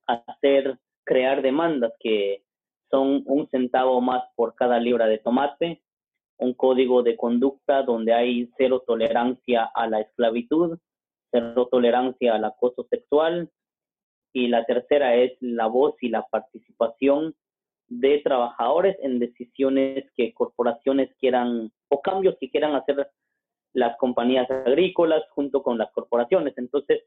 hacer, 0.07 0.79
crear 1.05 1.43
demandas 1.43 1.93
que 1.99 2.45
son 2.89 3.23
un 3.27 3.49
centavo 3.51 4.01
más 4.01 4.23
por 4.37 4.55
cada 4.55 4.79
libra 4.79 5.07
de 5.07 5.19
tomate, 5.19 5.83
un 6.39 6.55
código 6.55 7.03
de 7.03 7.17
conducta 7.17 7.83
donde 7.83 8.15
hay 8.15 8.49
cero 8.57 8.85
tolerancia 8.87 9.65
a 9.75 9.89
la 9.89 10.01
esclavitud, 10.01 10.79
cero 11.33 11.69
tolerancia 11.71 12.35
al 12.35 12.45
acoso 12.45 12.87
sexual, 12.89 13.51
y 14.33 14.49
la 14.49 14.65
tercera 14.67 15.17
es 15.17 15.33
la 15.41 15.67
voz 15.67 15.95
y 16.01 16.11
la 16.11 16.27
participación 16.27 17.35
de 17.89 18.21
trabajadores 18.25 18.97
en 19.03 19.19
decisiones 19.19 20.05
que 20.17 20.33
corporaciones 20.35 21.11
quieran 21.19 21.71
o 21.89 22.01
cambios 22.03 22.37
que 22.41 22.51
quieran 22.51 22.75
hacer 22.75 23.09
las 23.73 23.97
compañías 23.99 24.51
agrícolas 24.51 25.23
junto 25.31 25.63
con 25.63 25.79
las 25.79 25.91
corporaciones. 25.93 26.55
Entonces, 26.57 27.03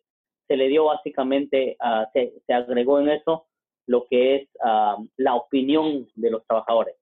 se 0.47 0.55
le 0.55 0.67
dio 0.67 0.85
básicamente, 0.85 1.77
uh, 1.79 2.05
se, 2.13 2.33
se, 2.45 2.53
agregó 2.53 2.99
en 2.99 3.09
eso 3.09 3.47
lo 3.87 4.05
que 4.09 4.35
es 4.35 4.49
uh, 4.63 5.05
la 5.17 5.35
opinión 5.35 6.07
de 6.15 6.31
los 6.31 6.45
trabajadores. 6.45 6.95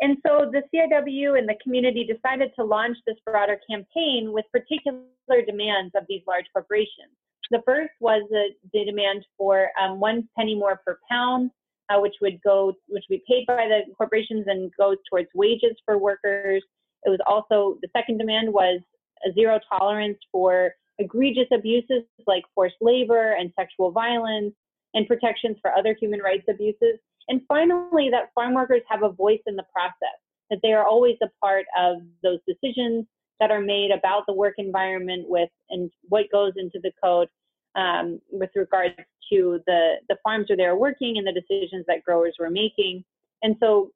And 0.00 0.16
so 0.26 0.50
the 0.50 0.62
CIW 0.72 1.38
and 1.38 1.46
the 1.46 1.58
community 1.62 2.04
decided 2.04 2.52
to 2.56 2.64
launch 2.64 2.96
this 3.06 3.18
broader 3.24 3.60
campaign 3.68 4.32
with 4.32 4.46
particular 4.50 5.04
demands 5.46 5.94
of 5.94 6.04
these 6.08 6.22
large 6.26 6.46
corporations. 6.54 7.12
The 7.50 7.60
first 7.66 7.92
was 8.00 8.22
the, 8.30 8.54
the 8.72 8.84
demand 8.86 9.26
for 9.36 9.68
um, 9.80 10.00
one 10.00 10.26
penny 10.38 10.54
more 10.54 10.80
per 10.86 10.98
pound 11.10 11.50
uh, 11.90 12.00
which 12.00 12.14
would 12.20 12.40
go, 12.42 12.74
which 12.88 13.04
would 13.10 13.18
be 13.18 13.24
paid 13.28 13.46
by 13.46 13.66
the 13.66 13.80
corporations 13.96 14.44
and 14.46 14.70
goes 14.78 14.96
towards 15.08 15.28
wages 15.34 15.76
for 15.84 15.98
workers. 15.98 16.62
It 17.04 17.10
was 17.10 17.20
also 17.26 17.78
the 17.82 17.88
second 17.96 18.18
demand 18.18 18.52
was 18.52 18.80
a 19.26 19.32
zero 19.32 19.58
tolerance 19.78 20.18
for 20.30 20.72
egregious 20.98 21.48
abuses 21.52 22.02
like 22.26 22.44
forced 22.54 22.76
labor 22.80 23.32
and 23.32 23.52
sexual 23.58 23.90
violence, 23.90 24.54
and 24.94 25.06
protections 25.06 25.56
for 25.62 25.72
other 25.72 25.96
human 25.98 26.20
rights 26.20 26.44
abuses. 26.48 26.98
And 27.28 27.40
finally, 27.46 28.10
that 28.10 28.30
farm 28.34 28.54
workers 28.54 28.82
have 28.88 29.02
a 29.02 29.12
voice 29.12 29.40
in 29.46 29.56
the 29.56 29.64
process, 29.72 30.18
that 30.50 30.58
they 30.62 30.72
are 30.72 30.86
always 30.86 31.16
a 31.22 31.28
part 31.40 31.64
of 31.78 31.98
those 32.22 32.38
decisions 32.46 33.06
that 33.38 33.50
are 33.50 33.60
made 33.60 33.90
about 33.90 34.24
the 34.26 34.34
work 34.34 34.54
environment 34.58 35.26
with 35.28 35.48
and 35.70 35.90
what 36.08 36.30
goes 36.32 36.52
into 36.56 36.78
the 36.82 36.92
code 37.02 37.28
um, 37.76 38.20
with 38.30 38.50
regards 38.54 38.94
to 39.30 39.60
the, 39.66 39.94
the 40.08 40.16
farms 40.22 40.46
where 40.48 40.56
they 40.56 40.66
were 40.66 40.78
working 40.78 41.16
and 41.18 41.26
the 41.26 41.32
decisions 41.32 41.84
that 41.86 42.04
growers 42.04 42.36
were 42.38 42.50
making. 42.50 43.04
And 43.42 43.56
so 43.60 43.90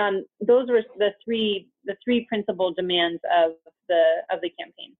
um, 0.00 0.24
those 0.40 0.68
were 0.68 0.82
the 0.98 1.10
three 1.24 1.68
the 1.84 1.96
three 2.04 2.26
principal 2.28 2.72
demands 2.72 3.20
of 3.36 3.52
the 3.88 4.02
of 4.30 4.40
the 4.40 4.50
campaign. 4.58 4.94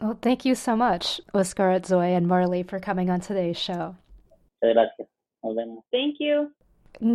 Well, 0.00 0.18
thank 0.22 0.44
you 0.44 0.54
so 0.54 0.76
much, 0.76 1.20
Oscar 1.34 1.64
Otzoy, 1.64 2.16
and 2.16 2.26
Marley, 2.26 2.62
for 2.62 2.80
coming 2.80 3.10
on 3.10 3.20
today's 3.20 3.58
show. 3.58 3.96
Thank 4.62 6.16
you. 6.20 6.52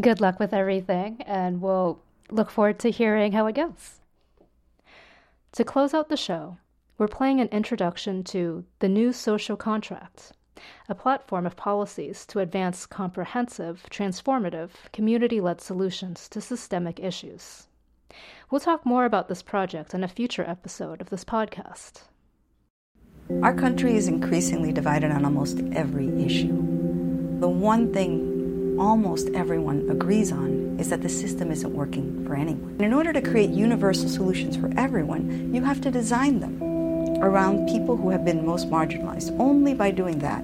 Good 0.02 0.22
luck 0.22 0.40
with 0.40 0.54
everything, 0.54 1.22
and 1.26 1.62
we'll 1.62 2.00
look 2.30 2.52
forward 2.52 2.80
to 2.80 2.92
hearing 2.92 3.32
how 3.32 3.48
it 3.48 3.56
goes. 3.56 4.00
To 5.54 5.64
close 5.64 5.94
out 5.94 6.10
the 6.10 6.18
show, 6.18 6.58
we're 6.98 7.08
playing 7.08 7.40
an 7.40 7.48
introduction 7.48 8.24
to 8.26 8.66
The 8.80 8.90
New 8.90 9.14
Social 9.14 9.58
Contract, 9.58 10.32
a 10.88 10.96
platform 10.96 11.46
of 11.46 11.56
policies 11.56 12.26
to 12.28 12.40
advance 12.40 12.86
comprehensive, 12.86 13.86
transformative, 13.90 14.70
community 14.94 15.42
led 15.42 15.62
solutions 15.62 16.30
to 16.30 16.42
systemic 16.42 17.00
issues. 17.00 17.68
We'll 18.50 18.62
talk 18.62 18.86
more 18.86 19.06
about 19.06 19.28
this 19.28 19.42
project 19.42 19.94
in 19.94 20.04
a 20.04 20.08
future 20.08 20.46
episode 20.48 21.02
of 21.02 21.10
this 21.10 21.26
podcast. 21.26 22.04
Our 23.42 23.54
country 23.54 23.96
is 23.96 24.08
increasingly 24.08 24.72
divided 24.72 25.12
on 25.12 25.26
almost 25.26 25.60
every 25.74 26.10
issue. 26.24 26.56
The 27.40 27.50
one 27.50 27.92
thing 27.92 28.78
almost 28.80 29.30
everyone 29.30 29.90
agrees 29.90 30.32
on 30.32 30.78
is 30.80 30.90
that 30.90 31.02
the 31.02 31.10
system 31.10 31.52
isn't 31.52 31.74
working 31.74 32.26
for 32.26 32.36
anyone. 32.36 32.78
In 32.80 32.94
order 32.94 33.14
to 33.14 33.22
create 33.22 33.50
universal 33.50 34.10
solutions 34.10 34.56
for 34.56 34.72
everyone, 34.78 35.54
you 35.54 35.64
have 35.64 35.82
to 35.82 35.92
design 35.92 36.40
them 36.40 36.75
around 37.22 37.68
people 37.68 37.98
who 37.98 38.10
have 38.10 38.26
been 38.26 38.46
most 38.46 38.70
marginalized. 38.70 39.38
Only 39.40 39.74
by 39.74 39.92
doing 39.92 40.20
that 40.20 40.44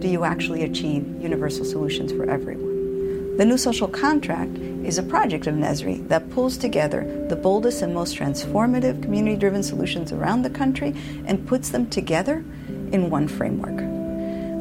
do 0.00 0.08
you 0.08 0.24
actually 0.24 0.62
achieve 0.62 1.06
universal 1.20 1.64
solutions 1.64 2.12
for 2.12 2.28
everyone. 2.28 3.36
The 3.36 3.44
New 3.44 3.58
Social 3.58 3.88
Contract 3.88 4.56
is 4.56 4.96
a 4.96 5.02
project 5.02 5.46
of 5.46 5.54
NESRI 5.54 6.08
that 6.08 6.30
pulls 6.30 6.56
together 6.56 7.26
the 7.28 7.36
boldest 7.36 7.82
and 7.82 7.92
most 7.92 8.16
transformative 8.16 9.02
community 9.02 9.36
driven 9.36 9.62
solutions 9.62 10.12
around 10.12 10.42
the 10.42 10.50
country 10.50 10.94
and 11.26 11.46
puts 11.46 11.70
them 11.70 11.88
together 11.90 12.44
in 12.92 13.10
one 13.10 13.28
framework. 13.28 13.76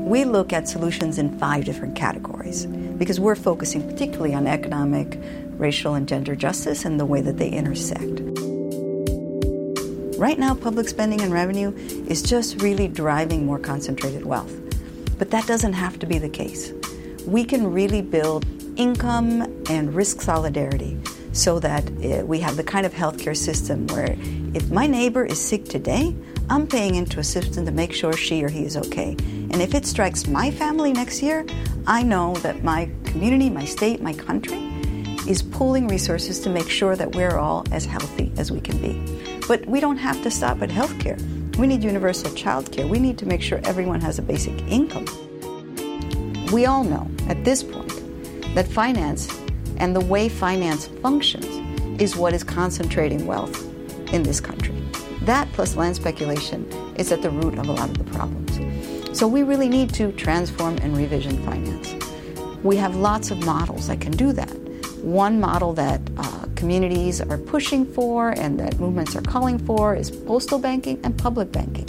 We 0.05 0.23
look 0.23 0.51
at 0.51 0.67
solutions 0.67 1.17
in 1.17 1.39
five 1.39 1.65
different 1.65 1.95
categories 1.95 2.65
because 2.65 3.19
we're 3.19 3.35
focusing 3.35 3.87
particularly 3.87 4.33
on 4.33 4.45
economic, 4.45 5.19
racial, 5.57 5.93
and 5.93 6.07
gender 6.07 6.35
justice 6.35 6.85
and 6.85 6.99
the 6.99 7.05
way 7.05 7.21
that 7.21 7.37
they 7.37 7.49
intersect. 7.49 8.21
Right 10.17 10.39
now, 10.39 10.55
public 10.55 10.87
spending 10.87 11.19
and 11.19 11.33
revenue 11.33 11.73
is 12.07 12.21
just 12.21 12.61
really 12.61 12.87
driving 12.87 13.45
more 13.45 13.59
concentrated 13.59 14.25
wealth. 14.25 14.53
But 15.19 15.29
that 15.31 15.45
doesn't 15.45 15.73
have 15.73 15.99
to 15.99 16.05
be 16.05 16.17
the 16.19 16.29
case. 16.29 16.71
We 17.27 17.43
can 17.43 17.69
really 17.69 18.01
build 18.01 18.45
income 18.77 19.41
and 19.69 19.93
risk 19.93 20.21
solidarity 20.21 20.97
so 21.33 21.59
that 21.59 21.91
eh, 22.01 22.21
we 22.21 22.39
have 22.39 22.55
the 22.55 22.63
kind 22.63 22.85
of 22.85 22.93
healthcare 22.93 23.35
system 23.35 23.87
where 23.87 24.15
if 24.53 24.71
my 24.71 24.87
neighbor 24.87 25.25
is 25.25 25.39
sick 25.39 25.65
today, 25.65 26.15
I'm 26.49 26.65
paying 26.65 26.95
into 26.95 27.19
a 27.19 27.23
system 27.23 27.65
to 27.65 27.71
make 27.71 27.91
sure 27.91 28.13
she 28.13 28.41
or 28.41 28.47
he 28.47 28.63
is 28.63 28.77
okay. 28.77 29.17
And 29.19 29.61
if 29.61 29.75
it 29.75 29.85
strikes 29.85 30.27
my 30.27 30.49
family 30.49 30.93
next 30.93 31.21
year, 31.21 31.45
I 31.87 32.03
know 32.03 32.35
that 32.35 32.63
my 32.63 32.89
community, 33.03 33.49
my 33.49 33.65
state, 33.65 34.01
my 34.01 34.13
country 34.13 34.59
is 35.27 35.41
pooling 35.41 35.89
resources 35.89 36.39
to 36.41 36.49
make 36.49 36.69
sure 36.69 36.95
that 36.95 37.15
we're 37.15 37.37
all 37.37 37.65
as 37.71 37.85
healthy 37.85 38.31
as 38.37 38.49
we 38.49 38.61
can 38.61 38.77
be. 38.77 39.14
But 39.47 39.65
we 39.65 39.79
don't 39.79 39.97
have 39.97 40.21
to 40.23 40.31
stop 40.31 40.61
at 40.61 40.69
healthcare. 40.69 41.19
We 41.57 41.67
need 41.67 41.83
universal 41.83 42.31
childcare. 42.31 42.89
We 42.89 42.99
need 42.99 43.17
to 43.19 43.25
make 43.25 43.41
sure 43.41 43.59
everyone 43.63 44.01
has 44.01 44.19
a 44.19 44.21
basic 44.21 44.59
income. 44.63 45.05
We 46.51 46.65
all 46.65 46.83
know 46.83 47.09
at 47.29 47.43
this 47.43 47.63
point 47.63 47.93
that 48.55 48.67
finance 48.67 49.29
and 49.77 49.95
the 49.95 50.01
way 50.01 50.29
finance 50.29 50.87
functions 51.01 52.01
is 52.01 52.15
what 52.15 52.33
is 52.33 52.43
concentrating 52.43 53.25
wealth 53.25 53.63
in 54.13 54.23
this 54.23 54.39
country. 54.39 54.75
That 55.21 55.51
plus 55.53 55.75
land 55.75 55.95
speculation 55.95 56.69
is 56.97 57.11
at 57.11 57.21
the 57.21 57.29
root 57.29 57.57
of 57.57 57.67
a 57.67 57.71
lot 57.71 57.89
of 57.89 57.97
the 57.97 58.03
problems. 58.05 58.59
So 59.17 59.27
we 59.27 59.43
really 59.43 59.69
need 59.69 59.93
to 59.95 60.11
transform 60.11 60.77
and 60.79 60.95
revision 60.95 61.41
finance. 61.45 61.95
We 62.63 62.75
have 62.77 62.95
lots 62.95 63.31
of 63.31 63.43
models 63.45 63.87
that 63.87 64.01
can 64.01 64.11
do 64.11 64.33
that. 64.33 64.49
One 65.03 65.39
model 65.39 65.73
that 65.73 66.01
uh, 66.17 66.34
communities 66.55 67.21
are 67.21 67.37
pushing 67.37 67.85
for 67.85 68.31
and 68.31 68.59
that 68.59 68.79
movements 68.79 69.15
are 69.15 69.21
calling 69.21 69.57
for 69.57 69.95
is 69.95 70.09
postal 70.11 70.59
banking 70.59 70.99
and 71.03 71.17
public 71.17 71.51
banking. 71.51 71.85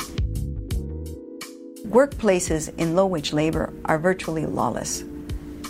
Workplaces 1.87 2.77
in 2.79 2.97
low 2.97 3.07
wage 3.07 3.33
labor 3.33 3.73
are 3.85 3.99
virtually 3.99 4.45
lawless. 4.45 5.05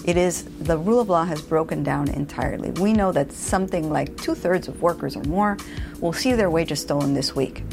It 0.04 0.16
is 0.16 0.44
the 0.60 0.78
rule 0.78 1.00
of 1.00 1.08
law 1.08 1.24
has 1.24 1.42
broken 1.42 1.82
down 1.82 2.08
entirely. 2.08 2.70
We 2.70 2.92
know 2.92 3.12
that 3.12 3.32
something 3.32 3.90
like 3.90 4.16
two 4.16 4.34
thirds 4.34 4.68
of 4.68 4.80
workers 4.80 5.16
or 5.16 5.24
more 5.24 5.58
will 6.00 6.12
see 6.12 6.32
their 6.32 6.48
wages 6.48 6.80
stolen 6.80 7.12
this 7.12 7.34
week. 7.34 7.64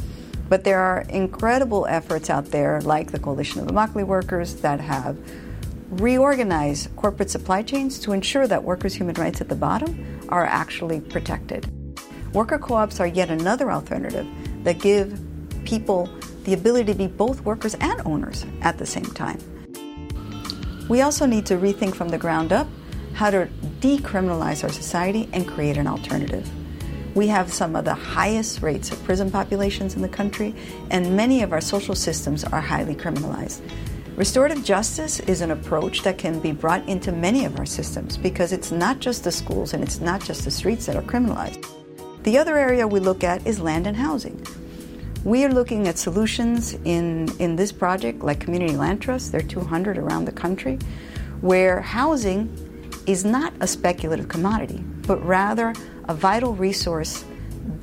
But 0.49 0.63
there 0.63 0.79
are 0.79 1.01
incredible 1.09 1.85
efforts 1.87 2.29
out 2.29 2.47
there, 2.47 2.81
like 2.81 3.11
the 3.11 3.19
Coalition 3.19 3.61
of 3.61 3.67
Immokalee 3.67 4.05
Workers, 4.05 4.55
that 4.55 4.79
have 4.79 5.17
reorganize 5.99 6.89
corporate 6.95 7.29
supply 7.29 7.61
chains 7.61 7.99
to 7.99 8.11
ensure 8.11 8.47
that 8.47 8.63
workers' 8.63 8.93
human 8.93 9.15
rights 9.15 9.41
at 9.41 9.49
the 9.49 9.55
bottom 9.55 10.19
are 10.29 10.45
actually 10.45 11.01
protected. 11.01 11.69
Worker 12.33 12.57
co 12.57 12.75
ops 12.75 12.99
are 12.99 13.07
yet 13.07 13.29
another 13.29 13.71
alternative 13.71 14.27
that 14.63 14.79
give 14.79 15.19
people 15.65 16.09
the 16.43 16.53
ability 16.53 16.91
to 16.91 16.97
be 16.97 17.07
both 17.07 17.41
workers 17.41 17.75
and 17.75 18.01
owners 18.05 18.45
at 18.61 18.77
the 18.77 18.85
same 18.85 19.05
time. 19.05 19.39
We 20.89 21.01
also 21.01 21.25
need 21.25 21.45
to 21.47 21.57
rethink 21.57 21.95
from 21.95 22.09
the 22.09 22.17
ground 22.17 22.51
up 22.51 22.67
how 23.13 23.29
to 23.29 23.47
decriminalize 23.79 24.63
our 24.63 24.71
society 24.71 25.29
and 25.31 25.47
create 25.47 25.77
an 25.77 25.87
alternative. 25.87 26.49
We 27.15 27.27
have 27.27 27.53
some 27.53 27.75
of 27.75 27.85
the 27.85 27.93
highest 27.93 28.61
rates 28.61 28.91
of 28.91 29.01
prison 29.03 29.29
populations 29.29 29.95
in 29.95 30.01
the 30.01 30.09
country, 30.09 30.55
and 30.89 31.15
many 31.15 31.43
of 31.43 31.53
our 31.53 31.61
social 31.61 31.93
systems 31.93 32.43
are 32.43 32.59
highly 32.59 32.95
criminalized. 32.95 33.61
Restorative 34.15 34.63
justice 34.63 35.19
is 35.21 35.41
an 35.41 35.49
approach 35.49 36.03
that 36.03 36.19
can 36.19 36.39
be 36.39 36.51
brought 36.51 36.87
into 36.87 37.11
many 37.11 37.45
of 37.45 37.57
our 37.57 37.65
systems 37.65 38.15
because 38.15 38.51
it's 38.51 38.71
not 38.71 38.99
just 38.99 39.23
the 39.23 39.31
schools 39.31 39.73
and 39.73 39.83
it's 39.83 39.99
not 40.01 40.23
just 40.23 40.45
the 40.45 40.51
streets 40.51 40.85
that 40.85 40.95
are 40.95 41.01
criminalized. 41.01 41.65
The 42.21 42.37
other 42.37 42.55
area 42.55 42.87
we 42.87 42.99
look 42.99 43.23
at 43.23 43.45
is 43.47 43.59
land 43.59 43.87
and 43.87 43.97
housing. 43.97 44.45
We 45.23 45.43
are 45.45 45.51
looking 45.51 45.87
at 45.87 45.97
solutions 45.97 46.75
in, 46.85 47.27
in 47.39 47.55
this 47.55 47.71
project 47.71 48.21
like 48.21 48.39
community 48.39 48.75
land 48.75 49.01
trusts, 49.01 49.29
there 49.31 49.39
are 49.39 49.47
200 49.47 49.97
around 49.97 50.25
the 50.25 50.31
country, 50.31 50.77
where 51.41 51.81
housing 51.81 52.55
is 53.07 53.25
not 53.25 53.51
a 53.61 53.67
speculative 53.67 54.27
commodity, 54.27 54.83
but 55.07 55.25
rather 55.25 55.73
a 56.07 56.13
vital 56.13 56.53
resource 56.53 57.25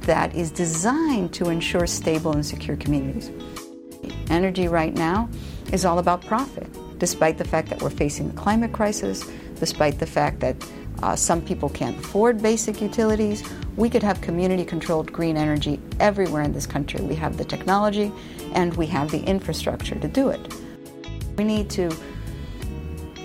that 0.03 0.33
is 0.37 0.53
designed 0.53 1.33
to 1.33 1.49
ensure 1.49 1.89
stable 1.89 2.33
and 2.33 2.47
secure 2.47 2.77
communities. 2.77 3.33
Energy 4.31 4.69
right 4.69 4.95
now 4.95 5.29
is 5.73 5.85
all 5.85 5.99
about 5.99 6.25
profit, 6.27 6.69
despite 6.99 7.39
the 7.39 7.45
fact 7.45 7.69
that 7.71 7.83
we're 7.83 7.91
facing 7.91 8.29
the 8.29 8.35
climate 8.35 8.73
crisis, 8.73 9.29
despite 9.59 9.99
the 9.99 10.07
fact 10.07 10.41
that 10.41 10.57
uh, 11.03 11.17
some 11.17 11.41
people 11.41 11.69
can't 11.69 11.99
afford 11.99 12.43
basic 12.43 12.81
utilities. 12.81 13.43
We 13.77 13.89
could 13.89 14.03
have 14.03 14.21
community 14.21 14.65
controlled 14.65 15.13
green 15.13 15.37
energy 15.37 15.81
everywhere 15.99 16.43
in 16.43 16.53
this 16.53 16.67
country. 16.67 17.01
We 17.01 17.15
have 17.15 17.37
the 17.37 17.45
technology 17.45 18.13
and 18.53 18.75
we 18.77 18.87
have 18.87 19.11
the 19.11 19.23
infrastructure 19.23 19.95
to 19.95 20.09
do 20.09 20.29
it. 20.29 20.55
We 21.39 21.45
need 21.45 21.71
to 21.71 21.91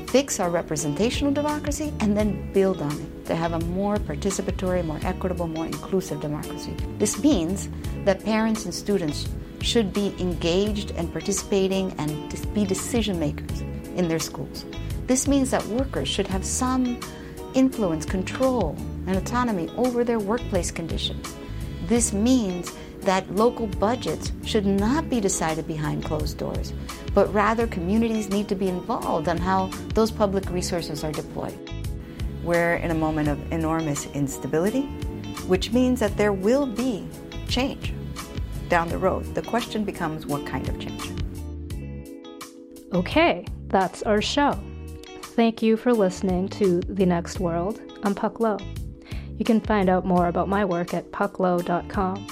fix 0.08 0.40
our 0.40 0.50
representational 0.50 1.34
democracy 1.34 1.92
and 2.00 2.16
then 2.16 2.54
build 2.54 2.82
on 2.82 2.92
it 2.92 3.26
to 3.26 3.36
have 3.36 3.52
a 3.52 3.60
more 3.66 3.98
participatory, 3.98 4.86
more 4.86 5.00
equitable, 5.04 5.48
more 5.48 5.66
inclusive 5.66 6.22
democracy. 6.22 6.74
This 7.00 7.22
means 7.22 7.68
that 8.06 8.24
parents 8.24 8.64
and 8.64 8.74
students 8.74 9.28
should 9.66 9.92
be 9.92 10.14
engaged 10.20 10.92
and 10.92 11.12
participating 11.12 11.92
and 11.98 12.54
be 12.54 12.64
decision 12.66 13.20
makers 13.20 13.62
in 13.96 14.08
their 14.08 14.20
schools. 14.20 14.66
This 15.08 15.28
means 15.28 15.52
that 15.52 15.66
workers 15.68 16.08
should 16.08 16.28
have 16.28 16.46
some 16.46 17.00
influence, 17.54 18.06
control, 18.06 18.76
and 19.08 19.16
autonomy 19.16 19.70
over 19.76 20.04
their 20.04 20.20
workplace 20.20 20.72
conditions. 20.72 21.36
This 21.88 22.14
means 22.14 22.72
that 23.02 23.30
local 23.36 23.68
budgets 23.68 24.32
should 24.44 24.66
not 24.66 25.10
be 25.10 25.20
decided 25.20 25.68
behind 25.68 26.06
closed 26.06 26.38
doors, 26.38 26.74
but 27.14 27.32
rather 27.34 27.68
communities 27.68 28.30
need 28.30 28.48
to 28.50 28.56
be 28.56 28.68
involved 28.68 29.28
on 29.28 29.38
how 29.38 29.68
those 29.94 30.12
public 30.12 30.50
resources 30.50 31.04
are 31.04 31.12
deployed. 31.12 31.58
We're 32.44 32.76
in 32.76 32.92
a 32.92 32.96
moment 32.96 33.30
of 33.30 33.52
enormous 33.52 34.06
instability, 34.08 34.84
which 35.48 35.72
means 35.72 36.00
that 36.00 36.18
there 36.18 36.34
will 36.34 36.66
be 36.66 37.08
change 37.48 37.95
down 38.70 38.90
the 38.90 38.98
road. 38.98 39.34
The 39.36 39.42
question 39.42 39.84
becomes 39.84 40.26
what 40.26 40.46
kind 40.46 40.68
of 40.68 40.80
change? 40.80 41.12
Okay, 42.94 43.46
that's 43.68 44.04
our 44.04 44.22
show. 44.22 44.58
Thank 45.36 45.62
you 45.62 45.76
for 45.76 45.94
listening 45.94 46.48
to 46.50 46.80
The 46.82 47.06
Next 47.06 47.40
World. 47.40 47.82
I'm 48.04 48.16
Puck 48.16 48.40
Lo. 48.40 48.58
You 49.38 49.44
can 49.44 49.60
find 49.60 49.90
out 49.90 50.06
more 50.06 50.28
about 50.28 50.48
my 50.48 50.64
work 50.64 50.94
at 50.94 51.12
pucklo.com. 51.12 52.28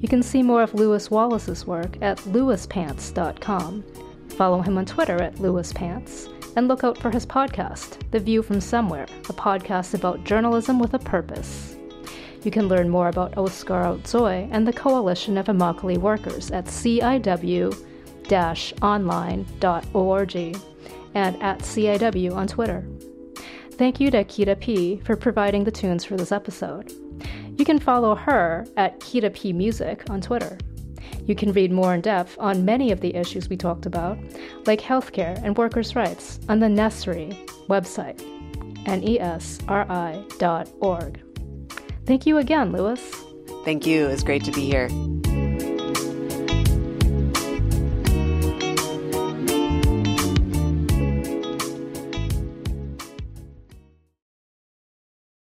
You 0.00 0.08
can 0.08 0.22
see 0.22 0.42
more 0.42 0.62
of 0.62 0.74
Lewis 0.74 1.10
Wallace's 1.10 1.64
work 1.64 1.96
at 2.02 2.18
lewispants.com. 2.18 3.84
Follow 4.30 4.60
him 4.60 4.76
on 4.78 4.86
Twitter 4.86 5.22
at 5.22 5.36
lewispants, 5.36 6.28
and 6.56 6.66
look 6.66 6.82
out 6.82 6.98
for 6.98 7.10
his 7.10 7.24
podcast, 7.24 8.10
The 8.10 8.18
View 8.18 8.42
from 8.42 8.60
Somewhere, 8.60 9.06
a 9.28 9.32
podcast 9.32 9.94
about 9.94 10.24
journalism 10.24 10.80
with 10.80 10.94
a 10.94 10.98
purpose. 10.98 11.71
You 12.44 12.50
can 12.50 12.68
learn 12.68 12.88
more 12.88 13.08
about 13.08 13.36
Oscar 13.38 13.84
Otzoy 13.84 14.48
and 14.50 14.66
the 14.66 14.72
Coalition 14.72 15.38
of 15.38 15.46
Immokalee 15.46 15.98
Workers 15.98 16.50
at 16.50 16.64
ciw-online.org 16.64 17.76
and 21.14 21.42
at 21.42 21.58
CIW 21.60 22.34
on 22.34 22.46
Twitter. 22.46 22.84
Thank 23.72 24.00
you 24.00 24.10
to 24.10 24.24
Kita 24.24 24.58
P 24.58 25.00
for 25.04 25.16
providing 25.16 25.64
the 25.64 25.70
tunes 25.70 26.04
for 26.04 26.16
this 26.16 26.32
episode. 26.32 26.92
You 27.58 27.64
can 27.64 27.78
follow 27.78 28.14
her 28.14 28.66
at 28.76 28.98
Kita 29.00 29.32
P 29.32 29.52
Music 29.52 30.02
on 30.10 30.20
Twitter. 30.20 30.58
You 31.26 31.34
can 31.36 31.52
read 31.52 31.70
more 31.70 31.94
in 31.94 32.00
depth 32.00 32.36
on 32.40 32.64
many 32.64 32.90
of 32.90 33.00
the 33.00 33.14
issues 33.14 33.48
we 33.48 33.56
talked 33.56 33.86
about, 33.86 34.18
like 34.66 34.80
healthcare 34.80 35.40
and 35.44 35.56
workers' 35.56 35.94
rights, 35.94 36.40
on 36.48 36.58
the 36.58 36.66
NESRI 36.66 37.46
website, 37.68 38.20
nesri.org. 38.84 39.62
Thank 42.06 42.26
you 42.26 42.38
again, 42.38 42.72
Lewis. 42.72 43.00
Thank 43.64 43.86
you. 43.86 44.06
It 44.06 44.12
was 44.12 44.24
great 44.24 44.44
to 44.44 44.52
be 44.52 44.66
here. 44.66 44.88